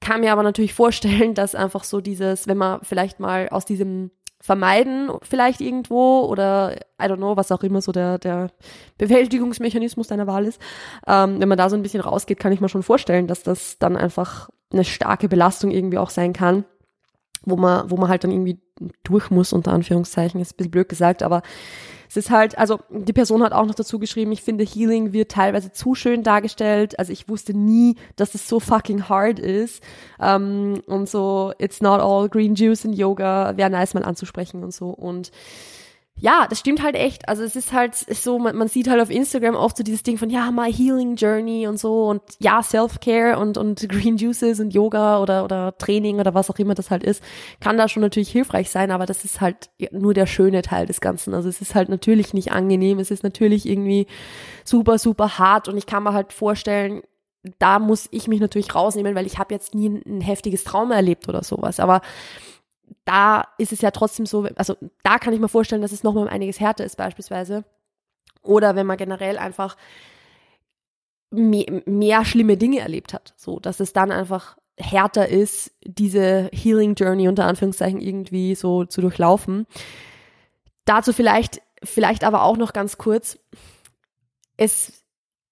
Kann 0.00 0.20
mir 0.20 0.32
aber 0.32 0.44
natürlich 0.44 0.74
vorstellen, 0.84 1.34
dass 1.34 1.56
einfach 1.56 1.82
so 1.82 2.00
dieses, 2.00 2.46
wenn 2.46 2.56
man 2.56 2.80
vielleicht 2.82 3.18
mal 3.18 3.48
aus 3.48 3.64
diesem 3.64 4.12
vermeiden 4.40 5.10
vielleicht 5.22 5.60
irgendwo 5.60 6.20
oder 6.20 6.76
I 7.00 7.06
don't 7.06 7.16
know, 7.16 7.36
was 7.36 7.52
auch 7.52 7.62
immer 7.62 7.82
so 7.82 7.92
der, 7.92 8.18
der 8.18 8.50
Bewältigungsmechanismus 8.96 10.08
deiner 10.08 10.26
Wahl 10.26 10.44
ist. 10.44 10.60
Ähm, 11.06 11.40
wenn 11.40 11.48
man 11.48 11.58
da 11.58 11.68
so 11.68 11.76
ein 11.76 11.82
bisschen 11.82 12.00
rausgeht, 12.00 12.38
kann 12.38 12.52
ich 12.52 12.60
mir 12.60 12.68
schon 12.68 12.82
vorstellen, 12.82 13.26
dass 13.26 13.42
das 13.42 13.78
dann 13.78 13.96
einfach 13.96 14.48
eine 14.72 14.84
starke 14.84 15.28
Belastung 15.28 15.70
irgendwie 15.70 15.98
auch 15.98 16.10
sein 16.10 16.32
kann, 16.32 16.64
wo 17.42 17.56
man, 17.56 17.90
wo 17.90 17.96
man 17.96 18.08
halt 18.08 18.24
dann 18.24 18.30
irgendwie 18.30 18.60
durch 19.02 19.30
muss, 19.30 19.52
unter 19.52 19.72
Anführungszeichen, 19.72 20.40
ist 20.40 20.52
ein 20.52 20.56
bisschen 20.56 20.70
blöd 20.70 20.88
gesagt, 20.88 21.22
aber 21.22 21.42
es 22.08 22.16
ist 22.16 22.30
halt, 22.30 22.56
also 22.56 22.80
die 22.88 23.12
Person 23.12 23.42
hat 23.42 23.52
auch 23.52 23.66
noch 23.66 23.74
dazu 23.74 23.98
geschrieben, 23.98 24.32
ich 24.32 24.42
finde 24.42 24.64
Healing 24.64 25.12
wird 25.12 25.30
teilweise 25.30 25.72
zu 25.72 25.94
schön 25.94 26.22
dargestellt. 26.22 26.98
Also 26.98 27.12
ich 27.12 27.28
wusste 27.28 27.52
nie, 27.52 27.96
dass 28.16 28.34
es 28.34 28.48
so 28.48 28.60
fucking 28.60 29.08
hard 29.10 29.38
ist. 29.38 29.82
Um, 30.18 30.80
und 30.86 31.08
so, 31.08 31.52
it's 31.58 31.82
not 31.82 32.00
all 32.00 32.28
green 32.28 32.54
juice 32.54 32.86
and 32.86 32.96
Yoga, 32.96 33.56
wäre 33.56 33.68
nice 33.68 33.92
mal 33.92 34.04
anzusprechen 34.04 34.64
und 34.64 34.72
so. 34.72 34.88
Und 34.88 35.30
ja, 36.20 36.46
das 36.48 36.58
stimmt 36.58 36.82
halt 36.82 36.96
echt. 36.96 37.28
Also 37.28 37.44
es 37.44 37.54
ist 37.54 37.72
halt 37.72 37.94
so, 37.94 38.38
man, 38.38 38.56
man 38.56 38.68
sieht 38.68 38.88
halt 38.88 39.00
auf 39.00 39.10
Instagram 39.10 39.54
oft 39.54 39.76
so 39.76 39.84
dieses 39.84 40.02
Ding 40.02 40.18
von, 40.18 40.30
ja, 40.30 40.50
my 40.50 40.72
healing 40.72 41.16
journey 41.16 41.66
und 41.68 41.78
so 41.78 42.08
und 42.08 42.22
ja, 42.40 42.62
Self-Care 42.62 43.38
und, 43.38 43.56
und 43.56 43.86
Green 43.88 44.16
Juices 44.16 44.60
und 44.60 44.74
Yoga 44.74 45.20
oder, 45.20 45.44
oder 45.44 45.76
Training 45.78 46.18
oder 46.18 46.34
was 46.34 46.50
auch 46.50 46.58
immer 46.58 46.74
das 46.74 46.90
halt 46.90 47.04
ist, 47.04 47.22
kann 47.60 47.76
da 47.76 47.88
schon 47.88 48.02
natürlich 48.02 48.30
hilfreich 48.30 48.70
sein, 48.70 48.90
aber 48.90 49.06
das 49.06 49.24
ist 49.24 49.40
halt 49.40 49.70
nur 49.92 50.14
der 50.14 50.26
schöne 50.26 50.62
Teil 50.62 50.86
des 50.86 51.00
Ganzen. 51.00 51.34
Also 51.34 51.48
es 51.48 51.60
ist 51.60 51.74
halt 51.74 51.88
natürlich 51.88 52.34
nicht 52.34 52.52
angenehm, 52.52 52.98
es 52.98 53.10
ist 53.10 53.22
natürlich 53.22 53.68
irgendwie 53.68 54.06
super, 54.64 54.98
super 54.98 55.38
hart 55.38 55.68
und 55.68 55.76
ich 55.76 55.86
kann 55.86 56.02
mir 56.02 56.12
halt 56.12 56.32
vorstellen, 56.32 57.02
da 57.58 57.78
muss 57.78 58.08
ich 58.10 58.26
mich 58.26 58.40
natürlich 58.40 58.74
rausnehmen, 58.74 59.14
weil 59.14 59.26
ich 59.26 59.38
habe 59.38 59.54
jetzt 59.54 59.74
nie 59.74 59.88
ein, 59.88 60.02
ein 60.04 60.20
heftiges 60.20 60.64
Trauma 60.64 60.96
erlebt 60.96 61.28
oder 61.28 61.44
sowas, 61.44 61.78
aber 61.78 62.00
da 63.04 63.44
ist 63.58 63.72
es 63.72 63.80
ja 63.80 63.90
trotzdem 63.90 64.26
so, 64.26 64.46
also 64.56 64.76
da 65.02 65.18
kann 65.18 65.32
ich 65.32 65.40
mir 65.40 65.48
vorstellen, 65.48 65.82
dass 65.82 65.92
es 65.92 66.02
nochmal 66.02 66.24
um 66.24 66.30
einiges 66.30 66.60
härter 66.60 66.84
ist 66.84 66.96
beispielsweise. 66.96 67.64
Oder 68.42 68.76
wenn 68.76 68.86
man 68.86 68.96
generell 68.96 69.38
einfach 69.38 69.76
mehr, 71.30 72.24
schlimme 72.24 72.56
Dinge 72.56 72.80
erlebt 72.80 73.12
hat, 73.12 73.34
so 73.36 73.60
dass 73.60 73.80
es 73.80 73.92
dann 73.92 74.10
einfach 74.10 74.56
härter 74.78 75.28
ist, 75.28 75.72
diese 75.82 76.48
Healing 76.52 76.94
Journey 76.94 77.28
unter 77.28 77.46
Anführungszeichen 77.46 78.00
irgendwie 78.00 78.54
so 78.54 78.84
zu 78.84 79.00
durchlaufen. 79.00 79.66
Dazu 80.84 81.12
vielleicht, 81.12 81.60
vielleicht 81.82 82.24
aber 82.24 82.44
auch 82.44 82.56
noch 82.56 82.72
ganz 82.72 82.96
kurz. 82.96 83.38
Es 84.56 84.97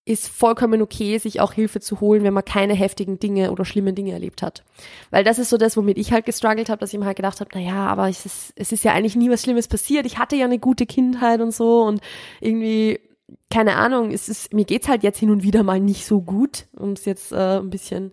ist 0.06 0.28
vollkommen 0.28 0.80
okay, 0.80 1.18
sich 1.18 1.40
auch 1.40 1.52
Hilfe 1.52 1.80
zu 1.80 2.00
holen, 2.00 2.22
wenn 2.22 2.32
man 2.32 2.44
keine 2.44 2.74
heftigen 2.74 3.18
Dinge 3.18 3.50
oder 3.50 3.64
schlimmen 3.64 3.96
Dinge 3.96 4.12
erlebt 4.12 4.40
hat. 4.40 4.62
Weil 5.10 5.24
das 5.24 5.40
ist 5.40 5.50
so 5.50 5.58
das, 5.58 5.76
womit 5.76 5.98
ich 5.98 6.12
halt 6.12 6.24
gestruggelt 6.24 6.68
habe, 6.70 6.78
dass 6.78 6.92
ich 6.92 6.98
mir 6.98 7.06
halt 7.06 7.16
gedacht 7.16 7.40
habe, 7.40 7.50
na 7.52 7.60
ja, 7.60 7.86
aber 7.86 8.08
es 8.08 8.24
ist, 8.24 8.52
es 8.54 8.70
ist 8.70 8.84
ja 8.84 8.92
eigentlich 8.92 9.16
nie 9.16 9.30
was 9.30 9.42
Schlimmes 9.42 9.66
passiert. 9.66 10.06
Ich 10.06 10.16
hatte 10.16 10.36
ja 10.36 10.44
eine 10.44 10.60
gute 10.60 10.86
Kindheit 10.86 11.40
und 11.40 11.52
so 11.52 11.82
und 11.82 12.00
irgendwie, 12.40 13.00
keine 13.50 13.74
Ahnung, 13.74 14.12
es 14.12 14.28
ist, 14.28 14.54
mir 14.54 14.64
geht's 14.64 14.86
halt 14.86 15.02
jetzt 15.02 15.18
hin 15.18 15.30
und 15.30 15.42
wieder 15.42 15.64
mal 15.64 15.80
nicht 15.80 16.06
so 16.06 16.22
gut, 16.22 16.66
um 16.76 16.92
es 16.92 17.04
jetzt 17.04 17.32
äh, 17.32 17.58
ein 17.58 17.70
bisschen 17.70 18.12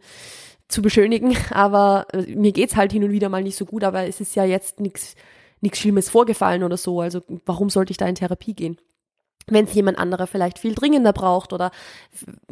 zu 0.68 0.82
beschönigen, 0.82 1.38
aber 1.52 2.08
äh, 2.12 2.36
mir 2.36 2.54
geht's 2.54 2.76
halt 2.76 2.92
hin 2.92 3.04
und 3.04 3.12
wieder 3.12 3.30
mal 3.30 3.44
nicht 3.44 3.56
so 3.56 3.66
gut, 3.66 3.84
aber 3.84 4.08
es 4.08 4.20
ist 4.20 4.36
ja 4.36 4.46
jetzt 4.46 4.80
nichts 4.80 5.16
nichts 5.62 5.80
Schlimmes 5.80 6.10
vorgefallen 6.10 6.64
oder 6.64 6.76
so. 6.76 7.00
Also 7.00 7.22
warum 7.46 7.70
sollte 7.70 7.92
ich 7.92 7.98
da 7.98 8.06
in 8.06 8.16
Therapie 8.16 8.54
gehen? 8.54 8.78
Wenn 9.48 9.66
es 9.66 9.74
jemand 9.74 9.98
anderer 9.98 10.28
vielleicht 10.28 10.60
viel 10.60 10.76
dringender 10.76 11.14
braucht 11.14 11.54
oder 11.54 11.72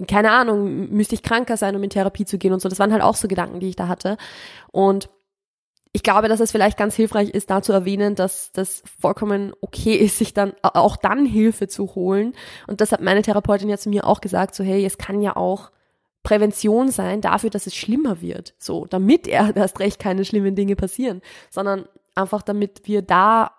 keine 0.07 0.31
Ahnung, 0.31 0.89
müsste 0.89 1.15
ich 1.15 1.23
kranker 1.23 1.57
sein, 1.57 1.75
um 1.75 1.83
in 1.83 1.89
Therapie 1.89 2.25
zu 2.25 2.37
gehen 2.37 2.53
und 2.53 2.61
so. 2.61 2.69
Das 2.69 2.79
waren 2.79 2.91
halt 2.91 3.03
auch 3.03 3.15
so 3.15 3.27
Gedanken, 3.27 3.59
die 3.59 3.69
ich 3.69 3.75
da 3.75 3.87
hatte. 3.87 4.17
Und 4.71 5.09
ich 5.93 6.03
glaube, 6.03 6.29
dass 6.29 6.39
es 6.39 6.51
vielleicht 6.51 6.77
ganz 6.77 6.95
hilfreich 6.95 7.31
ist, 7.31 7.49
da 7.49 7.61
zu 7.61 7.73
erwähnen, 7.73 8.15
dass 8.15 8.51
das 8.53 8.81
vollkommen 8.99 9.53
okay 9.59 9.95
ist, 9.95 10.17
sich 10.17 10.33
dann 10.33 10.53
auch 10.61 10.95
dann 10.95 11.25
Hilfe 11.25 11.67
zu 11.67 11.95
holen. 11.95 12.33
Und 12.67 12.79
das 12.79 12.91
hat 12.91 13.01
meine 13.01 13.21
Therapeutin 13.21 13.69
ja 13.69 13.77
zu 13.77 13.89
mir 13.89 14.07
auch 14.07 14.21
gesagt, 14.21 14.55
so 14.55 14.63
hey, 14.63 14.85
es 14.85 14.97
kann 14.97 15.21
ja 15.21 15.35
auch 15.35 15.71
Prävention 16.23 16.91
sein 16.91 17.19
dafür, 17.19 17.49
dass 17.49 17.67
es 17.67 17.75
schlimmer 17.75 18.21
wird. 18.21 18.53
So, 18.57 18.85
damit 18.85 19.27
er 19.27 19.55
erst 19.55 19.79
recht 19.79 19.99
keine 19.99 20.23
schlimmen 20.23 20.55
Dinge 20.55 20.75
passieren, 20.75 21.21
sondern 21.49 21.87
einfach 22.15 22.41
damit 22.41 22.81
wir 22.85 23.01
da 23.01 23.51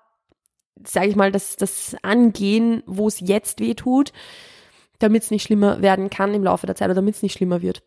sage 0.85 1.09
ich 1.09 1.17
mal, 1.17 1.33
das, 1.33 1.57
das 1.57 1.97
Angehen, 2.03 2.83
wo 2.87 3.09
es 3.09 3.21
jetzt 3.21 3.61
weh 3.61 3.75
tut, 3.75 4.13
damit 4.99 5.25
es 5.25 5.31
nicht 5.31 5.43
schlimmer 5.43 5.83
werden 5.83 6.11
kann 6.11 6.35
im 6.35 6.45
Laufe 6.45 6.67
der 6.67 6.77
Zeit 6.77 6.87
oder 6.87 6.95
damit 6.95 7.17
es 7.17 7.23
nicht 7.23 7.35
schlimmer 7.37 7.63
wird. 7.63 7.83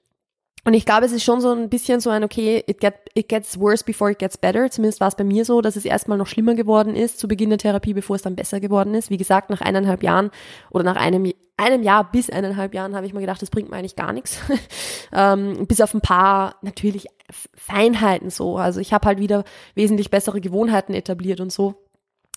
Und 0.67 0.73
ich 0.73 0.85
glaube, 0.85 1.05
es 1.05 1.11
ist 1.11 1.23
schon 1.23 1.41
so 1.41 1.51
ein 1.51 1.69
bisschen 1.69 1.99
so 1.99 2.09
ein, 2.09 2.23
okay, 2.23 2.63
it, 2.65 2.79
get, 2.79 2.95
it 3.13 3.29
gets 3.29 3.59
worse 3.59 3.83
before 3.83 4.11
it 4.11 4.17
gets 4.17 4.35
better. 4.35 4.69
Zumindest 4.71 4.99
war 4.99 5.09
es 5.09 5.15
bei 5.15 5.23
mir 5.23 5.45
so, 5.45 5.61
dass 5.61 5.75
es 5.75 5.85
erstmal 5.85 6.17
noch 6.17 6.25
schlimmer 6.25 6.55
geworden 6.55 6.95
ist 6.95 7.19
zu 7.19 7.27
Beginn 7.27 7.51
der 7.51 7.59
Therapie, 7.59 7.93
bevor 7.93 8.15
es 8.15 8.23
dann 8.23 8.35
besser 8.35 8.59
geworden 8.59 8.95
ist. 8.95 9.11
Wie 9.11 9.17
gesagt, 9.17 9.51
nach 9.51 9.61
eineinhalb 9.61 10.01
Jahren 10.01 10.31
oder 10.71 10.83
nach 10.83 10.95
einem, 10.95 11.31
einem 11.55 11.83
Jahr 11.83 12.11
bis 12.11 12.31
eineinhalb 12.31 12.73
Jahren 12.73 12.95
habe 12.95 13.05
ich 13.05 13.13
mir 13.13 13.19
gedacht, 13.19 13.43
das 13.43 13.51
bringt 13.51 13.69
mir 13.69 13.77
eigentlich 13.77 13.95
gar 13.95 14.11
nichts. 14.11 14.39
ähm, 15.13 15.67
bis 15.67 15.81
auf 15.81 15.93
ein 15.93 16.01
paar 16.01 16.55
natürlich 16.63 17.05
Feinheiten 17.53 18.31
so. 18.31 18.57
Also 18.57 18.79
ich 18.79 18.91
habe 18.91 19.07
halt 19.07 19.19
wieder 19.19 19.43
wesentlich 19.75 20.09
bessere 20.09 20.41
Gewohnheiten 20.41 20.95
etabliert 20.95 21.41
und 21.41 21.51
so. 21.51 21.84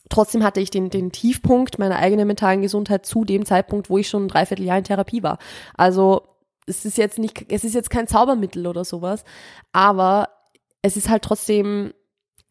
Trotzdem 0.09 0.43
hatte 0.43 0.61
ich 0.61 0.71
den, 0.71 0.91
den 0.91 1.13
Tiefpunkt 1.13 1.79
meiner 1.79 1.97
eigenen 1.97 2.27
mentalen 2.27 2.63
Gesundheit 2.63 3.07
zu 3.07 3.25
dem 3.25 3.45
Zeitpunkt, 3.45 3.91
wo 3.91 3.99
ich 3.99 4.09
schon 4.09 4.25
ein 4.25 4.29
Dreivierteljahr 4.29 4.79
in 4.79 4.85
Therapie 4.85 5.23
war. 5.23 5.39
Also 5.77 6.23
es 6.67 6.85
ist 6.85 6.99
jetzt 6.99 7.19
nicht, 7.19 7.47
es 7.51 7.65
ist 7.65 7.75
jetzt 7.75 7.91
kein 7.91 8.07
Zaubermittel 8.07 8.67
oder 8.67 8.85
sowas, 8.85 9.25
aber 9.73 10.29
es 10.83 10.97
ist 10.97 11.09
halt 11.09 11.23
trotzdem, 11.23 11.93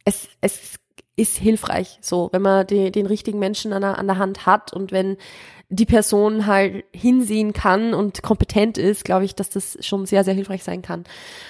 es, 0.06 0.28
es 0.42 0.80
ist 1.16 1.38
hilfreich, 1.38 1.98
so, 2.02 2.30
wenn 2.32 2.42
man 2.42 2.68
die, 2.68 2.92
den 2.92 3.06
richtigen 3.06 3.40
Menschen 3.40 3.74
an 3.74 3.82
der, 3.82 3.98
an 3.98 4.08
der 4.08 4.18
Hand 4.18 4.46
hat 4.46 4.74
und 4.74 4.92
wenn 4.92 5.18
die 5.70 5.86
Person 5.86 6.46
halt 6.46 6.86
hinsehen 6.94 7.54
kann 7.54 7.94
und 7.94 8.24
kompetent 8.24 8.78
ist, 8.78 9.04
glaube 9.04 9.26
ich, 9.26 9.36
dass 9.36 9.50
das 9.50 9.78
schon 9.82 10.06
sehr, 10.06 10.24
sehr 10.24 10.34
hilfreich 10.34 10.64
sein 10.64 10.82
kann. 10.82 11.04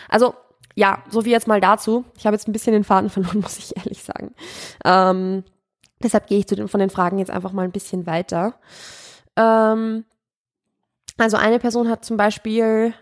Also, 0.10 0.34
ja, 0.76 1.04
so 1.10 1.26
wie 1.26 1.32
jetzt 1.32 1.48
mal 1.48 1.62
dazu. 1.62 2.06
Ich 2.17 2.26
habe 2.26 2.36
jetzt 2.36 2.48
ein 2.48 2.52
bisschen 2.52 2.74
den 2.74 2.84
Faden 2.84 3.10
verloren, 3.10 3.39
muss 3.41 3.58
ich 3.58 3.76
ehrlich 3.78 4.02
sagen. 4.04 4.34
Ähm, 4.86 5.43
Deshalb 6.03 6.27
gehe 6.27 6.39
ich 6.39 6.47
zu 6.47 6.55
den, 6.55 6.67
von 6.67 6.79
den 6.79 6.89
Fragen 6.89 7.19
jetzt 7.19 7.31
einfach 7.31 7.51
mal 7.51 7.63
ein 7.63 7.71
bisschen 7.71 8.05
weiter. 8.05 8.55
Ähm, 9.36 10.05
also 11.19 11.36
eine 11.36 11.57
Person 11.57 11.89
hat 11.89 12.05
zum 12.05 12.15
Beispiel 12.15 12.93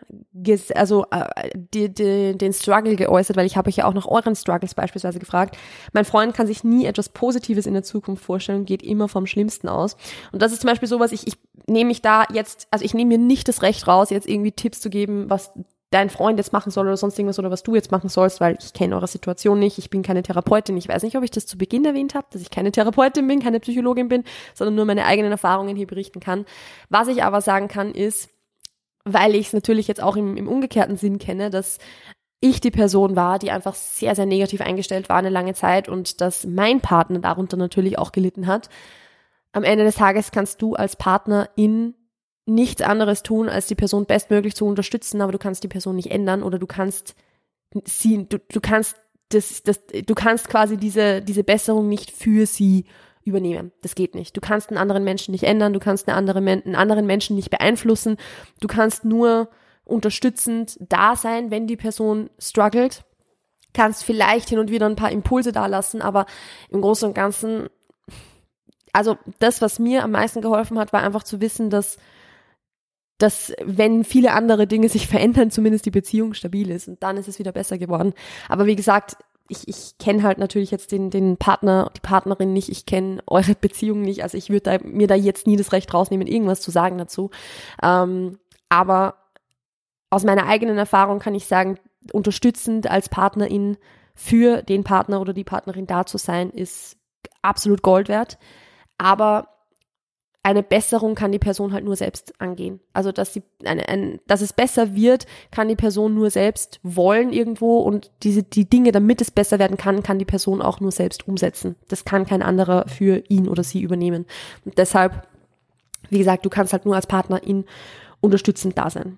also 0.73 1.05
äh, 1.11 1.49
die, 1.53 1.93
die, 1.93 2.37
den 2.37 2.53
Struggle 2.53 2.95
geäußert, 2.95 3.35
weil 3.35 3.45
ich 3.45 3.57
habe 3.57 3.67
euch 3.67 3.77
ja 3.77 3.85
auch 3.85 3.93
nach 3.93 4.07
euren 4.07 4.35
Struggles 4.35 4.73
beispielsweise 4.73 5.19
gefragt. 5.19 5.57
Mein 5.91 6.05
Freund 6.05 6.33
kann 6.33 6.47
sich 6.47 6.63
nie 6.63 6.85
etwas 6.85 7.09
Positives 7.09 7.65
in 7.65 7.73
der 7.73 7.83
Zukunft 7.83 8.23
vorstellen 8.23 8.65
geht 8.65 8.83
immer 8.83 9.09
vom 9.09 9.25
Schlimmsten 9.25 9.67
aus. 9.67 9.97
Und 10.31 10.41
das 10.41 10.53
ist 10.53 10.61
zum 10.61 10.69
Beispiel 10.69 10.87
sowas, 10.87 11.11
ich, 11.11 11.27
ich 11.27 11.37
nehme 11.67 11.89
mich 11.89 12.01
da 12.01 12.23
jetzt, 12.31 12.67
also 12.71 12.85
ich 12.85 12.93
nehme 12.93 13.17
mir 13.17 13.17
nicht 13.17 13.49
das 13.49 13.61
Recht 13.61 13.85
raus, 13.85 14.09
jetzt 14.11 14.29
irgendwie 14.29 14.53
Tipps 14.53 14.79
zu 14.79 14.89
geben, 14.89 15.29
was 15.29 15.51
dein 15.95 16.09
Freund 16.09 16.37
jetzt 16.37 16.51
machen 16.51 16.71
soll 16.71 16.87
oder 16.87 16.97
sonst 16.97 17.17
irgendwas 17.17 17.39
oder 17.39 17.51
was 17.51 17.63
du 17.63 17.73
jetzt 17.73 17.89
machen 17.89 18.09
sollst, 18.09 18.41
weil 18.41 18.57
ich 18.61 18.73
kenne 18.73 18.95
eure 18.95 19.07
Situation 19.07 19.57
nicht, 19.57 19.77
ich 19.77 19.89
bin 19.89 20.03
keine 20.03 20.23
Therapeutin. 20.23 20.75
Ich 20.75 20.89
weiß 20.89 21.03
nicht, 21.03 21.15
ob 21.15 21.23
ich 21.23 21.31
das 21.31 21.45
zu 21.45 21.57
Beginn 21.57 21.85
erwähnt 21.85 22.15
habe, 22.15 22.27
dass 22.31 22.41
ich 22.41 22.49
keine 22.49 22.73
Therapeutin 22.73 23.25
bin, 23.25 23.39
keine 23.39 23.61
Psychologin 23.61 24.09
bin, 24.09 24.25
sondern 24.53 24.75
nur 24.75 24.83
meine 24.83 25.05
eigenen 25.05 25.31
Erfahrungen 25.31 25.77
hier 25.77 25.87
berichten 25.87 26.19
kann. 26.19 26.45
Was 26.89 27.07
ich 27.07 27.23
aber 27.23 27.39
sagen 27.39 27.69
kann, 27.69 27.91
ist, 27.91 28.29
weil 29.05 29.35
ich 29.35 29.47
es 29.47 29.53
natürlich 29.53 29.87
jetzt 29.87 30.03
auch 30.03 30.17
im, 30.17 30.35
im 30.35 30.49
umgekehrten 30.49 30.97
Sinn 30.97 31.17
kenne, 31.17 31.49
dass 31.49 31.77
ich 32.41 32.59
die 32.59 32.71
Person 32.71 33.15
war, 33.15 33.39
die 33.39 33.51
einfach 33.51 33.73
sehr, 33.73 34.15
sehr 34.15 34.25
negativ 34.25 34.59
eingestellt 34.59 35.07
war 35.07 35.17
eine 35.17 35.29
lange 35.29 35.53
Zeit 35.53 35.87
und 35.87 36.19
dass 36.19 36.45
mein 36.45 36.81
Partner 36.81 37.19
darunter 37.19 37.55
natürlich 37.55 37.97
auch 37.97 38.11
gelitten 38.11 38.47
hat. 38.47 38.69
Am 39.53 39.63
Ende 39.63 39.85
des 39.85 39.95
Tages 39.95 40.31
kannst 40.31 40.61
du 40.61 40.75
als 40.75 40.97
Partner 40.97 41.47
in 41.55 41.95
nichts 42.45 42.81
anderes 42.81 43.23
tun, 43.23 43.49
als 43.49 43.67
die 43.67 43.75
Person 43.75 44.05
bestmöglich 44.05 44.55
zu 44.55 44.65
unterstützen, 44.65 45.21
aber 45.21 45.31
du 45.31 45.37
kannst 45.37 45.63
die 45.63 45.67
Person 45.67 45.95
nicht 45.95 46.11
ändern 46.11 46.43
oder 46.43 46.59
du 46.59 46.67
kannst 46.67 47.15
sie, 47.85 48.27
du, 48.27 48.39
du 48.39 48.61
kannst 48.61 48.95
das, 49.29 49.63
das, 49.63 49.81
du 49.87 50.15
kannst 50.15 50.49
quasi 50.49 50.77
diese, 50.77 51.21
diese 51.21 51.43
Besserung 51.43 51.89
nicht 51.89 52.11
für 52.11 52.45
sie 52.45 52.85
übernehmen. 53.23 53.71
Das 53.81 53.95
geht 53.95 54.13
nicht. 54.13 54.37
Du 54.37 54.41
kannst 54.41 54.69
einen 54.69 54.77
anderen 54.77 55.03
Menschen 55.03 55.31
nicht 55.31 55.43
ändern, 55.43 55.73
du 55.73 55.79
kannst 55.79 56.07
eine 56.07 56.15
andere, 56.15 56.37
einen 56.37 56.75
anderen 56.75 57.07
Menschen 57.07 57.35
nicht 57.35 57.49
beeinflussen. 57.49 58.17
Du 58.61 58.67
kannst 58.67 59.03
nur 59.03 59.49
unterstützend 59.83 60.77
da 60.79 61.15
sein, 61.15 61.49
wenn 61.49 61.67
die 61.67 61.77
Person 61.77 62.29
struggelt. 62.37 63.03
Kannst 63.73 64.03
vielleicht 64.03 64.49
hin 64.49 64.59
und 64.59 64.69
wieder 64.69 64.85
ein 64.85 64.95
paar 64.95 65.11
Impulse 65.11 65.51
da 65.51 65.65
lassen, 65.65 66.01
aber 66.01 66.27
im 66.69 66.81
Großen 66.81 67.07
und 67.07 67.13
Ganzen, 67.13 67.67
also 68.93 69.17
das, 69.39 69.61
was 69.61 69.79
mir 69.79 70.03
am 70.03 70.11
meisten 70.11 70.41
geholfen 70.41 70.77
hat, 70.77 70.93
war 70.93 71.01
einfach 71.01 71.23
zu 71.23 71.41
wissen, 71.41 71.69
dass 71.69 71.97
dass 73.17 73.53
wenn 73.63 74.03
viele 74.03 74.33
andere 74.33 74.67
Dinge 74.67 74.89
sich 74.89 75.07
verändern, 75.07 75.51
zumindest 75.51 75.85
die 75.85 75.91
Beziehung 75.91 76.33
stabil 76.33 76.69
ist 76.69 76.87
und 76.87 77.01
dann 77.01 77.17
ist 77.17 77.27
es 77.27 77.39
wieder 77.39 77.51
besser 77.51 77.77
geworden. 77.77 78.13
Aber 78.49 78.65
wie 78.65 78.75
gesagt, 78.75 79.17
ich, 79.47 79.67
ich 79.67 79.97
kenne 79.99 80.23
halt 80.23 80.37
natürlich 80.37 80.71
jetzt 80.71 80.91
den, 80.91 81.11
den 81.11 81.37
Partner, 81.37 81.91
die 81.95 82.01
Partnerin 82.01 82.51
nicht, 82.51 82.69
ich 82.69 82.85
kenne 82.85 83.21
eure 83.27 83.55
Beziehung 83.55 84.01
nicht, 84.01 84.23
also 84.23 84.37
ich 84.37 84.49
würde 84.49 84.79
mir 84.83 85.07
da 85.07 85.15
jetzt 85.15 85.47
nie 85.47 85.55
das 85.55 85.71
Recht 85.71 85.93
rausnehmen, 85.93 86.27
irgendwas 86.27 86.61
zu 86.61 86.71
sagen 86.71 86.97
dazu. 86.97 87.29
Ähm, 87.83 88.39
aber 88.69 89.15
aus 90.09 90.23
meiner 90.23 90.47
eigenen 90.47 90.77
Erfahrung 90.77 91.19
kann 91.19 91.35
ich 91.35 91.45
sagen, 91.45 91.77
unterstützend 92.11 92.89
als 92.89 93.09
Partnerin 93.09 93.77
für 94.15 94.61
den 94.61 94.83
Partner 94.83 95.21
oder 95.21 95.33
die 95.33 95.43
Partnerin 95.43 95.87
da 95.87 96.05
zu 96.05 96.17
sein, 96.17 96.49
ist 96.49 96.97
absolut 97.41 97.81
Gold 97.81 98.07
wert. 98.07 98.37
Aber 98.97 99.54
eine 100.45 100.61
Besserung 100.61 101.15
kann 101.15 101.31
die 101.31 101.39
Person 101.39 101.73
halt 101.73 101.83
nur 101.83 101.95
selbst 101.95 102.39
angehen. 102.39 102.79
Also 102.93 103.11
dass 103.11 103.33
sie 103.33 103.41
eine, 103.63 103.89
ein, 103.89 104.19
dass 104.27 104.41
es 104.41 104.53
besser 104.53 104.93
wird, 104.93 105.25
kann 105.49 105.67
die 105.67 105.75
Person 105.75 106.13
nur 106.13 106.29
selbst 106.29 106.79
wollen 106.83 107.33
irgendwo 107.33 107.79
und 107.79 108.11
diese 108.21 108.43
die 108.43 108.69
Dinge, 108.69 108.91
damit 108.91 109.21
es 109.21 109.31
besser 109.31 109.57
werden 109.57 109.75
kann, 109.75 110.03
kann 110.03 110.19
die 110.19 110.25
Person 110.25 110.61
auch 110.61 110.79
nur 110.79 110.91
selbst 110.91 111.27
umsetzen. 111.27 111.75
Das 111.87 112.05
kann 112.05 112.27
kein 112.27 112.43
anderer 112.43 112.87
für 112.87 113.23
ihn 113.27 113.47
oder 113.47 113.63
sie 113.63 113.81
übernehmen. 113.81 114.27
Und 114.65 114.77
deshalb, 114.77 115.27
wie 116.11 116.19
gesagt, 116.19 116.45
du 116.45 116.51
kannst 116.51 116.73
halt 116.73 116.85
nur 116.85 116.95
als 116.95 117.07
Partner 117.07 117.41
ihn 117.43 117.65
unterstützend 118.21 118.77
da 118.77 118.91
sein. 118.91 119.17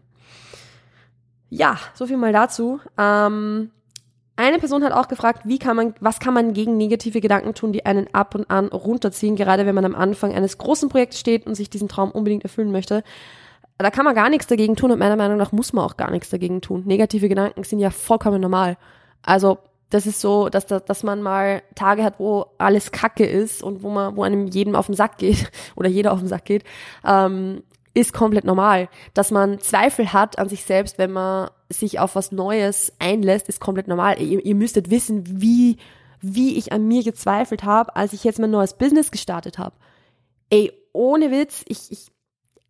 Ja, 1.49 1.77
so 1.93 2.07
viel 2.07 2.15
mal 2.15 2.31
dazu. 2.31 2.79
Ähm, 2.97 3.71
eine 4.37 4.59
Person 4.59 4.83
hat 4.83 4.93
auch 4.93 5.07
gefragt, 5.07 5.41
wie 5.45 5.59
kann 5.59 5.75
man, 5.75 5.95
was 5.99 6.19
kann 6.19 6.33
man 6.33 6.53
gegen 6.53 6.77
negative 6.77 7.21
Gedanken 7.21 7.53
tun, 7.55 7.73
die 7.73 7.85
einen 7.85 8.07
ab 8.13 8.35
und 8.35 8.49
an 8.49 8.67
runterziehen, 8.67 9.35
gerade 9.35 9.65
wenn 9.65 9.75
man 9.75 9.85
am 9.85 9.95
Anfang 9.95 10.33
eines 10.33 10.57
großen 10.57 10.89
Projekts 10.89 11.19
steht 11.19 11.47
und 11.47 11.55
sich 11.55 11.69
diesen 11.69 11.87
Traum 11.87 12.11
unbedingt 12.11 12.43
erfüllen 12.43 12.71
möchte. 12.71 13.03
Da 13.79 13.91
kann 13.91 14.05
man 14.05 14.15
gar 14.15 14.29
nichts 14.29 14.47
dagegen 14.47 14.75
tun 14.75 14.91
und 14.91 14.99
meiner 14.99 15.15
Meinung 15.15 15.37
nach 15.37 15.51
muss 15.51 15.73
man 15.73 15.85
auch 15.85 15.97
gar 15.97 16.11
nichts 16.11 16.29
dagegen 16.29 16.61
tun. 16.61 16.83
Negative 16.85 17.29
Gedanken 17.29 17.63
sind 17.63 17.79
ja 17.79 17.89
vollkommen 17.89 18.41
normal. 18.41 18.77
Also 19.23 19.57
das 19.89 20.05
ist 20.05 20.19
so, 20.19 20.49
dass, 20.49 20.65
dass 20.65 21.03
man 21.03 21.21
mal 21.21 21.61
Tage 21.75 22.03
hat, 22.03 22.19
wo 22.19 22.47
alles 22.57 22.91
Kacke 22.91 23.25
ist 23.25 23.63
und 23.63 23.83
wo 23.83 23.89
man, 23.89 24.17
wo 24.17 24.23
einem 24.23 24.47
jedem 24.47 24.75
auf 24.75 24.87
den 24.87 24.95
Sack 24.95 25.17
geht 25.17 25.51
oder 25.75 25.89
jeder 25.89 26.11
auf 26.11 26.19
den 26.19 26.27
Sack 26.27 26.45
geht. 26.45 26.63
Ähm, 27.05 27.63
ist 27.97 28.13
komplett 28.13 28.45
normal. 28.45 28.89
Dass 29.15 29.31
man 29.31 29.59
Zweifel 29.59 30.13
hat 30.13 30.37
an 30.37 30.49
sich 30.49 30.63
selbst, 30.63 30.99
wenn 30.99 31.11
man 31.11 31.49
sich 31.69 31.99
auf 31.99 32.15
was 32.15 32.31
Neues 32.31 32.93
einlässt, 32.99 33.49
ist 33.49 33.59
komplett 33.59 33.87
normal. 33.87 34.21
Ihr, 34.21 34.45
ihr 34.45 34.55
müsstet 34.55 34.91
wissen, 34.91 35.41
wie, 35.41 35.77
wie 36.21 36.57
ich 36.57 36.71
an 36.71 36.87
mir 36.87 37.03
gezweifelt 37.03 37.63
habe, 37.63 37.95
als 37.95 38.13
ich 38.13 38.23
jetzt 38.23 38.39
mein 38.39 38.51
neues 38.51 38.75
Business 38.75 39.09
gestartet 39.09 39.57
habe. 39.57 39.75
Ey, 40.51 40.71
ohne 40.93 41.31
Witz, 41.31 41.63
ich, 41.67 41.91
ich, 41.91 42.07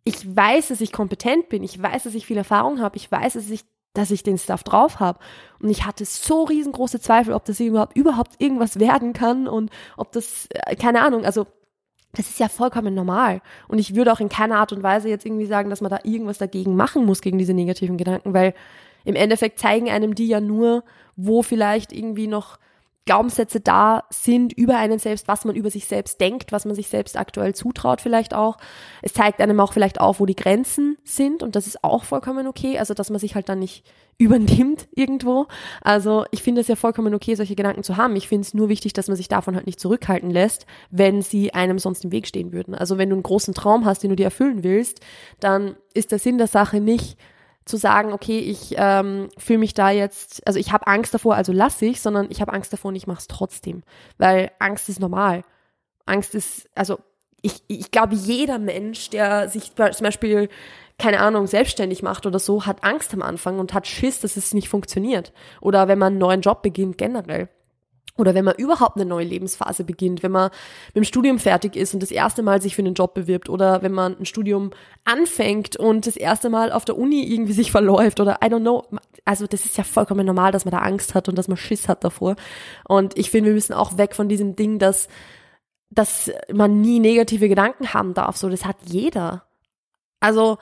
ich 0.04 0.36
weiß, 0.36 0.68
dass 0.68 0.80
ich 0.80 0.92
kompetent 0.92 1.50
bin, 1.50 1.62
ich 1.62 1.80
weiß, 1.80 2.04
dass 2.04 2.14
ich 2.14 2.24
viel 2.24 2.38
Erfahrung 2.38 2.80
habe, 2.80 2.96
ich 2.96 3.12
weiß, 3.12 3.34
dass 3.34 3.50
ich, 3.50 3.66
dass 3.92 4.10
ich 4.10 4.22
den 4.22 4.38
Stuff 4.38 4.62
drauf 4.62 4.98
habe. 4.98 5.18
Und 5.60 5.68
ich 5.68 5.84
hatte 5.84 6.06
so 6.06 6.44
riesengroße 6.44 7.00
Zweifel, 7.00 7.34
ob 7.34 7.44
das 7.44 7.60
überhaupt, 7.60 7.96
überhaupt 7.98 8.32
irgendwas 8.38 8.80
werden 8.80 9.12
kann 9.12 9.46
und 9.46 9.70
ob 9.98 10.10
das, 10.12 10.48
äh, 10.50 10.74
keine 10.74 11.02
Ahnung, 11.02 11.26
also 11.26 11.46
das 12.12 12.28
ist 12.28 12.40
ja 12.40 12.48
vollkommen 12.48 12.94
normal. 12.94 13.42
Und 13.68 13.78
ich 13.78 13.94
würde 13.94 14.12
auch 14.12 14.20
in 14.20 14.28
keiner 14.28 14.56
Art 14.56 14.72
und 14.72 14.82
Weise 14.82 15.08
jetzt 15.08 15.26
irgendwie 15.26 15.46
sagen, 15.46 15.70
dass 15.70 15.80
man 15.80 15.90
da 15.90 15.98
irgendwas 16.04 16.38
dagegen 16.38 16.74
machen 16.74 17.04
muss, 17.04 17.20
gegen 17.20 17.38
diese 17.38 17.54
negativen 17.54 17.96
Gedanken, 17.96 18.34
weil 18.34 18.54
im 19.04 19.14
Endeffekt 19.14 19.58
zeigen 19.58 19.88
einem 19.90 20.14
die 20.14 20.28
ja 20.28 20.40
nur, 20.40 20.84
wo 21.16 21.42
vielleicht 21.42 21.92
irgendwie 21.92 22.26
noch 22.26 22.58
Glaubenssätze 23.08 23.60
da 23.60 24.04
sind 24.10 24.52
über 24.52 24.76
einen 24.76 24.98
selbst, 24.98 25.28
was 25.28 25.46
man 25.46 25.56
über 25.56 25.70
sich 25.70 25.86
selbst 25.86 26.20
denkt, 26.20 26.52
was 26.52 26.66
man 26.66 26.74
sich 26.74 26.88
selbst 26.88 27.16
aktuell 27.16 27.54
zutraut 27.54 28.02
vielleicht 28.02 28.34
auch. 28.34 28.58
Es 29.00 29.14
zeigt 29.14 29.40
einem 29.40 29.60
auch 29.60 29.72
vielleicht 29.72 29.98
auf, 29.98 30.20
wo 30.20 30.26
die 30.26 30.36
Grenzen 30.36 30.97
sind 31.08 31.42
und 31.42 31.56
das 31.56 31.66
ist 31.66 31.82
auch 31.82 32.04
vollkommen 32.04 32.46
okay, 32.46 32.78
also 32.78 32.94
dass 32.94 33.10
man 33.10 33.18
sich 33.18 33.34
halt 33.34 33.48
dann 33.48 33.58
nicht 33.58 33.84
übernimmt 34.18 34.88
irgendwo. 34.94 35.46
Also 35.80 36.24
ich 36.32 36.42
finde 36.42 36.60
es 36.60 36.68
ja 36.68 36.74
vollkommen 36.74 37.14
okay, 37.14 37.34
solche 37.36 37.54
Gedanken 37.54 37.84
zu 37.84 37.96
haben. 37.96 38.16
Ich 38.16 38.26
finde 38.28 38.46
es 38.46 38.54
nur 38.54 38.68
wichtig, 38.68 38.92
dass 38.92 39.06
man 39.06 39.16
sich 39.16 39.28
davon 39.28 39.54
halt 39.54 39.66
nicht 39.66 39.78
zurückhalten 39.78 40.30
lässt, 40.30 40.66
wenn 40.90 41.22
sie 41.22 41.54
einem 41.54 41.78
sonst 41.78 42.04
im 42.04 42.10
Weg 42.10 42.26
stehen 42.26 42.52
würden. 42.52 42.74
Also 42.74 42.98
wenn 42.98 43.10
du 43.10 43.14
einen 43.14 43.22
großen 43.22 43.54
Traum 43.54 43.84
hast, 43.84 44.02
den 44.02 44.10
du 44.10 44.16
dir 44.16 44.24
erfüllen 44.24 44.64
willst, 44.64 45.00
dann 45.38 45.76
ist 45.94 46.10
der 46.10 46.18
Sinn 46.18 46.38
der 46.38 46.48
Sache 46.48 46.80
nicht, 46.80 47.16
zu 47.68 47.76
sagen, 47.76 48.12
okay, 48.12 48.38
ich 48.38 48.74
ähm, 48.76 49.28
fühle 49.36 49.58
mich 49.58 49.74
da 49.74 49.90
jetzt, 49.90 50.44
also 50.46 50.58
ich 50.58 50.72
habe 50.72 50.86
Angst 50.86 51.14
davor, 51.14 51.36
also 51.36 51.52
lasse 51.52 51.86
ich, 51.86 52.00
sondern 52.00 52.28
ich 52.30 52.40
habe 52.40 52.52
Angst 52.52 52.72
davor 52.72 52.88
und 52.88 52.96
ich 52.96 53.06
mache 53.06 53.18
es 53.18 53.28
trotzdem, 53.28 53.82
weil 54.16 54.50
Angst 54.58 54.88
ist 54.88 55.00
normal. 55.00 55.44
Angst 56.06 56.34
ist, 56.34 56.68
also 56.74 56.98
ich, 57.42 57.62
ich 57.68 57.90
glaube, 57.90 58.14
jeder 58.14 58.58
Mensch, 58.58 59.10
der 59.10 59.48
sich 59.48 59.72
zum 59.74 60.04
Beispiel, 60.04 60.48
keine 60.98 61.20
Ahnung, 61.20 61.46
selbstständig 61.46 62.02
macht 62.02 62.26
oder 62.26 62.38
so, 62.38 62.66
hat 62.66 62.82
Angst 62.84 63.14
am 63.14 63.22
Anfang 63.22 63.58
und 63.58 63.74
hat 63.74 63.86
Schiss, 63.86 64.20
dass 64.20 64.36
es 64.36 64.54
nicht 64.54 64.68
funktioniert. 64.68 65.32
Oder 65.60 65.88
wenn 65.88 65.98
man 65.98 66.14
einen 66.14 66.18
neuen 66.18 66.40
Job 66.40 66.62
beginnt, 66.62 66.98
generell. 66.98 67.48
Oder 68.18 68.34
wenn 68.34 68.44
man 68.44 68.56
überhaupt 68.56 68.96
eine 68.96 69.06
neue 69.06 69.24
Lebensphase 69.24 69.84
beginnt, 69.84 70.24
wenn 70.24 70.32
man 70.32 70.50
mit 70.88 70.96
dem 70.96 71.04
Studium 71.04 71.38
fertig 71.38 71.76
ist 71.76 71.94
und 71.94 72.02
das 72.02 72.10
erste 72.10 72.42
Mal 72.42 72.60
sich 72.60 72.74
für 72.74 72.82
einen 72.82 72.94
Job 72.94 73.14
bewirbt 73.14 73.48
oder 73.48 73.80
wenn 73.82 73.92
man 73.92 74.18
ein 74.18 74.26
Studium 74.26 74.72
anfängt 75.04 75.76
und 75.76 76.04
das 76.04 76.16
erste 76.16 76.50
Mal 76.50 76.72
auf 76.72 76.84
der 76.84 76.98
Uni 76.98 77.22
irgendwie 77.22 77.52
sich 77.52 77.70
verläuft 77.70 78.18
oder 78.18 78.40
I 78.44 78.48
don't 78.48 78.62
know. 78.62 78.84
Also 79.24 79.46
das 79.46 79.64
ist 79.64 79.76
ja 79.76 79.84
vollkommen 79.84 80.26
normal, 80.26 80.50
dass 80.50 80.64
man 80.64 80.72
da 80.72 80.78
Angst 80.78 81.14
hat 81.14 81.28
und 81.28 81.38
dass 81.38 81.46
man 81.46 81.56
Schiss 81.56 81.88
hat 81.88 82.02
davor. 82.02 82.34
Und 82.88 83.16
ich 83.16 83.30
finde, 83.30 83.50
wir 83.50 83.54
müssen 83.54 83.72
auch 83.72 83.96
weg 83.98 84.16
von 84.16 84.28
diesem 84.28 84.56
Ding, 84.56 84.80
dass, 84.80 85.06
dass 85.98 86.30
man 86.52 86.80
nie 86.80 87.00
negative 87.00 87.48
Gedanken 87.48 87.92
haben 87.92 88.14
darf. 88.14 88.36
So, 88.36 88.48
das 88.48 88.64
hat 88.64 88.76
jeder. 88.84 89.44
Also 90.20 90.58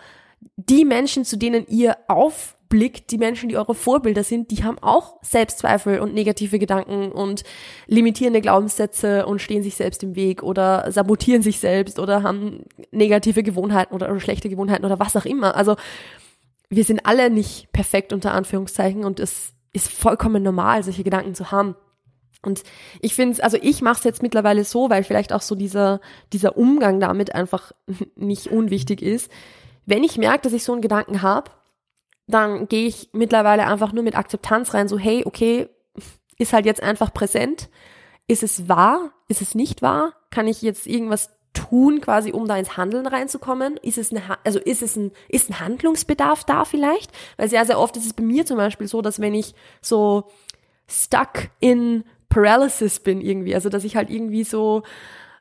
die 0.57 0.85
Menschen, 0.85 1.25
zu 1.25 1.37
denen 1.37 1.66
ihr 1.68 1.96
auf 2.09 2.57
blickt, 2.68 3.11
die 3.11 3.18
Menschen, 3.18 3.49
die 3.49 3.57
eure 3.57 3.75
Vorbilder 3.75 4.25
sind, 4.25 4.51
die 4.51 4.64
haben 4.64 4.79
auch 4.81 5.18
Selbstzweifel 5.22 6.01
und 6.01 6.14
negative 6.14 6.59
Gedanken 6.59 7.12
und 7.12 7.44
limitierende 7.87 8.40
Glaubenssätze 8.40 9.27
und 9.27 9.40
stehen 9.40 9.62
sich 9.62 9.77
selbst 9.77 10.03
im 10.03 10.16
Weg 10.16 10.42
oder 10.42 10.90
sabotieren 10.90 11.42
sich 11.42 11.61
selbst 11.61 11.99
oder 12.01 12.22
haben 12.22 12.64
negative 12.90 13.42
Gewohnheiten 13.42 13.94
oder, 13.94 14.11
oder 14.11 14.18
schlechte 14.18 14.49
Gewohnheiten 14.49 14.85
oder 14.85 14.99
was 14.99 15.16
auch 15.16 15.27
immer. 15.27 15.55
Also 15.55 15.77
wir 16.68 16.83
sind 16.83 17.07
alle 17.07 17.31
nicht 17.31 17.70
perfekt 17.72 18.12
unter 18.12 18.33
Anführungszeichen 18.33 19.05
und 19.05 19.20
es 19.20 19.53
ist 19.72 19.92
vollkommen 19.92 20.42
normal, 20.42 20.83
solche 20.83 21.05
Gedanken 21.05 21.35
zu 21.35 21.53
haben. 21.53 21.77
Und 22.46 22.62
ich 23.00 23.14
finde 23.14 23.32
es, 23.32 23.40
also 23.40 23.59
ich 23.61 23.82
mache 23.82 23.98
es 23.98 24.04
jetzt 24.04 24.22
mittlerweile 24.22 24.64
so, 24.64 24.88
weil 24.88 25.02
vielleicht 25.02 25.32
auch 25.32 25.42
so 25.42 25.54
dieser, 25.54 26.00
dieser 26.32 26.56
Umgang 26.56 27.00
damit 27.00 27.35
einfach 27.35 27.72
nicht 28.16 28.46
unwichtig 28.46 29.02
ist. 29.02 29.30
Wenn 29.85 30.04
ich 30.04 30.16
merke, 30.16 30.42
dass 30.42 30.52
ich 30.52 30.64
so 30.64 30.72
einen 30.72 30.82
Gedanken 30.82 31.22
habe, 31.22 31.50
dann 32.26 32.68
gehe 32.68 32.87
ich 32.87 33.11
mittlerweile 33.12 33.66
einfach 33.66 33.92
nur 33.92 34.02
mit 34.02 34.16
Akzeptanz 34.16 34.74
rein, 34.74 34.88
so 34.88 34.98
hey, 34.98 35.22
okay, 35.26 35.68
ist 36.38 36.52
halt 36.52 36.66
jetzt 36.66 36.82
einfach 36.82 37.12
präsent. 37.12 37.68
Ist 38.28 38.42
es 38.42 38.68
wahr? 38.68 39.12
Ist 39.28 39.42
es 39.42 39.54
nicht 39.54 39.82
wahr? 39.82 40.14
Kann 40.30 40.48
ich 40.48 40.62
jetzt 40.62 40.87
irgendwas 40.87 41.30
tun, 41.52 42.00
quasi, 42.00 42.32
um 42.32 42.46
da 42.46 42.56
ins 42.56 42.76
Handeln 42.76 43.06
reinzukommen? 43.06 43.76
Ist 43.78 43.98
es 43.98 44.11
eine, 44.11 44.22
also 44.44 44.59
ist 44.59 44.82
es 44.82 44.96
ein, 44.96 45.12
ist 45.28 45.50
ein 45.50 45.61
Handlungsbedarf 45.61 46.44
da 46.44 46.64
vielleicht? 46.64 47.11
Weil 47.37 47.48
sehr, 47.48 47.64
sehr 47.64 47.78
oft 47.78 47.96
ist 47.96 48.06
es 48.06 48.12
bei 48.12 48.22
mir 48.22 48.44
zum 48.44 48.56
Beispiel 48.56 48.87
so, 48.88 49.02
dass 49.02 49.20
wenn 49.20 49.35
ich 49.35 49.54
so 49.80 50.24
stuck 50.88 51.48
in 51.61 52.04
Paralysis 52.28 53.00
bin 53.00 53.20
irgendwie, 53.20 53.54
also 53.54 53.68
dass 53.68 53.84
ich 53.84 53.96
halt 53.96 54.10
irgendwie 54.10 54.44
so, 54.44 54.82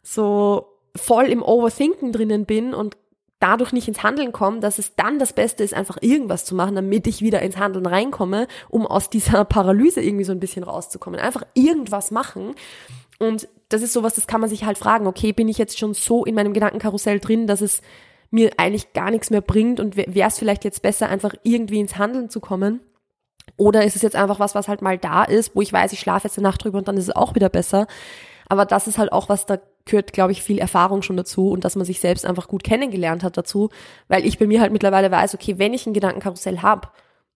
so 0.02 0.68
voll 0.96 1.26
im 1.26 1.44
Overthinken 1.44 2.12
drinnen 2.12 2.46
bin 2.46 2.74
und 2.74 2.98
dadurch 3.40 3.74
nicht 3.74 3.88
ins 3.88 4.02
Handeln 4.02 4.32
komme, 4.32 4.60
dass 4.60 4.80
es 4.80 4.96
dann 4.96 5.20
das 5.20 5.34
Beste 5.34 5.64
ist, 5.64 5.74
einfach 5.74 5.98
irgendwas 6.02 6.46
zu 6.46 6.56
machen, 6.56 6.76
damit 6.76 7.06
ich 7.06 7.22
wieder 7.22 7.42
ins 7.42 7.58
Handeln 7.58 7.86
reinkomme, 7.86 8.48
um 8.70 8.88
aus 8.88 9.10
dieser 9.10 9.46
Paralyse 9.46 10.02
irgendwie 10.02 10.24
so 10.24 10.32
ein 10.32 10.40
bisschen 10.40 10.64
rauszukommen. 10.64 11.20
Einfach 11.20 11.44
irgendwas 11.54 12.12
machen. 12.12 12.56
Und 13.20 13.48
das 13.70 13.82
ist 13.82 13.94
sowas, 13.94 14.16
das 14.16 14.28
kann 14.28 14.42
man 14.42 14.50
sich 14.50 14.66
halt 14.66 14.78
fragen, 14.78 15.08
okay, 15.08 15.32
bin 15.34 15.48
ich 15.48 15.58
jetzt 15.58 15.78
schon 15.78 15.94
so 15.94 16.26
in 16.26 16.36
meinem 16.36 16.54
Gedankenkarussell 16.54 17.20
drin, 17.20 17.48
dass 17.48 17.62
es 17.62 17.82
mir 18.32 18.52
eigentlich 18.58 18.94
gar 18.94 19.12
nichts 19.12 19.30
mehr 19.30 19.42
bringt 19.42 19.80
und 19.80 19.96
wäre 19.96 20.28
es 20.28 20.40
vielleicht 20.40 20.64
jetzt 20.64 20.82
besser, 20.82 21.10
einfach 21.10 21.36
irgendwie 21.44 21.80
ins 21.80 21.98
Handeln 21.98 22.30
zu 22.30 22.40
kommen? 22.40 22.80
Oder 23.58 23.86
ist 23.86 23.96
es 23.96 24.02
jetzt 24.02 24.16
einfach 24.16 24.40
was, 24.40 24.56
was 24.56 24.68
halt 24.68 24.82
mal 24.82 24.98
da 24.98 25.24
ist, 25.24 25.56
wo 25.56 25.62
ich 25.62 25.72
weiß, 25.72 25.94
ich 25.94 26.00
schlafe 26.00 26.28
jetzt 26.28 26.38
eine 26.38 26.48
Nacht 26.48 26.64
drüber 26.64 26.78
und 26.78 26.88
dann 26.88 26.98
ist 26.98 27.06
es 27.06 27.16
auch 27.16 27.36
wieder 27.36 27.50
besser? 27.50 27.88
Aber 28.48 28.66
das 28.66 28.88
ist 28.88 28.98
halt 28.98 29.12
auch 29.12 29.30
was, 29.30 29.46
da 29.46 29.58
gehört, 29.86 30.14
glaube 30.14 30.32
ich, 30.32 30.44
viel 30.44 30.60
Erfahrung 30.60 31.02
schon 31.02 31.18
dazu 31.18 31.50
und 31.50 31.64
dass 31.64 31.76
man 31.76 31.86
sich 31.86 32.00
selbst 32.00 32.26
einfach 32.26 32.48
gut 32.48 32.64
kennengelernt 32.64 33.24
hat 33.24 33.38
dazu, 33.38 33.70
weil 34.08 34.26
ich 34.26 34.38
bei 34.38 34.48
mir 34.48 34.62
halt 34.62 34.72
mittlerweile 34.72 35.12
weiß, 35.12 35.36
okay, 35.36 35.58
wenn 35.58 35.74
ich 35.74 35.86
ein 35.86 35.94
Gedankenkarussell 35.94 36.62
habe, 36.62 36.90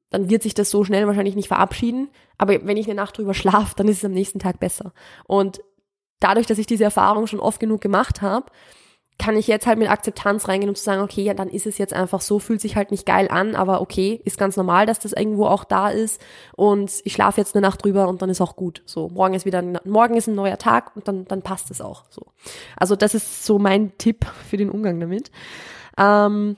dann 0.10 0.29
wird 0.29 0.43
sich 0.43 0.55
das 0.55 0.71
so 0.71 0.84
schnell 0.84 1.05
wahrscheinlich 1.08 1.36
nicht 1.36 1.47
verabschieden, 1.47 2.10
aber 2.38 2.65
wenn 2.65 2.77
ich 2.77 2.88
eine 2.88 2.95
Nacht 2.95 3.17
drüber 3.17 3.34
schlafe, 3.34 3.75
dann 3.75 3.88
ist 3.88 3.97
es 3.97 4.05
am 4.05 4.12
nächsten 4.12 4.39
Tag 4.39 4.60
besser. 4.60 4.93
Und 5.27 5.62
dadurch, 6.19 6.47
dass 6.47 6.58
ich 6.58 6.65
diese 6.65 6.84
Erfahrung 6.84 7.27
schon 7.27 7.39
oft 7.39 7.60
genug 7.60 7.82
gemacht 7.82 8.21
habe, 8.21 8.47
kann 9.19 9.36
ich 9.36 9.47
jetzt 9.47 9.67
halt 9.67 9.77
mit 9.77 9.91
Akzeptanz 9.91 10.47
reingehen 10.47 10.69
und 10.69 10.77
zu 10.77 10.84
sagen, 10.84 11.01
okay, 11.01 11.21
ja, 11.21 11.34
dann 11.34 11.49
ist 11.49 11.67
es 11.67 11.77
jetzt 11.77 11.93
einfach 11.93 12.21
so, 12.21 12.39
fühlt 12.39 12.62
sich 12.62 12.77
halt 12.77 12.89
nicht 12.89 13.05
geil 13.05 13.27
an, 13.29 13.53
aber 13.53 13.82
okay, 13.82 14.21
ist 14.23 14.39
ganz 14.39 14.55
normal, 14.55 14.86
dass 14.86 14.97
das 14.97 15.12
irgendwo 15.12 15.45
auch 15.45 15.65
da 15.65 15.89
ist 15.89 16.21
und 16.55 17.01
ich 17.03 17.13
schlafe 17.13 17.41
jetzt 17.41 17.53
eine 17.53 17.62
Nacht 17.62 17.84
drüber 17.84 18.08
und 18.08 18.21
dann 18.21 18.29
ist 18.29 18.39
auch 18.39 18.55
gut. 18.55 18.82
So, 18.86 19.10
morgen 19.10 19.34
ist 19.34 19.45
wieder, 19.45 19.60
ein, 19.60 19.77
morgen 19.84 20.15
ist 20.15 20.27
ein 20.27 20.36
neuer 20.36 20.58
Tag 20.58 20.95
und 20.95 21.08
dann, 21.08 21.25
dann 21.25 21.41
passt 21.41 21.69
es 21.69 21.82
auch 21.82 22.05
so. 22.10 22.27
Also 22.77 22.95
das 22.95 23.13
ist 23.13 23.45
so 23.45 23.60
mein 23.60 23.97
Tipp 23.97 24.25
für 24.49 24.55
den 24.55 24.69
Umgang 24.69 24.99
damit. 25.01 25.32
Ähm, 25.97 26.55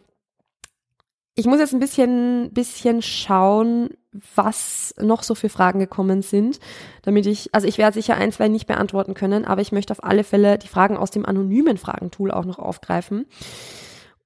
ich 1.33 1.47
muss 1.47 1.59
jetzt 1.59 1.73
ein 1.73 1.79
bisschen, 1.79 2.53
bisschen 2.53 3.01
schauen, 3.01 3.89
was 4.35 4.93
noch 4.99 5.23
so 5.23 5.35
für 5.35 5.49
Fragen 5.49 5.79
gekommen 5.79 6.21
sind, 6.21 6.59
damit 7.03 7.25
ich, 7.25 7.53
also 7.53 7.67
ich 7.67 7.77
werde 7.77 7.93
sicher 7.93 8.15
ein, 8.15 8.31
zwei 8.31 8.49
nicht 8.49 8.67
beantworten 8.67 9.13
können, 9.13 9.45
aber 9.45 9.61
ich 9.61 9.71
möchte 9.71 9.91
auf 9.91 10.03
alle 10.03 10.23
Fälle 10.23 10.57
die 10.57 10.67
Fragen 10.67 10.97
aus 10.97 11.11
dem 11.11 11.25
anonymen 11.25 11.77
Fragentool 11.77 12.31
auch 12.31 12.45
noch 12.45 12.59
aufgreifen. 12.59 13.25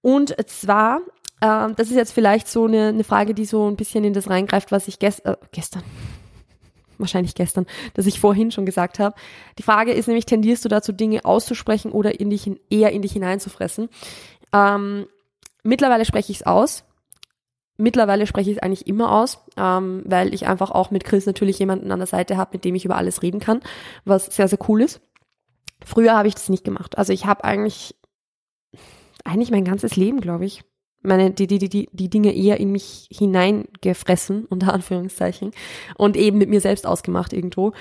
Und 0.01 0.35
zwar, 0.49 1.01
äh, 1.41 1.69
das 1.75 1.89
ist 1.89 1.95
jetzt 1.95 2.13
vielleicht 2.13 2.47
so 2.47 2.65
eine, 2.65 2.87
eine 2.87 3.03
Frage, 3.03 3.35
die 3.35 3.45
so 3.45 3.69
ein 3.69 3.75
bisschen 3.75 4.03
in 4.03 4.13
das 4.13 4.29
reingreift, 4.29 4.71
was 4.71 4.87
ich 4.87 4.97
gest 4.97 5.23
äh, 5.25 5.35
gestern, 5.51 5.83
wahrscheinlich 6.97 7.35
gestern, 7.35 7.67
dass 7.93 8.07
ich 8.07 8.19
vorhin 8.19 8.49
schon 8.49 8.65
gesagt 8.65 8.97
habe. 8.97 9.15
Die 9.59 9.63
Frage 9.63 9.91
ist 9.91 10.07
nämlich, 10.07 10.25
tendierst 10.25 10.65
du 10.65 10.69
dazu, 10.69 10.93
Dinge 10.93 11.25
auszusprechen 11.25 11.91
oder 11.91 12.19
in 12.19 12.31
dich, 12.31 12.49
eher 12.71 12.91
in 12.91 13.03
dich 13.03 13.13
hineinzufressen? 13.13 13.89
Ähm, 14.51 15.05
mittlerweile 15.61 16.05
spreche 16.05 16.31
ich 16.31 16.39
es 16.39 16.45
aus 16.47 16.85
Mittlerweile 17.77 18.25
spreche 18.25 18.51
ich 18.51 18.57
es 18.57 18.63
eigentlich 18.63 18.87
immer 18.87 19.11
aus, 19.11 19.39
ähm, 19.57 20.03
weil 20.05 20.33
ich 20.33 20.47
einfach 20.47 20.71
auch 20.71 20.91
mit 20.91 21.03
Chris 21.03 21.25
natürlich 21.25 21.59
jemanden 21.59 21.91
an 21.91 21.99
der 21.99 22.07
Seite 22.07 22.37
habe, 22.37 22.51
mit 22.53 22.63
dem 22.63 22.75
ich 22.75 22.85
über 22.85 22.95
alles 22.95 23.21
reden 23.21 23.39
kann, 23.39 23.59
was 24.05 24.27
sehr, 24.27 24.47
sehr 24.47 24.59
cool 24.69 24.81
ist. 24.81 25.01
Früher 25.83 26.15
habe 26.15 26.27
ich 26.27 26.35
das 26.35 26.49
nicht 26.49 26.63
gemacht. 26.63 26.97
Also 26.97 27.11
ich 27.11 27.25
habe 27.25 27.43
eigentlich, 27.43 27.95
eigentlich 29.23 29.51
mein 29.51 29.65
ganzes 29.65 29.95
Leben, 29.97 30.21
glaube 30.21 30.45
ich, 30.45 30.63
meine, 31.05 31.31
die, 31.31 31.47
die, 31.47 31.59
die, 31.69 31.89
die 31.91 32.09
Dinge 32.09 32.33
eher 32.33 32.59
in 32.59 32.71
mich 32.71 33.07
hineingefressen, 33.11 34.45
unter 34.45 34.73
Anführungszeichen, 34.73 35.51
und 35.97 36.17
eben 36.17 36.37
mit 36.37 36.49
mir 36.49 36.61
selbst 36.61 36.87
ausgemacht 36.87 37.33
irgendwo. 37.33 37.73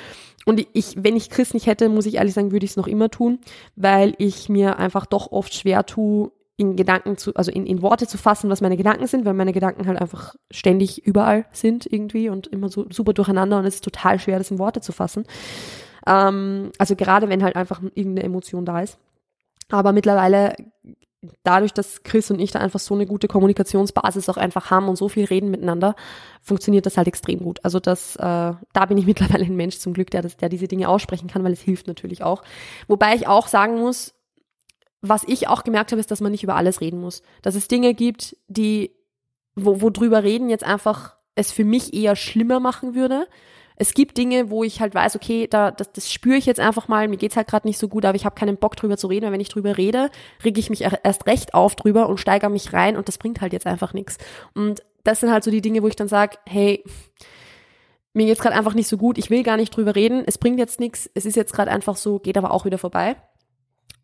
Und 0.44 0.66
ich, 0.74 1.02
wenn 1.02 1.16
ich 1.16 1.30
Chris 1.30 1.54
nicht 1.54 1.66
hätte, 1.66 1.88
muss 1.88 2.06
ich 2.06 2.16
ehrlich 2.16 2.34
sagen, 2.34 2.52
würde 2.52 2.64
ich 2.64 2.72
es 2.72 2.76
noch 2.76 2.86
immer 2.86 3.10
tun, 3.10 3.38
weil 3.76 4.14
ich 4.18 4.48
mir 4.48 4.78
einfach 4.78 5.06
doch 5.06 5.32
oft 5.32 5.54
schwer 5.54 5.86
tue, 5.86 6.32
in 6.56 6.76
Gedanken 6.76 7.16
zu, 7.16 7.34
also 7.34 7.50
in, 7.50 7.66
in 7.66 7.82
Worte 7.82 8.06
zu 8.06 8.16
fassen, 8.16 8.48
was 8.48 8.60
meine 8.60 8.76
Gedanken 8.76 9.06
sind, 9.06 9.24
weil 9.24 9.34
meine 9.34 9.52
Gedanken 9.52 9.86
halt 9.86 10.00
einfach 10.00 10.34
ständig 10.50 11.04
überall 11.04 11.46
sind 11.52 11.86
irgendwie 11.90 12.28
und 12.28 12.46
immer 12.46 12.68
so 12.68 12.86
super 12.90 13.12
durcheinander 13.12 13.58
und 13.58 13.64
es 13.64 13.76
ist 13.76 13.84
total 13.84 14.20
schwer, 14.20 14.38
das 14.38 14.50
in 14.50 14.58
Worte 14.58 14.80
zu 14.80 14.92
fassen. 14.92 15.24
Ähm, 16.06 16.70
also 16.78 16.94
gerade 16.94 17.28
wenn 17.28 17.42
halt 17.42 17.56
einfach 17.56 17.82
irgendeine 17.82 18.22
Emotion 18.22 18.64
da 18.64 18.80
ist. 18.82 18.98
Aber 19.70 19.92
mittlerweile, 19.92 20.54
dadurch, 21.42 21.72
dass 21.72 22.02
Chris 22.04 22.30
und 22.30 22.38
ich 22.38 22.52
da 22.52 22.60
einfach 22.60 22.78
so 22.78 22.94
eine 22.94 23.06
gute 23.06 23.26
Kommunikationsbasis 23.26 24.28
auch 24.28 24.36
einfach 24.36 24.70
haben 24.70 24.88
und 24.88 24.96
so 24.96 25.08
viel 25.08 25.24
reden 25.24 25.50
miteinander, 25.50 25.96
funktioniert 26.40 26.86
das 26.86 26.96
halt 26.96 27.08
extrem 27.08 27.40
gut. 27.40 27.58
Also 27.64 27.80
das, 27.80 28.14
äh, 28.16 28.20
da 28.20 28.86
bin 28.86 28.98
ich 28.98 29.06
mittlerweile 29.06 29.44
ein 29.44 29.56
Mensch 29.56 29.78
zum 29.78 29.92
Glück, 29.92 30.10
der, 30.10 30.22
das, 30.22 30.36
der 30.36 30.48
diese 30.48 30.68
Dinge 30.68 30.88
aussprechen 30.88 31.28
kann, 31.28 31.42
weil 31.42 31.52
es 31.52 31.62
hilft 31.62 31.88
natürlich 31.88 32.22
auch. 32.22 32.42
Wobei 32.86 33.16
ich 33.16 33.26
auch 33.26 33.48
sagen 33.48 33.80
muss, 33.80 34.14
was 35.08 35.22
ich 35.26 35.48
auch 35.48 35.64
gemerkt 35.64 35.92
habe, 35.92 36.00
ist, 36.00 36.10
dass 36.10 36.20
man 36.20 36.32
nicht 36.32 36.42
über 36.42 36.56
alles 36.56 36.80
reden 36.80 37.00
muss. 37.00 37.22
Dass 37.42 37.54
es 37.54 37.68
Dinge 37.68 37.94
gibt, 37.94 38.36
die, 38.48 38.92
wo, 39.54 39.80
wo 39.82 39.90
drüber 39.90 40.22
reden 40.22 40.48
jetzt 40.48 40.64
einfach 40.64 41.16
es 41.34 41.52
für 41.52 41.64
mich 41.64 41.94
eher 41.94 42.16
schlimmer 42.16 42.60
machen 42.60 42.94
würde. 42.94 43.26
Es 43.76 43.92
gibt 43.92 44.16
Dinge, 44.16 44.50
wo 44.50 44.62
ich 44.62 44.80
halt 44.80 44.94
weiß, 44.94 45.16
okay, 45.16 45.48
da, 45.48 45.72
das, 45.72 45.92
das 45.92 46.12
spüre 46.12 46.36
ich 46.36 46.46
jetzt 46.46 46.60
einfach 46.60 46.86
mal, 46.86 47.08
mir 47.08 47.16
geht's 47.16 47.36
halt 47.36 47.48
gerade 47.48 47.66
nicht 47.66 47.78
so 47.78 47.88
gut, 47.88 48.04
aber 48.04 48.14
ich 48.14 48.24
habe 48.24 48.36
keinen 48.36 48.56
Bock 48.56 48.76
drüber 48.76 48.96
zu 48.96 49.08
reden, 49.08 49.26
weil 49.26 49.32
wenn 49.32 49.40
ich 49.40 49.48
drüber 49.48 49.76
rede, 49.76 50.10
rege 50.44 50.60
ich 50.60 50.70
mich 50.70 50.82
erst 50.82 51.26
recht 51.26 51.54
auf 51.54 51.74
drüber 51.74 52.08
und 52.08 52.20
steigere 52.20 52.50
mich 52.50 52.72
rein 52.72 52.96
und 52.96 53.08
das 53.08 53.18
bringt 53.18 53.40
halt 53.40 53.52
jetzt 53.52 53.66
einfach 53.66 53.92
nichts. 53.92 54.18
Und 54.54 54.82
das 55.02 55.20
sind 55.20 55.32
halt 55.32 55.42
so 55.42 55.50
die 55.50 55.60
Dinge, 55.60 55.82
wo 55.82 55.88
ich 55.88 55.96
dann 55.96 56.08
sage, 56.08 56.38
hey, 56.46 56.84
mir 58.12 58.26
geht's 58.26 58.40
gerade 58.40 58.56
einfach 58.56 58.74
nicht 58.74 58.86
so 58.86 58.96
gut, 58.96 59.18
ich 59.18 59.28
will 59.28 59.42
gar 59.42 59.56
nicht 59.56 59.76
drüber 59.76 59.96
reden, 59.96 60.22
es 60.24 60.38
bringt 60.38 60.60
jetzt 60.60 60.78
nichts, 60.78 61.10
es 61.14 61.26
ist 61.26 61.34
jetzt 61.34 61.52
gerade 61.52 61.72
einfach 61.72 61.96
so, 61.96 62.20
geht 62.20 62.38
aber 62.38 62.52
auch 62.52 62.64
wieder 62.64 62.78
vorbei. 62.78 63.16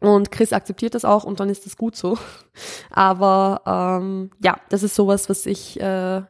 Und 0.01 0.31
Chris 0.31 0.53
akzeptiert 0.53 0.95
das 0.95 1.05
auch 1.05 1.25
und 1.25 1.41
dann 1.41 1.51
ist 1.51 1.67
das 1.67 1.77
gut 1.77 1.95
so. 1.95 2.19
Aber 2.91 3.63
ähm, 4.01 4.31
ja, 4.43 4.59
das 4.71 4.83
ist 4.83 4.95
sowas, 4.95 5.29
was 5.29 5.45
ich, 5.47 5.79
äh, 5.81 6.23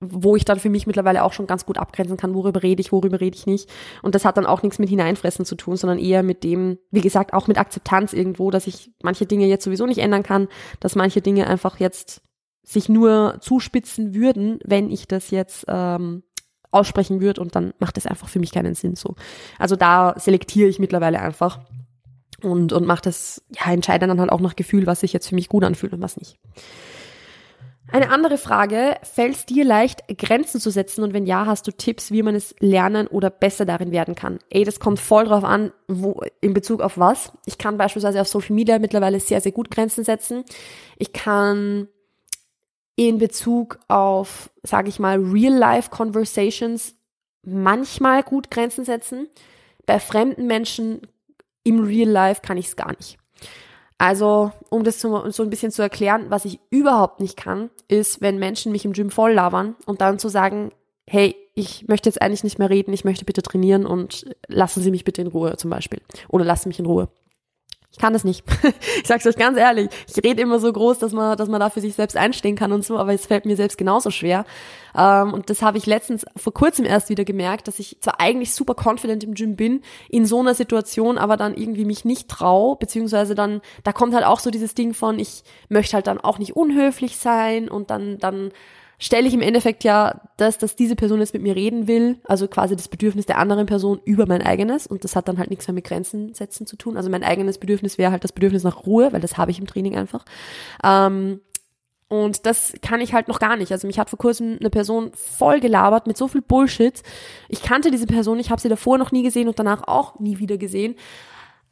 wo 0.00 0.36
ich 0.36 0.44
dann 0.44 0.60
für 0.60 0.70
mich 0.70 0.86
mittlerweile 0.86 1.24
auch 1.24 1.32
schon 1.32 1.46
ganz 1.46 1.66
gut 1.66 1.78
abgrenzen 1.78 2.16
kann, 2.16 2.34
worüber 2.34 2.62
rede 2.62 2.80
ich, 2.80 2.92
worüber 2.92 3.20
rede 3.20 3.36
ich 3.36 3.46
nicht. 3.46 3.68
Und 4.02 4.14
das 4.14 4.24
hat 4.24 4.36
dann 4.36 4.46
auch 4.46 4.62
nichts 4.62 4.78
mit 4.78 4.88
Hineinfressen 4.88 5.44
zu 5.44 5.56
tun, 5.56 5.76
sondern 5.76 5.98
eher 5.98 6.22
mit 6.22 6.44
dem, 6.44 6.78
wie 6.90 7.00
gesagt, 7.00 7.32
auch 7.32 7.48
mit 7.48 7.58
Akzeptanz 7.58 8.12
irgendwo, 8.12 8.50
dass 8.50 8.66
ich 8.66 8.92
manche 9.02 9.26
Dinge 9.26 9.46
jetzt 9.46 9.64
sowieso 9.64 9.86
nicht 9.86 9.98
ändern 9.98 10.22
kann, 10.22 10.48
dass 10.78 10.94
manche 10.94 11.20
Dinge 11.20 11.48
einfach 11.48 11.80
jetzt 11.80 12.22
sich 12.62 12.88
nur 12.88 13.38
zuspitzen 13.40 14.14
würden, 14.14 14.58
wenn 14.64 14.90
ich 14.90 15.08
das 15.08 15.30
jetzt 15.30 15.64
ähm, 15.68 16.24
aussprechen 16.70 17.20
würde 17.20 17.40
und 17.40 17.54
dann 17.54 17.72
macht 17.78 17.96
es 17.96 18.06
einfach 18.06 18.28
für 18.28 18.40
mich 18.40 18.52
keinen 18.52 18.74
Sinn 18.74 18.96
so. 18.96 19.14
Also 19.58 19.76
da 19.76 20.14
selektiere 20.18 20.68
ich 20.68 20.78
mittlerweile 20.78 21.20
einfach 21.20 21.60
und, 22.42 22.72
und 22.72 22.86
macht 22.86 23.06
das, 23.06 23.42
ja, 23.50 23.72
entscheide 23.72 24.06
dann 24.06 24.20
halt 24.20 24.30
auch 24.30 24.40
nach 24.40 24.56
Gefühl, 24.56 24.86
was 24.86 25.00
sich 25.00 25.12
jetzt 25.12 25.28
für 25.28 25.34
mich 25.34 25.48
gut 25.48 25.64
anfühlt 25.64 25.92
und 25.92 26.02
was 26.02 26.16
nicht. 26.16 26.38
Eine 27.92 28.10
andere 28.10 28.36
Frage, 28.36 28.96
fällt 29.02 29.36
es 29.36 29.46
dir 29.46 29.64
leicht, 29.64 30.02
Grenzen 30.18 30.60
zu 30.60 30.70
setzen 30.70 31.04
und 31.04 31.12
wenn 31.12 31.24
ja, 31.24 31.46
hast 31.46 31.68
du 31.68 31.70
Tipps, 31.70 32.10
wie 32.10 32.22
man 32.22 32.34
es 32.34 32.54
lernen 32.58 33.06
oder 33.06 33.30
besser 33.30 33.64
darin 33.64 33.92
werden 33.92 34.16
kann? 34.16 34.40
Ey, 34.50 34.64
das 34.64 34.80
kommt 34.80 34.98
voll 34.98 35.26
drauf 35.26 35.44
an, 35.44 35.72
wo, 35.86 36.20
in 36.40 36.52
Bezug 36.52 36.80
auf 36.80 36.98
was. 36.98 37.32
Ich 37.44 37.58
kann 37.58 37.78
beispielsweise 37.78 38.20
auf 38.20 38.26
Social 38.26 38.56
Media 38.56 38.80
mittlerweile 38.80 39.20
sehr, 39.20 39.40
sehr 39.40 39.52
gut 39.52 39.70
Grenzen 39.70 40.02
setzen. 40.02 40.44
Ich 40.98 41.12
kann 41.12 41.86
in 42.96 43.18
Bezug 43.18 43.78
auf, 43.86 44.50
sage 44.64 44.88
ich 44.88 44.98
mal, 44.98 45.20
Real-Life-Conversations 45.20 46.96
manchmal 47.44 48.24
gut 48.24 48.50
Grenzen 48.50 48.84
setzen. 48.84 49.28
Bei 49.84 50.00
fremden 50.00 50.48
Menschen 50.48 51.02
im 51.66 51.84
Real 51.84 52.08
Life 52.08 52.42
kann 52.42 52.56
ich 52.56 52.66
es 52.66 52.76
gar 52.76 52.92
nicht. 52.96 53.18
Also, 53.98 54.52
um 54.68 54.84
das 54.84 55.00
so, 55.00 55.30
so 55.30 55.42
ein 55.42 55.50
bisschen 55.50 55.72
zu 55.72 55.82
erklären, 55.82 56.26
was 56.28 56.44
ich 56.44 56.60
überhaupt 56.70 57.20
nicht 57.20 57.36
kann, 57.36 57.70
ist, 57.88 58.20
wenn 58.20 58.38
Menschen 58.38 58.72
mich 58.72 58.84
im 58.84 58.92
Gym 58.92 59.10
voll 59.10 59.32
labern 59.32 59.74
und 59.86 60.00
dann 60.00 60.18
zu 60.18 60.28
sagen, 60.28 60.70
hey, 61.06 61.34
ich 61.54 61.88
möchte 61.88 62.08
jetzt 62.08 62.20
eigentlich 62.20 62.44
nicht 62.44 62.58
mehr 62.58 62.68
reden, 62.68 62.92
ich 62.92 63.04
möchte 63.04 63.24
bitte 63.24 63.42
trainieren 63.42 63.86
und 63.86 64.26
lassen 64.48 64.82
Sie 64.82 64.90
mich 64.90 65.04
bitte 65.04 65.22
in 65.22 65.28
Ruhe 65.28 65.56
zum 65.56 65.70
Beispiel. 65.70 66.00
Oder 66.28 66.44
lassen 66.44 66.68
mich 66.68 66.78
in 66.78 66.86
Ruhe. 66.86 67.08
Ich 67.96 68.00
kann 68.02 68.12
das 68.12 68.24
nicht. 68.24 68.44
ich 69.00 69.06
sag's 69.06 69.26
euch 69.26 69.36
ganz 69.36 69.56
ehrlich. 69.56 69.88
Ich 70.06 70.22
rede 70.22 70.42
immer 70.42 70.58
so 70.58 70.70
groß, 70.70 70.98
dass 70.98 71.12
man, 71.12 71.34
dass 71.38 71.48
man 71.48 71.60
da 71.60 71.70
für 71.70 71.80
sich 71.80 71.94
selbst 71.94 72.14
einstehen 72.14 72.54
kann 72.54 72.70
und 72.72 72.84
so, 72.84 72.98
aber 72.98 73.14
es 73.14 73.24
fällt 73.24 73.46
mir 73.46 73.56
selbst 73.56 73.78
genauso 73.78 74.10
schwer. 74.10 74.44
Ähm, 74.94 75.32
und 75.32 75.48
das 75.48 75.62
habe 75.62 75.78
ich 75.78 75.86
letztens 75.86 76.26
vor 76.36 76.52
kurzem 76.52 76.84
erst 76.84 77.08
wieder 77.08 77.24
gemerkt, 77.24 77.68
dass 77.68 77.78
ich 77.78 77.96
zwar 78.00 78.20
eigentlich 78.20 78.52
super 78.52 78.74
confident 78.74 79.24
im 79.24 79.32
Gym 79.32 79.56
bin, 79.56 79.80
in 80.10 80.26
so 80.26 80.40
einer 80.40 80.52
Situation, 80.52 81.16
aber 81.16 81.38
dann 81.38 81.56
irgendwie 81.56 81.86
mich 81.86 82.04
nicht 82.04 82.28
trau, 82.28 82.74
beziehungsweise 82.74 83.34
dann, 83.34 83.62
da 83.82 83.94
kommt 83.94 84.14
halt 84.14 84.26
auch 84.26 84.40
so 84.40 84.50
dieses 84.50 84.74
Ding 84.74 84.92
von, 84.92 85.18
ich 85.18 85.42
möchte 85.70 85.94
halt 85.94 86.06
dann 86.06 86.20
auch 86.20 86.38
nicht 86.38 86.54
unhöflich 86.54 87.16
sein 87.16 87.70
und 87.70 87.88
dann, 87.88 88.18
dann 88.18 88.52
stelle 88.98 89.28
ich 89.28 89.34
im 89.34 89.42
Endeffekt 89.42 89.84
ja 89.84 90.20
das, 90.36 90.58
dass 90.58 90.76
diese 90.76 90.96
Person 90.96 91.20
jetzt 91.20 91.34
mit 91.34 91.42
mir 91.42 91.54
reden 91.54 91.86
will, 91.86 92.18
also 92.24 92.48
quasi 92.48 92.76
das 92.76 92.88
Bedürfnis 92.88 93.26
der 93.26 93.38
anderen 93.38 93.66
Person 93.66 94.00
über 94.04 94.26
mein 94.26 94.42
eigenes 94.42 94.86
und 94.86 95.04
das 95.04 95.16
hat 95.16 95.28
dann 95.28 95.38
halt 95.38 95.50
nichts 95.50 95.66
mehr 95.66 95.74
mit 95.74 95.84
Grenzen 95.84 96.34
setzen 96.34 96.66
zu 96.66 96.76
tun. 96.76 96.96
Also 96.96 97.10
mein 97.10 97.24
eigenes 97.24 97.58
Bedürfnis 97.58 97.98
wäre 97.98 98.12
halt 98.12 98.24
das 98.24 98.32
Bedürfnis 98.32 98.64
nach 98.64 98.86
Ruhe, 98.86 99.12
weil 99.12 99.20
das 99.20 99.36
habe 99.36 99.50
ich 99.50 99.58
im 99.58 99.66
Training 99.66 99.96
einfach. 99.96 100.24
Ähm, 100.82 101.40
und 102.08 102.46
das 102.46 102.74
kann 102.82 103.00
ich 103.00 103.14
halt 103.14 103.26
noch 103.26 103.40
gar 103.40 103.56
nicht. 103.56 103.72
Also 103.72 103.86
mich 103.86 103.98
hat 103.98 104.10
vor 104.10 104.18
kurzem 104.18 104.58
eine 104.60 104.70
Person 104.70 105.10
voll 105.14 105.58
gelabert 105.60 106.06
mit 106.06 106.16
so 106.16 106.28
viel 106.28 106.40
Bullshit. 106.40 107.02
Ich 107.48 107.62
kannte 107.62 107.90
diese 107.90 108.06
Person, 108.06 108.38
ich 108.38 108.50
habe 108.50 108.60
sie 108.60 108.68
davor 108.68 108.96
noch 108.96 109.10
nie 109.10 109.24
gesehen 109.24 109.48
und 109.48 109.58
danach 109.58 109.88
auch 109.88 110.20
nie 110.20 110.38
wieder 110.38 110.56
gesehen. 110.56 110.94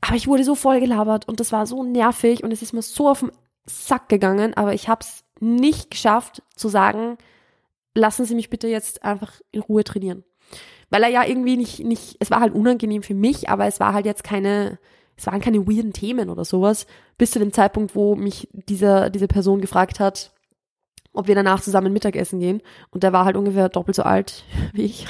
Aber 0.01 0.17
ich 0.17 0.27
wurde 0.27 0.45
so 0.45 0.55
voll 0.55 0.81
gelabert 0.81 1.29
und 1.29 1.41
das 1.41 1.53
war 1.53 1.67
so 1.67 1.85
nervig 1.85 2.43
und 2.43 2.53
es 2.53 2.63
ist 2.63 2.73
mir 2.73 2.83
so 2.83 3.09
auf 3.09 3.21
den 3.21 3.31
Sack 3.67 4.09
gegangen, 4.09 4.55
aber 4.55 4.75
ich 4.75 4.89
habe 4.89 5.01
es 5.01 5.24
nicht 5.41 5.91
geschafft 5.91 6.43
zu 6.55 6.69
sagen, 6.69 7.19
lassen 7.95 8.25
Sie 8.25 8.35
mich 8.35 8.51
bitte 8.51 8.69
jetzt 8.69 9.05
einfach 9.05 9.41
in 9.53 9.61
Ruhe 9.61 9.85
trainieren. 9.85 10.25
Weil 10.91 11.03
er 11.03 11.09
ja 11.09 11.25
irgendwie 11.25 11.57
nicht, 11.57 11.81
nicht, 11.81 12.17
es 12.21 12.31
war 12.31 12.41
halt 12.41 12.55
unangenehm 12.55 13.03
für 13.03 13.15
mich, 13.15 13.49
aber 13.49 13.67
es 13.67 13.81
war 13.81 13.95
halt 13.95 14.07
jetzt 14.07 14.25
keine, 14.25 14.79
es 15.17 15.27
waren 15.27 15.41
keine 15.41 15.67
weirden 15.67 15.93
Themen 15.93 16.31
oder 16.31 16.45
sowas, 16.45 16.87
bis 17.19 17.31
zu 17.31 17.39
dem 17.39 17.53
Zeitpunkt, 17.53 17.95
wo 17.95 18.15
mich 18.17 18.49
dieser, 18.53 19.11
diese 19.11 19.29
Person 19.29 19.61
gefragt 19.61 20.01
hat, 20.01 20.33
ob 21.13 21.29
wir 21.29 21.35
danach 21.35 21.61
zusammen 21.61 21.93
Mittagessen 21.93 22.41
gehen. 22.41 22.61
Und 22.91 23.03
der 23.03 23.13
war 23.13 23.25
halt 23.25 23.37
ungefähr 23.37 23.69
doppelt 23.69 23.95
so 23.97 24.03
alt 24.03 24.45
wie 24.73 24.85
ich. 24.85 25.07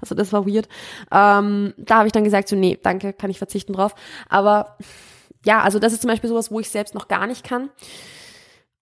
Also 0.00 0.14
das 0.14 0.32
war 0.32 0.46
weird. 0.46 0.68
Ähm, 1.10 1.72
da 1.78 1.98
habe 1.98 2.08
ich 2.08 2.12
dann 2.12 2.24
gesagt, 2.24 2.48
so, 2.48 2.56
nee, 2.56 2.78
danke, 2.82 3.12
kann 3.12 3.30
ich 3.30 3.38
verzichten 3.38 3.72
drauf. 3.72 3.94
Aber 4.28 4.76
ja, 5.44 5.62
also 5.62 5.78
das 5.78 5.92
ist 5.92 6.02
zum 6.02 6.10
Beispiel 6.10 6.28
sowas, 6.28 6.50
wo 6.50 6.60
ich 6.60 6.68
selbst 6.68 6.94
noch 6.94 7.08
gar 7.08 7.26
nicht 7.26 7.44
kann. 7.44 7.70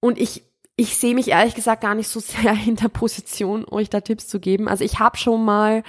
Und 0.00 0.18
ich 0.18 0.42
ich 0.76 0.96
sehe 0.96 1.14
mich 1.14 1.28
ehrlich 1.28 1.54
gesagt 1.54 1.82
gar 1.82 1.94
nicht 1.94 2.08
so 2.08 2.20
sehr 2.20 2.56
in 2.66 2.76
der 2.76 2.88
Position, 2.88 3.64
euch 3.70 3.90
da 3.90 4.00
Tipps 4.00 4.28
zu 4.28 4.40
geben. 4.40 4.68
Also 4.68 4.84
ich 4.84 4.98
habe 4.98 5.16
schon 5.16 5.44
mal 5.44 5.82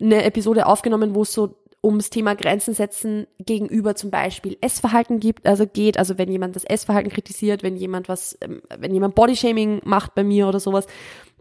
eine 0.00 0.24
Episode 0.24 0.66
aufgenommen, 0.66 1.14
wo 1.14 1.22
es 1.22 1.32
so 1.32 1.56
ums 1.84 2.10
Thema 2.10 2.34
Grenzen 2.34 2.74
setzen 2.74 3.26
gegenüber 3.38 3.94
zum 3.94 4.10
Beispiel 4.10 4.56
Essverhalten 4.60 5.20
gibt, 5.20 5.46
also 5.46 5.66
geht, 5.66 5.98
also 5.98 6.16
wenn 6.16 6.30
jemand 6.30 6.56
das 6.56 6.64
Essverhalten 6.64 7.12
kritisiert, 7.12 7.62
wenn 7.62 7.76
jemand 7.76 8.08
was, 8.08 8.38
ähm, 8.40 8.62
wenn 8.78 8.94
jemand 8.94 9.14
Bodyshaming 9.14 9.82
macht 9.84 10.14
bei 10.14 10.24
mir 10.24 10.48
oder 10.48 10.60
sowas, 10.60 10.86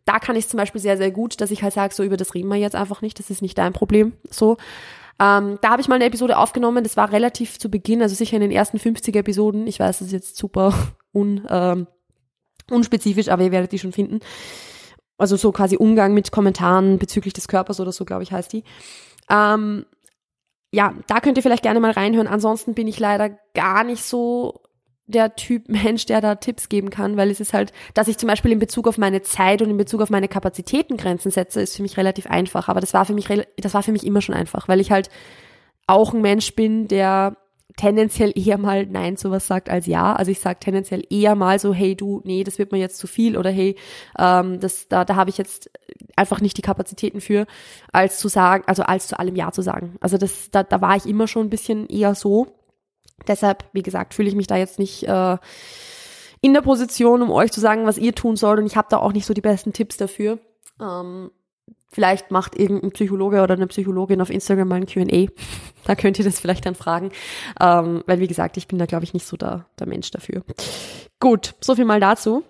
da 0.05 0.19
kann 0.19 0.35
ich 0.35 0.49
zum 0.49 0.57
Beispiel 0.57 0.81
sehr, 0.81 0.97
sehr 0.97 1.11
gut, 1.11 1.39
dass 1.39 1.49
ich 1.49 1.63
halt 1.63 1.73
sage, 1.73 1.93
so 1.93 2.03
über 2.03 2.17
das 2.17 2.35
reden 2.35 2.49
wir 2.49 2.57
jetzt 2.57 2.75
einfach 2.75 3.01
nicht, 3.01 3.17
das 3.19 3.29
ist 3.29 3.41
nicht 3.41 3.57
dein 3.57 3.71
Problem, 3.71 4.13
so. 4.29 4.57
Ähm, 5.19 5.59
da 5.61 5.69
habe 5.69 5.81
ich 5.81 5.87
mal 5.87 5.95
eine 5.95 6.05
Episode 6.05 6.37
aufgenommen, 6.37 6.83
das 6.83 6.97
war 6.97 7.11
relativ 7.11 7.57
zu 7.57 7.69
Beginn, 7.69 8.01
also 8.01 8.13
sicher 8.13 8.35
in 8.35 8.41
den 8.41 8.51
ersten 8.51 8.79
50 8.79 9.15
Episoden. 9.15 9.67
Ich 9.67 9.79
weiß, 9.79 9.99
das 9.99 10.07
ist 10.07 10.13
jetzt 10.13 10.35
super 10.35 10.73
un, 11.13 11.47
ähm, 11.49 11.87
unspezifisch, 12.69 13.29
aber 13.29 13.43
ihr 13.43 13.51
werdet 13.51 13.71
die 13.71 13.79
schon 13.79 13.91
finden. 13.91 14.19
Also 15.17 15.35
so 15.35 15.51
quasi 15.51 15.77
Umgang 15.77 16.13
mit 16.13 16.31
Kommentaren 16.31 16.97
bezüglich 16.99 17.33
des 17.33 17.47
Körpers 17.47 17.79
oder 17.79 17.91
so, 17.91 18.05
glaube 18.05 18.23
ich, 18.23 18.31
heißt 18.31 18.51
die. 18.51 18.63
Ähm, 19.29 19.85
ja, 20.71 20.95
da 21.07 21.19
könnt 21.19 21.37
ihr 21.37 21.43
vielleicht 21.43 21.63
gerne 21.63 21.79
mal 21.79 21.91
reinhören. 21.91 22.27
Ansonsten 22.27 22.73
bin 22.73 22.87
ich 22.87 22.99
leider 22.99 23.29
gar 23.53 23.83
nicht 23.83 24.03
so 24.03 24.61
der 25.05 25.35
Typ 25.35 25.69
Mensch, 25.69 26.05
der 26.05 26.21
da 26.21 26.35
Tipps 26.35 26.69
geben 26.69 26.89
kann, 26.89 27.17
weil 27.17 27.29
es 27.29 27.39
ist 27.39 27.53
halt, 27.53 27.73
dass 27.93 28.07
ich 28.07 28.17
zum 28.17 28.27
Beispiel 28.27 28.51
in 28.51 28.59
Bezug 28.59 28.87
auf 28.87 28.97
meine 28.97 29.21
Zeit 29.21 29.61
und 29.61 29.69
in 29.69 29.77
Bezug 29.77 30.01
auf 30.01 30.09
meine 30.09 30.27
Kapazitäten 30.27 30.97
Grenzen 30.97 31.29
setze, 31.29 31.61
ist 31.61 31.75
für 31.75 31.83
mich 31.83 31.97
relativ 31.97 32.27
einfach. 32.27 32.69
Aber 32.69 32.79
das 32.79 32.93
war 32.93 33.05
für 33.05 33.13
mich, 33.13 33.27
das 33.57 33.73
war 33.73 33.83
für 33.83 33.91
mich 33.91 34.05
immer 34.05 34.21
schon 34.21 34.35
einfach, 34.35 34.67
weil 34.67 34.79
ich 34.79 34.91
halt 34.91 35.09
auch 35.85 36.13
ein 36.13 36.21
Mensch 36.21 36.55
bin, 36.55 36.87
der 36.87 37.37
tendenziell 37.77 38.31
eher 38.35 38.57
mal 38.57 38.85
Nein 38.85 39.17
zu 39.17 39.31
was 39.31 39.47
sagt 39.47 39.69
als 39.69 39.85
Ja. 39.85 40.13
Also 40.13 40.31
ich 40.31 40.39
sage 40.39 40.59
tendenziell 40.59 41.03
eher 41.09 41.35
mal 41.35 41.59
so, 41.59 41.73
hey 41.73 41.95
du, 41.95 42.21
nee, 42.23 42.43
das 42.43 42.59
wird 42.59 42.71
mir 42.71 42.79
jetzt 42.79 42.97
zu 42.97 43.07
viel 43.07 43.37
oder 43.37 43.49
hey, 43.49 43.75
ähm, 44.17 44.59
das, 44.59 44.87
da, 44.87 45.05
da 45.05 45.15
habe 45.15 45.29
ich 45.29 45.37
jetzt 45.37 45.69
einfach 46.15 46.41
nicht 46.41 46.57
die 46.57 46.61
Kapazitäten 46.61 47.21
für, 47.21 47.45
als 47.91 48.19
zu 48.19 48.27
sagen, 48.27 48.63
also 48.67 48.83
als 48.83 49.07
zu 49.07 49.17
allem 49.17 49.35
Ja 49.35 49.51
zu 49.51 49.61
sagen. 49.61 49.95
Also 50.01 50.17
das, 50.17 50.51
da, 50.51 50.63
da 50.63 50.81
war 50.81 50.95
ich 50.95 51.05
immer 51.05 51.27
schon 51.27 51.47
ein 51.47 51.49
bisschen 51.49 51.87
eher 51.87 52.15
so. 52.15 52.47
Deshalb, 53.27 53.65
wie 53.73 53.83
gesagt, 53.83 54.13
fühle 54.13 54.29
ich 54.29 54.35
mich 54.35 54.47
da 54.47 54.57
jetzt 54.57 54.79
nicht 54.79 55.07
äh, 55.07 55.37
in 56.41 56.53
der 56.53 56.61
Position, 56.61 57.21
um 57.21 57.31
euch 57.31 57.51
zu 57.51 57.61
sagen, 57.61 57.85
was 57.85 57.97
ihr 57.97 58.13
tun 58.13 58.35
sollt. 58.35 58.59
Und 58.59 58.65
ich 58.65 58.75
habe 58.75 58.87
da 58.89 58.97
auch 58.97 59.13
nicht 59.13 59.25
so 59.25 59.33
die 59.33 59.41
besten 59.41 59.73
Tipps 59.73 59.97
dafür. 59.97 60.39
Ähm, 60.79 61.31
vielleicht 61.93 62.31
macht 62.31 62.57
irgendein 62.59 62.91
Psychologe 62.91 63.41
oder 63.41 63.53
eine 63.53 63.67
Psychologin 63.67 64.21
auf 64.21 64.29
Instagram 64.29 64.67
mal 64.67 64.75
ein 64.75 64.87
Q&A. 64.87 65.27
Da 65.85 65.95
könnt 65.95 66.17
ihr 66.17 66.23
das 66.23 66.39
vielleicht 66.39 66.65
dann 66.65 66.75
fragen. 66.75 67.11
Ähm, 67.59 68.05
weil, 68.05 68.21
wie 68.21 68.27
gesagt, 68.27 68.55
ich 68.55 68.69
bin 68.69 68.79
da, 68.79 68.85
glaube 68.85 69.03
ich, 69.03 69.13
nicht 69.13 69.27
so 69.27 69.35
der, 69.35 69.65
der 69.77 69.85
Mensch 69.85 70.11
dafür. 70.11 70.43
Gut, 71.19 71.55
so 71.59 71.75
viel 71.75 71.83
mal 71.83 71.99
dazu. 71.99 72.45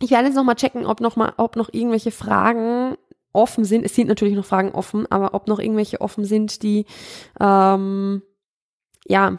Ich 0.00 0.10
werde 0.10 0.26
jetzt 0.26 0.34
nochmal 0.34 0.56
checken, 0.56 0.84
ob 0.84 1.00
noch, 1.00 1.14
mal, 1.14 1.32
ob 1.36 1.54
noch 1.54 1.68
irgendwelche 1.72 2.10
Fragen 2.10 2.96
offen 3.32 3.64
sind. 3.64 3.84
Es 3.84 3.94
sind 3.94 4.08
natürlich 4.08 4.34
noch 4.34 4.44
Fragen 4.44 4.72
offen, 4.72 5.06
aber 5.12 5.32
ob 5.34 5.46
noch 5.46 5.60
irgendwelche 5.60 6.00
offen 6.00 6.24
sind, 6.24 6.64
die 6.64 6.86
ähm, 7.38 8.22
ja 9.06 9.38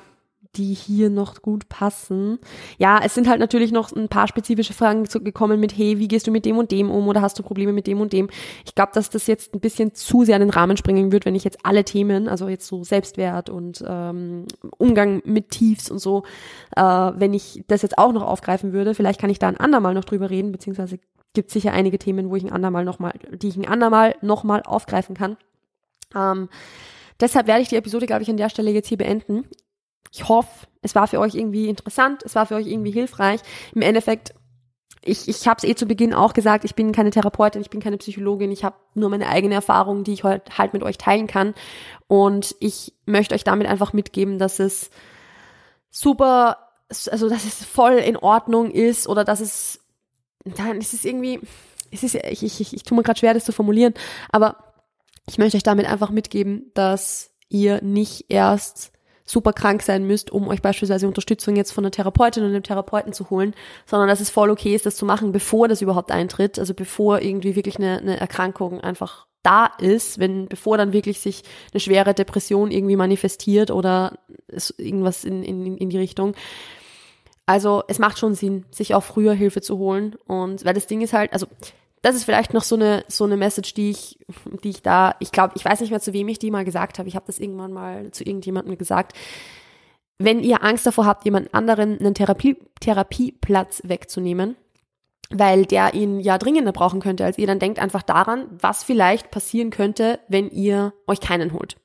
die 0.56 0.74
hier 0.74 1.10
noch 1.10 1.42
gut 1.42 1.70
passen. 1.70 2.40
Ja, 2.78 3.00
es 3.04 3.14
sind 3.14 3.28
halt 3.28 3.40
natürlich 3.40 3.72
noch 3.72 3.92
ein 3.92 4.10
paar 4.10 4.28
spezifische 4.28 4.74
Fragen 4.74 5.04
gekommen 5.04 5.60
mit, 5.60 5.78
hey, 5.78 6.00
wie 6.00 6.08
gehst 6.08 6.28
du 6.28 6.32
mit 6.32 6.46
dem 6.46 6.58
und 6.58 6.72
dem 6.72 6.90
um 6.90 7.08
oder 7.08 7.22
hast 7.22 7.38
du 7.38 7.44
Probleme 7.44 7.74
mit 7.74 7.88
dem 7.88 8.02
und 8.02 8.14
dem? 8.14 8.30
Ich 8.66 8.76
glaube, 8.76 8.92
dass 8.94 9.10
das 9.10 9.28
jetzt 9.28 9.54
ein 9.54 9.60
bisschen 9.60 9.94
zu 9.94 10.24
sehr 10.24 10.36
in 10.36 10.42
den 10.42 10.50
Rahmen 10.50 10.78
springen 10.78 11.12
wird, 11.12 11.26
wenn 11.26 11.36
ich 11.36 11.44
jetzt 11.44 11.60
alle 11.64 11.84
Themen, 11.84 12.28
also 12.28 12.48
jetzt 12.48 12.68
so 12.68 12.84
Selbstwert 12.84 13.50
und 13.50 13.84
ähm, 13.88 14.46
Umgang 14.78 15.22
mit 15.26 15.50
Tiefs 15.50 15.92
und 15.92 16.00
so, 16.00 16.24
äh, 16.76 16.82
wenn 16.82 17.34
ich 17.34 17.64
das 17.68 17.82
jetzt 17.82 17.98
auch 17.98 18.14
noch 18.14 18.24
aufgreifen 18.24 18.74
würde, 18.74 18.96
vielleicht 18.96 19.20
kann 19.20 19.30
ich 19.30 19.40
da 19.40 19.48
ein 19.48 19.58
andermal 19.58 19.94
noch 19.94 20.06
drüber 20.06 20.30
reden, 20.30 20.52
beziehungsweise 20.52 21.00
gibt 21.34 21.52
sicher 21.52 21.74
einige 21.74 22.00
Themen, 22.00 22.30
wo 22.30 22.36
ich 22.36 22.44
ein 22.44 22.52
andermal 22.52 22.86
noch 22.86 23.00
mal, 23.00 23.14
die 23.32 23.50
ich 23.50 23.58
ein 23.58 23.68
andermal 23.68 24.16
noch 24.22 24.44
mal 24.44 24.64
aufgreifen 24.64 25.16
kann. 25.16 25.38
Ähm, 26.16 26.50
Deshalb 27.20 27.48
werde 27.48 27.62
ich 27.62 27.70
die 27.70 27.76
Episode, 27.76 28.06
glaube 28.06 28.24
ich, 28.24 28.30
an 28.30 28.38
der 28.38 28.50
Stelle 28.50 28.72
jetzt 28.72 28.88
hier 28.88 28.98
beenden. 28.98 29.46
Ich 30.12 30.28
hoffe, 30.28 30.68
es 30.82 30.96
war 30.96 31.08
für 31.08 31.20
euch 31.20 31.36
irgendwie 31.36 31.68
interessant, 31.70 32.24
es 32.24 32.36
war 32.36 32.46
für 32.46 32.56
euch 32.56 32.68
irgendwie 32.68 32.92
hilfreich. 32.92 33.42
Im 33.74 33.82
Endeffekt, 33.82 34.34
ich, 35.04 35.28
ich 35.28 35.48
habe 35.48 35.58
es 35.58 35.64
eh 35.64 35.76
zu 35.76 35.86
Beginn 35.86 36.14
auch 36.14 36.34
gesagt, 36.34 36.66
ich 36.66 36.76
bin 36.76 36.92
keine 36.92 37.12
Therapeutin, 37.12 37.62
ich 37.62 37.70
bin 37.70 37.82
keine 37.82 37.98
Psychologin, 37.98 38.52
ich 38.52 38.64
habe 38.64 38.76
nur 38.94 39.10
meine 39.10 39.28
eigene 39.28 39.56
Erfahrung, 39.56 40.04
die 40.04 40.14
ich 40.14 40.24
heute 40.24 40.58
halt 40.58 40.74
mit 40.74 40.84
euch 40.84 40.98
teilen 40.98 41.28
kann. 41.28 41.54
Und 42.08 42.56
ich 42.60 42.94
möchte 43.06 43.36
euch 43.36 43.44
damit 43.44 43.68
einfach 43.68 43.94
mitgeben, 43.94 44.40
dass 44.40 44.60
es 44.60 44.90
super, 45.90 46.58
also 46.90 47.30
dass 47.30 47.46
es 47.46 47.66
voll 47.66 47.94
in 47.94 48.18
Ordnung 48.18 48.72
ist 48.72 49.08
oder 49.08 49.24
dass 49.24 49.40
es, 49.40 49.80
dann 50.44 50.78
ist 50.78 50.94
es 50.94 51.06
irgendwie, 51.06 51.40
es 51.92 52.04
ist, 52.04 52.16
ich, 52.16 52.44
ich, 52.44 52.62
ich, 52.62 52.74
ich 52.74 52.84
tue 52.84 52.98
mir 52.98 53.04
gerade 53.04 53.20
schwer, 53.20 53.34
das 53.34 53.46
zu 53.46 53.52
formulieren, 53.52 53.94
aber 54.32 54.58
ich 55.28 55.38
möchte 55.38 55.58
euch 55.58 55.64
damit 55.64 55.88
einfach 55.88 56.10
mitgeben, 56.10 56.72
dass 56.74 57.32
ihr 57.50 57.82
nicht 57.82 58.26
erst 58.30 58.92
super 59.28 59.54
krank 59.54 59.84
sein 59.84 60.08
müsst, 60.08 60.32
um 60.32 60.48
euch 60.48 60.62
beispielsweise 60.62 61.08
Unterstützung 61.08 61.56
jetzt 61.56 61.72
von 61.74 61.84
einer 61.84 61.92
Therapeutin 61.92 62.44
und 62.44 62.50
einem 62.50 62.64
Therapeuten 62.64 63.14
zu 63.14 63.30
holen, 63.30 63.54
sondern 63.86 64.08
dass 64.08 64.22
es 64.22 64.32
voll 64.32 64.50
okay 64.50 64.74
ist, 64.74 64.86
das 64.88 64.96
zu 64.96 65.06
machen, 65.06 65.32
bevor 65.32 65.68
das 65.68 65.82
überhaupt 65.82 66.12
eintritt, 66.12 66.58
also 66.58 66.74
bevor 66.74 67.22
irgendwie 67.22 67.56
wirklich 67.56 67.78
eine, 67.78 68.00
eine 68.00 68.20
Erkrankung 68.20 68.80
einfach 68.82 69.28
da 69.44 69.68
ist, 69.80 70.20
wenn 70.20 70.48
bevor 70.48 70.78
dann 70.78 70.94
wirklich 70.94 71.20
sich 71.20 71.44
eine 71.72 71.80
schwere 71.80 72.14
Depression 72.14 72.72
irgendwie 72.72 72.96
manifestiert 72.96 73.70
oder 73.70 74.18
irgendwas 74.78 75.24
in, 75.26 75.44
in, 75.44 75.78
in 75.78 75.90
die 75.90 75.98
Richtung. 75.98 76.34
Also 77.46 77.84
es 77.88 78.00
macht 78.00 78.20
schon 78.20 78.34
Sinn, 78.34 78.66
sich 78.72 78.94
auch 78.94 79.04
früher 79.04 79.34
Hilfe 79.34 79.62
zu 79.62 79.78
holen. 79.78 80.16
Und 80.26 80.66
weil 80.66 80.74
das 80.74 80.88
Ding 80.88 81.02
ist 81.02 81.14
halt, 81.14 81.32
also 81.32 81.48
das 82.08 82.16
ist 82.16 82.24
vielleicht 82.24 82.54
noch 82.54 82.64
so 82.64 82.76
eine 82.76 83.04
so 83.10 83.26
eine 83.26 83.36
Message, 83.36 83.74
die 83.74 83.90
ich 83.90 84.18
die 84.64 84.70
ich 84.70 84.82
da, 84.82 85.16
ich 85.20 85.34
glaube, 85.34 85.54
ich 85.58 85.66
weiß 85.66 85.82
nicht 85.82 85.90
mehr 85.90 86.00
zu 86.00 86.14
wem 86.14 86.30
ich 86.30 86.40
die 86.40 86.52
mal 86.52 86.64
gesagt 86.64 87.00
habe. 87.00 87.10
Ich 87.10 87.16
habe 87.16 87.26
das 87.28 87.38
irgendwann 87.38 87.74
mal 87.74 88.12
zu 88.12 88.24
irgendjemandem 88.24 88.78
gesagt. 88.78 89.12
Wenn 90.18 90.40
ihr 90.40 90.64
Angst 90.64 90.86
davor 90.88 91.06
habt, 91.06 91.26
jemand 91.26 91.54
anderen 91.54 92.00
einen 92.00 92.14
Therapie, 92.14 92.58
Therapieplatz 92.80 93.82
wegzunehmen, 93.84 94.56
weil 95.30 95.66
der 95.66 95.94
ihn 95.96 96.22
ja 96.22 96.38
dringender 96.38 96.72
brauchen 96.72 97.02
könnte 97.02 97.26
als 97.26 97.38
ihr, 97.38 97.46
dann 97.46 97.60
denkt 97.60 97.78
einfach 97.78 98.04
daran, 98.04 98.48
was 98.50 98.86
vielleicht 98.86 99.30
passieren 99.30 99.70
könnte, 99.70 100.20
wenn 100.30 100.50
ihr 100.50 100.94
euch 101.08 101.20
keinen 101.20 101.52
holt. 101.52 101.76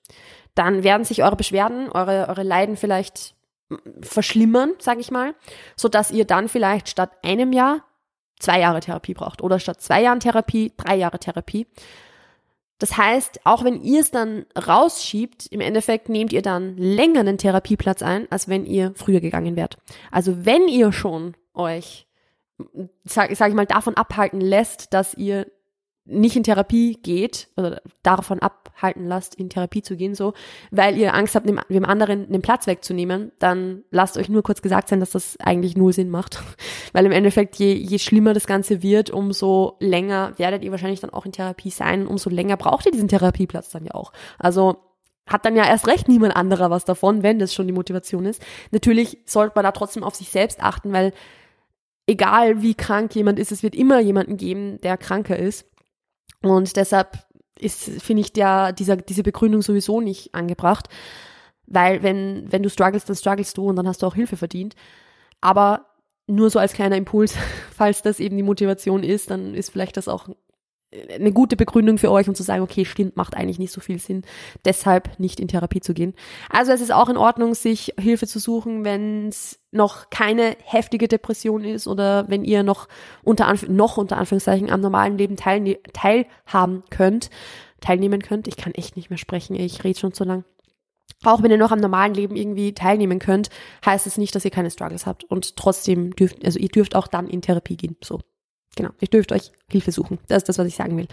Dann 0.54 0.84
werden 0.84 1.04
sich 1.04 1.24
eure 1.24 1.36
Beschwerden, 1.36 1.90
eure, 1.90 2.28
eure 2.28 2.44
Leiden 2.44 2.76
vielleicht 2.76 3.34
verschlimmern, 4.02 4.72
sage 4.78 5.00
ich 5.00 5.10
mal, 5.10 5.34
so 5.74 5.88
dass 5.88 6.12
ihr 6.12 6.24
dann 6.24 6.48
vielleicht 6.48 6.88
statt 6.88 7.10
einem 7.22 7.52
Jahr 7.52 7.82
zwei 8.42 8.60
Jahre 8.60 8.80
Therapie 8.80 9.14
braucht 9.14 9.42
oder 9.42 9.58
statt 9.58 9.80
zwei 9.80 10.02
Jahren 10.02 10.20
Therapie 10.20 10.72
drei 10.76 10.96
Jahre 10.96 11.18
Therapie. 11.18 11.66
Das 12.78 12.96
heißt, 12.96 13.40
auch 13.44 13.62
wenn 13.62 13.80
ihr 13.80 14.00
es 14.00 14.10
dann 14.10 14.44
rausschiebt, 14.56 15.46
im 15.46 15.60
Endeffekt 15.60 16.08
nehmt 16.08 16.32
ihr 16.32 16.42
dann 16.42 16.76
länger 16.76 17.20
einen 17.20 17.38
Therapieplatz 17.38 18.02
ein, 18.02 18.26
als 18.30 18.48
wenn 18.48 18.66
ihr 18.66 18.92
früher 18.96 19.20
gegangen 19.20 19.54
wärt. 19.54 19.78
Also 20.10 20.44
wenn 20.44 20.66
ihr 20.66 20.92
schon 20.92 21.34
euch, 21.54 22.08
sag, 23.04 23.34
sag 23.36 23.50
ich 23.50 23.54
mal, 23.54 23.66
davon 23.66 23.96
abhalten 23.96 24.40
lässt, 24.40 24.92
dass 24.94 25.14
ihr 25.14 25.46
nicht 26.04 26.36
in 26.36 26.42
Therapie 26.42 26.98
geht, 27.00 27.48
oder 27.56 27.80
davon 28.02 28.40
abhalten 28.40 29.06
lasst, 29.06 29.36
in 29.36 29.48
Therapie 29.48 29.82
zu 29.82 29.96
gehen, 29.96 30.14
so, 30.14 30.34
weil 30.70 30.98
ihr 30.98 31.14
Angst 31.14 31.34
habt, 31.34 31.48
dem, 31.48 31.84
anderen 31.84 32.30
den 32.30 32.42
Platz 32.42 32.66
wegzunehmen, 32.66 33.30
dann 33.38 33.84
lasst 33.90 34.18
euch 34.18 34.28
nur 34.28 34.42
kurz 34.42 34.62
gesagt 34.62 34.88
sein, 34.88 35.00
dass 35.00 35.10
das 35.10 35.38
eigentlich 35.38 35.76
null 35.76 35.92
Sinn 35.92 36.10
macht. 36.10 36.42
weil 36.92 37.06
im 37.06 37.12
Endeffekt, 37.12 37.56
je, 37.56 37.72
je 37.72 37.98
schlimmer 37.98 38.34
das 38.34 38.46
Ganze 38.46 38.82
wird, 38.82 39.10
umso 39.10 39.76
länger 39.78 40.32
werdet 40.38 40.64
ihr 40.64 40.72
wahrscheinlich 40.72 41.00
dann 41.00 41.10
auch 41.10 41.24
in 41.24 41.32
Therapie 41.32 41.70
sein, 41.70 42.06
umso 42.06 42.30
länger 42.30 42.56
braucht 42.56 42.86
ihr 42.86 42.92
diesen 42.92 43.08
Therapieplatz 43.08 43.70
dann 43.70 43.84
ja 43.84 43.94
auch. 43.94 44.12
Also, 44.38 44.76
hat 45.26 45.44
dann 45.44 45.54
ja 45.54 45.64
erst 45.64 45.86
recht 45.86 46.08
niemand 46.08 46.34
anderer 46.34 46.70
was 46.70 46.84
davon, 46.84 47.22
wenn 47.22 47.38
das 47.38 47.54
schon 47.54 47.68
die 47.68 47.72
Motivation 47.72 48.26
ist. 48.26 48.42
Natürlich 48.72 49.18
sollte 49.24 49.52
man 49.54 49.64
da 49.64 49.70
trotzdem 49.70 50.02
auf 50.02 50.16
sich 50.16 50.30
selbst 50.30 50.60
achten, 50.60 50.92
weil 50.92 51.12
egal 52.06 52.62
wie 52.62 52.74
krank 52.74 53.14
jemand 53.14 53.38
ist, 53.38 53.52
es 53.52 53.62
wird 53.62 53.74
immer 53.74 54.00
jemanden 54.00 54.36
geben, 54.36 54.80
der 54.80 54.96
kranker 54.96 55.38
ist. 55.38 55.66
Und 56.42 56.76
deshalb 56.76 57.18
ist, 57.58 57.84
finde 58.02 58.22
ich, 58.22 58.32
der, 58.32 58.72
dieser, 58.72 58.96
diese 58.96 59.22
Begründung 59.22 59.62
sowieso 59.62 60.00
nicht 60.00 60.34
angebracht. 60.34 60.88
Weil 61.66 62.02
wenn, 62.02 62.50
wenn 62.50 62.62
du 62.62 62.70
struggles, 62.70 63.04
dann 63.04 63.16
strugglest 63.16 63.56
du 63.56 63.68
und 63.68 63.76
dann 63.76 63.88
hast 63.88 64.02
du 64.02 64.06
auch 64.06 64.14
Hilfe 64.14 64.36
verdient. 64.36 64.74
Aber 65.40 65.86
nur 66.26 66.50
so 66.50 66.58
als 66.58 66.72
kleiner 66.72 66.96
Impuls, 66.96 67.34
falls 67.76 68.02
das 68.02 68.20
eben 68.20 68.36
die 68.36 68.42
Motivation 68.42 69.02
ist, 69.02 69.30
dann 69.30 69.54
ist 69.54 69.70
vielleicht 69.70 69.96
das 69.96 70.08
auch 70.08 70.28
eine 71.14 71.32
gute 71.32 71.56
Begründung 71.56 71.98
für 71.98 72.10
euch, 72.10 72.28
um 72.28 72.34
zu 72.34 72.42
sagen, 72.42 72.62
okay, 72.62 72.84
stimmt, 72.84 73.16
macht 73.16 73.34
eigentlich 73.34 73.58
nicht 73.58 73.72
so 73.72 73.80
viel 73.80 73.98
Sinn, 73.98 74.22
deshalb 74.64 75.18
nicht 75.18 75.40
in 75.40 75.48
Therapie 75.48 75.80
zu 75.80 75.94
gehen. 75.94 76.14
Also 76.50 76.72
es 76.72 76.80
ist 76.80 76.92
auch 76.92 77.08
in 77.08 77.16
Ordnung, 77.16 77.54
sich 77.54 77.94
Hilfe 77.98 78.26
zu 78.26 78.38
suchen, 78.38 78.84
wenn 78.84 79.28
es 79.28 79.58
noch 79.70 80.10
keine 80.10 80.56
heftige 80.64 81.08
Depression 81.08 81.64
ist 81.64 81.88
oder 81.88 82.28
wenn 82.28 82.44
ihr 82.44 82.62
noch 82.62 82.88
unter, 83.22 83.46
Anf 83.46 83.68
noch 83.68 83.96
unter 83.96 84.18
Anführungszeichen 84.18 84.70
am 84.70 84.80
normalen 84.80 85.16
Leben 85.16 85.36
teilne 85.36 85.78
teilhaben 85.92 86.84
könnt, 86.90 87.30
teilnehmen 87.80 88.20
könnt. 88.20 88.46
Ich 88.46 88.56
kann 88.56 88.74
echt 88.74 88.96
nicht 88.96 89.08
mehr 89.08 89.18
sprechen, 89.18 89.54
ich 89.54 89.84
rede 89.84 89.98
schon 89.98 90.12
zu 90.12 90.24
lang. 90.24 90.44
Auch 91.24 91.42
wenn 91.42 91.50
ihr 91.50 91.58
noch 91.58 91.72
am 91.72 91.80
normalen 91.80 92.14
Leben 92.14 92.36
irgendwie 92.36 92.74
teilnehmen 92.74 93.18
könnt, 93.18 93.48
heißt 93.86 94.06
es 94.06 94.18
nicht, 94.18 94.34
dass 94.34 94.44
ihr 94.44 94.50
keine 94.50 94.70
Struggles 94.70 95.06
habt 95.06 95.24
und 95.24 95.56
trotzdem 95.56 96.14
dürft, 96.16 96.44
also 96.44 96.58
ihr 96.58 96.68
dürft 96.68 96.96
auch 96.96 97.06
dann 97.06 97.28
in 97.28 97.42
Therapie 97.42 97.76
gehen, 97.76 97.96
so. 98.02 98.20
Genau, 98.76 98.90
ihr 99.00 99.08
dürft 99.08 99.32
euch 99.32 99.52
Hilfe 99.70 99.92
suchen. 99.92 100.18
Das 100.28 100.38
ist 100.38 100.48
das, 100.48 100.58
was 100.58 100.66
ich 100.66 100.76
sagen 100.76 100.96
will. 100.96 101.08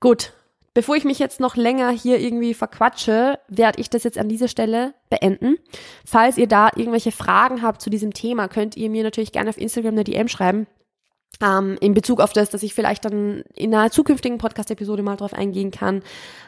Gut, 0.00 0.32
bevor 0.74 0.96
ich 0.96 1.04
mich 1.04 1.18
jetzt 1.18 1.40
noch 1.40 1.56
länger 1.56 1.90
hier 1.90 2.18
irgendwie 2.18 2.54
verquatsche, 2.54 3.38
werde 3.48 3.80
ich 3.80 3.90
das 3.90 4.04
jetzt 4.04 4.18
an 4.18 4.28
dieser 4.28 4.48
Stelle 4.48 4.94
beenden. 5.10 5.56
Falls 6.04 6.38
ihr 6.38 6.48
da 6.48 6.70
irgendwelche 6.74 7.12
Fragen 7.12 7.62
habt 7.62 7.80
zu 7.80 7.90
diesem 7.90 8.12
Thema, 8.12 8.48
könnt 8.48 8.76
ihr 8.76 8.90
mir 8.90 9.02
natürlich 9.02 9.32
gerne 9.32 9.50
auf 9.50 9.58
Instagram 9.58 9.94
eine 9.94 10.04
DM 10.04 10.28
schreiben. 10.28 10.66
Ähm, 11.40 11.76
in 11.80 11.94
Bezug 11.94 12.20
auf 12.20 12.32
das, 12.32 12.50
dass 12.50 12.62
ich 12.62 12.74
vielleicht 12.74 13.04
dann 13.04 13.42
in 13.54 13.74
einer 13.74 13.90
zukünftigen 13.90 14.38
Podcast-Episode 14.38 15.02
mal 15.02 15.16
drauf 15.16 15.32
eingehen 15.32 15.70
kann. 15.70 16.02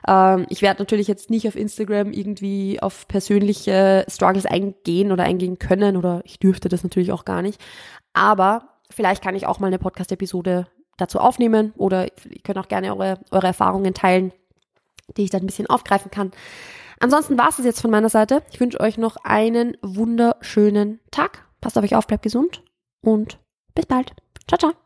Ähm, 0.07 0.47
ich 0.51 0.63
werde 0.63 0.83
natürlich 0.83 1.09
jetzt 1.09 1.31
nicht 1.31 1.49
auf 1.49 1.57
Instagram 1.57 2.13
irgendwie 2.13 2.81
auf 2.81 3.09
persönliche 3.09 4.05
Struggles 4.09 4.47
eingehen 4.47 5.11
oder 5.11 5.25
eingehen 5.25 5.59
können 5.59 5.97
oder 5.97 6.21
ich 6.25 6.39
dürfte 6.39 6.69
das 6.69 6.85
natürlich 6.85 7.13
auch 7.13 7.25
gar 7.25 7.41
nicht. 7.41 7.61
Aber 8.13 8.74
vielleicht 8.95 9.23
kann 9.23 9.37
ich 9.37 9.47
auch 9.47 9.61
mal 9.61 9.69
eine 9.69 9.79
Podcast-Episode 9.79 10.67
dazu 10.97 11.19
aufnehmen 11.19 11.73
oder 11.77 12.07
ihr 12.07 12.43
könnt 12.43 12.59
auch 12.59 12.69
gerne 12.69 12.95
eure, 12.95 13.19
eure 13.31 13.49
Erfahrungen 13.49 13.95
teilen, 13.95 14.33
die 15.17 15.25
ich 15.25 15.31
dann 15.31 15.43
ein 15.43 15.47
bisschen 15.47 15.69
aufgreifen 15.69 16.11
kann. 16.11 16.33
Ansonsten 17.01 17.37
war 17.37 17.49
es 17.49 17.59
jetzt 17.59 17.81
von 17.81 17.91
meiner 17.91 18.09
Seite. 18.09 18.43
Ich 18.53 18.61
wünsche 18.61 18.81
euch 18.81 18.97
noch 18.97 19.17
einen 19.25 19.77
wunderschönen 19.83 21.01
Tag. 21.11 21.47
Passt 21.61 21.77
auf 21.77 21.85
euch 21.85 21.97
auf, 21.97 22.07
bleibt 22.07 22.23
gesund 22.23 22.63
und 23.03 23.39
bis 23.75 23.87
bald. 23.87 24.13
Ciao, 24.47 24.59
ciao. 24.59 24.84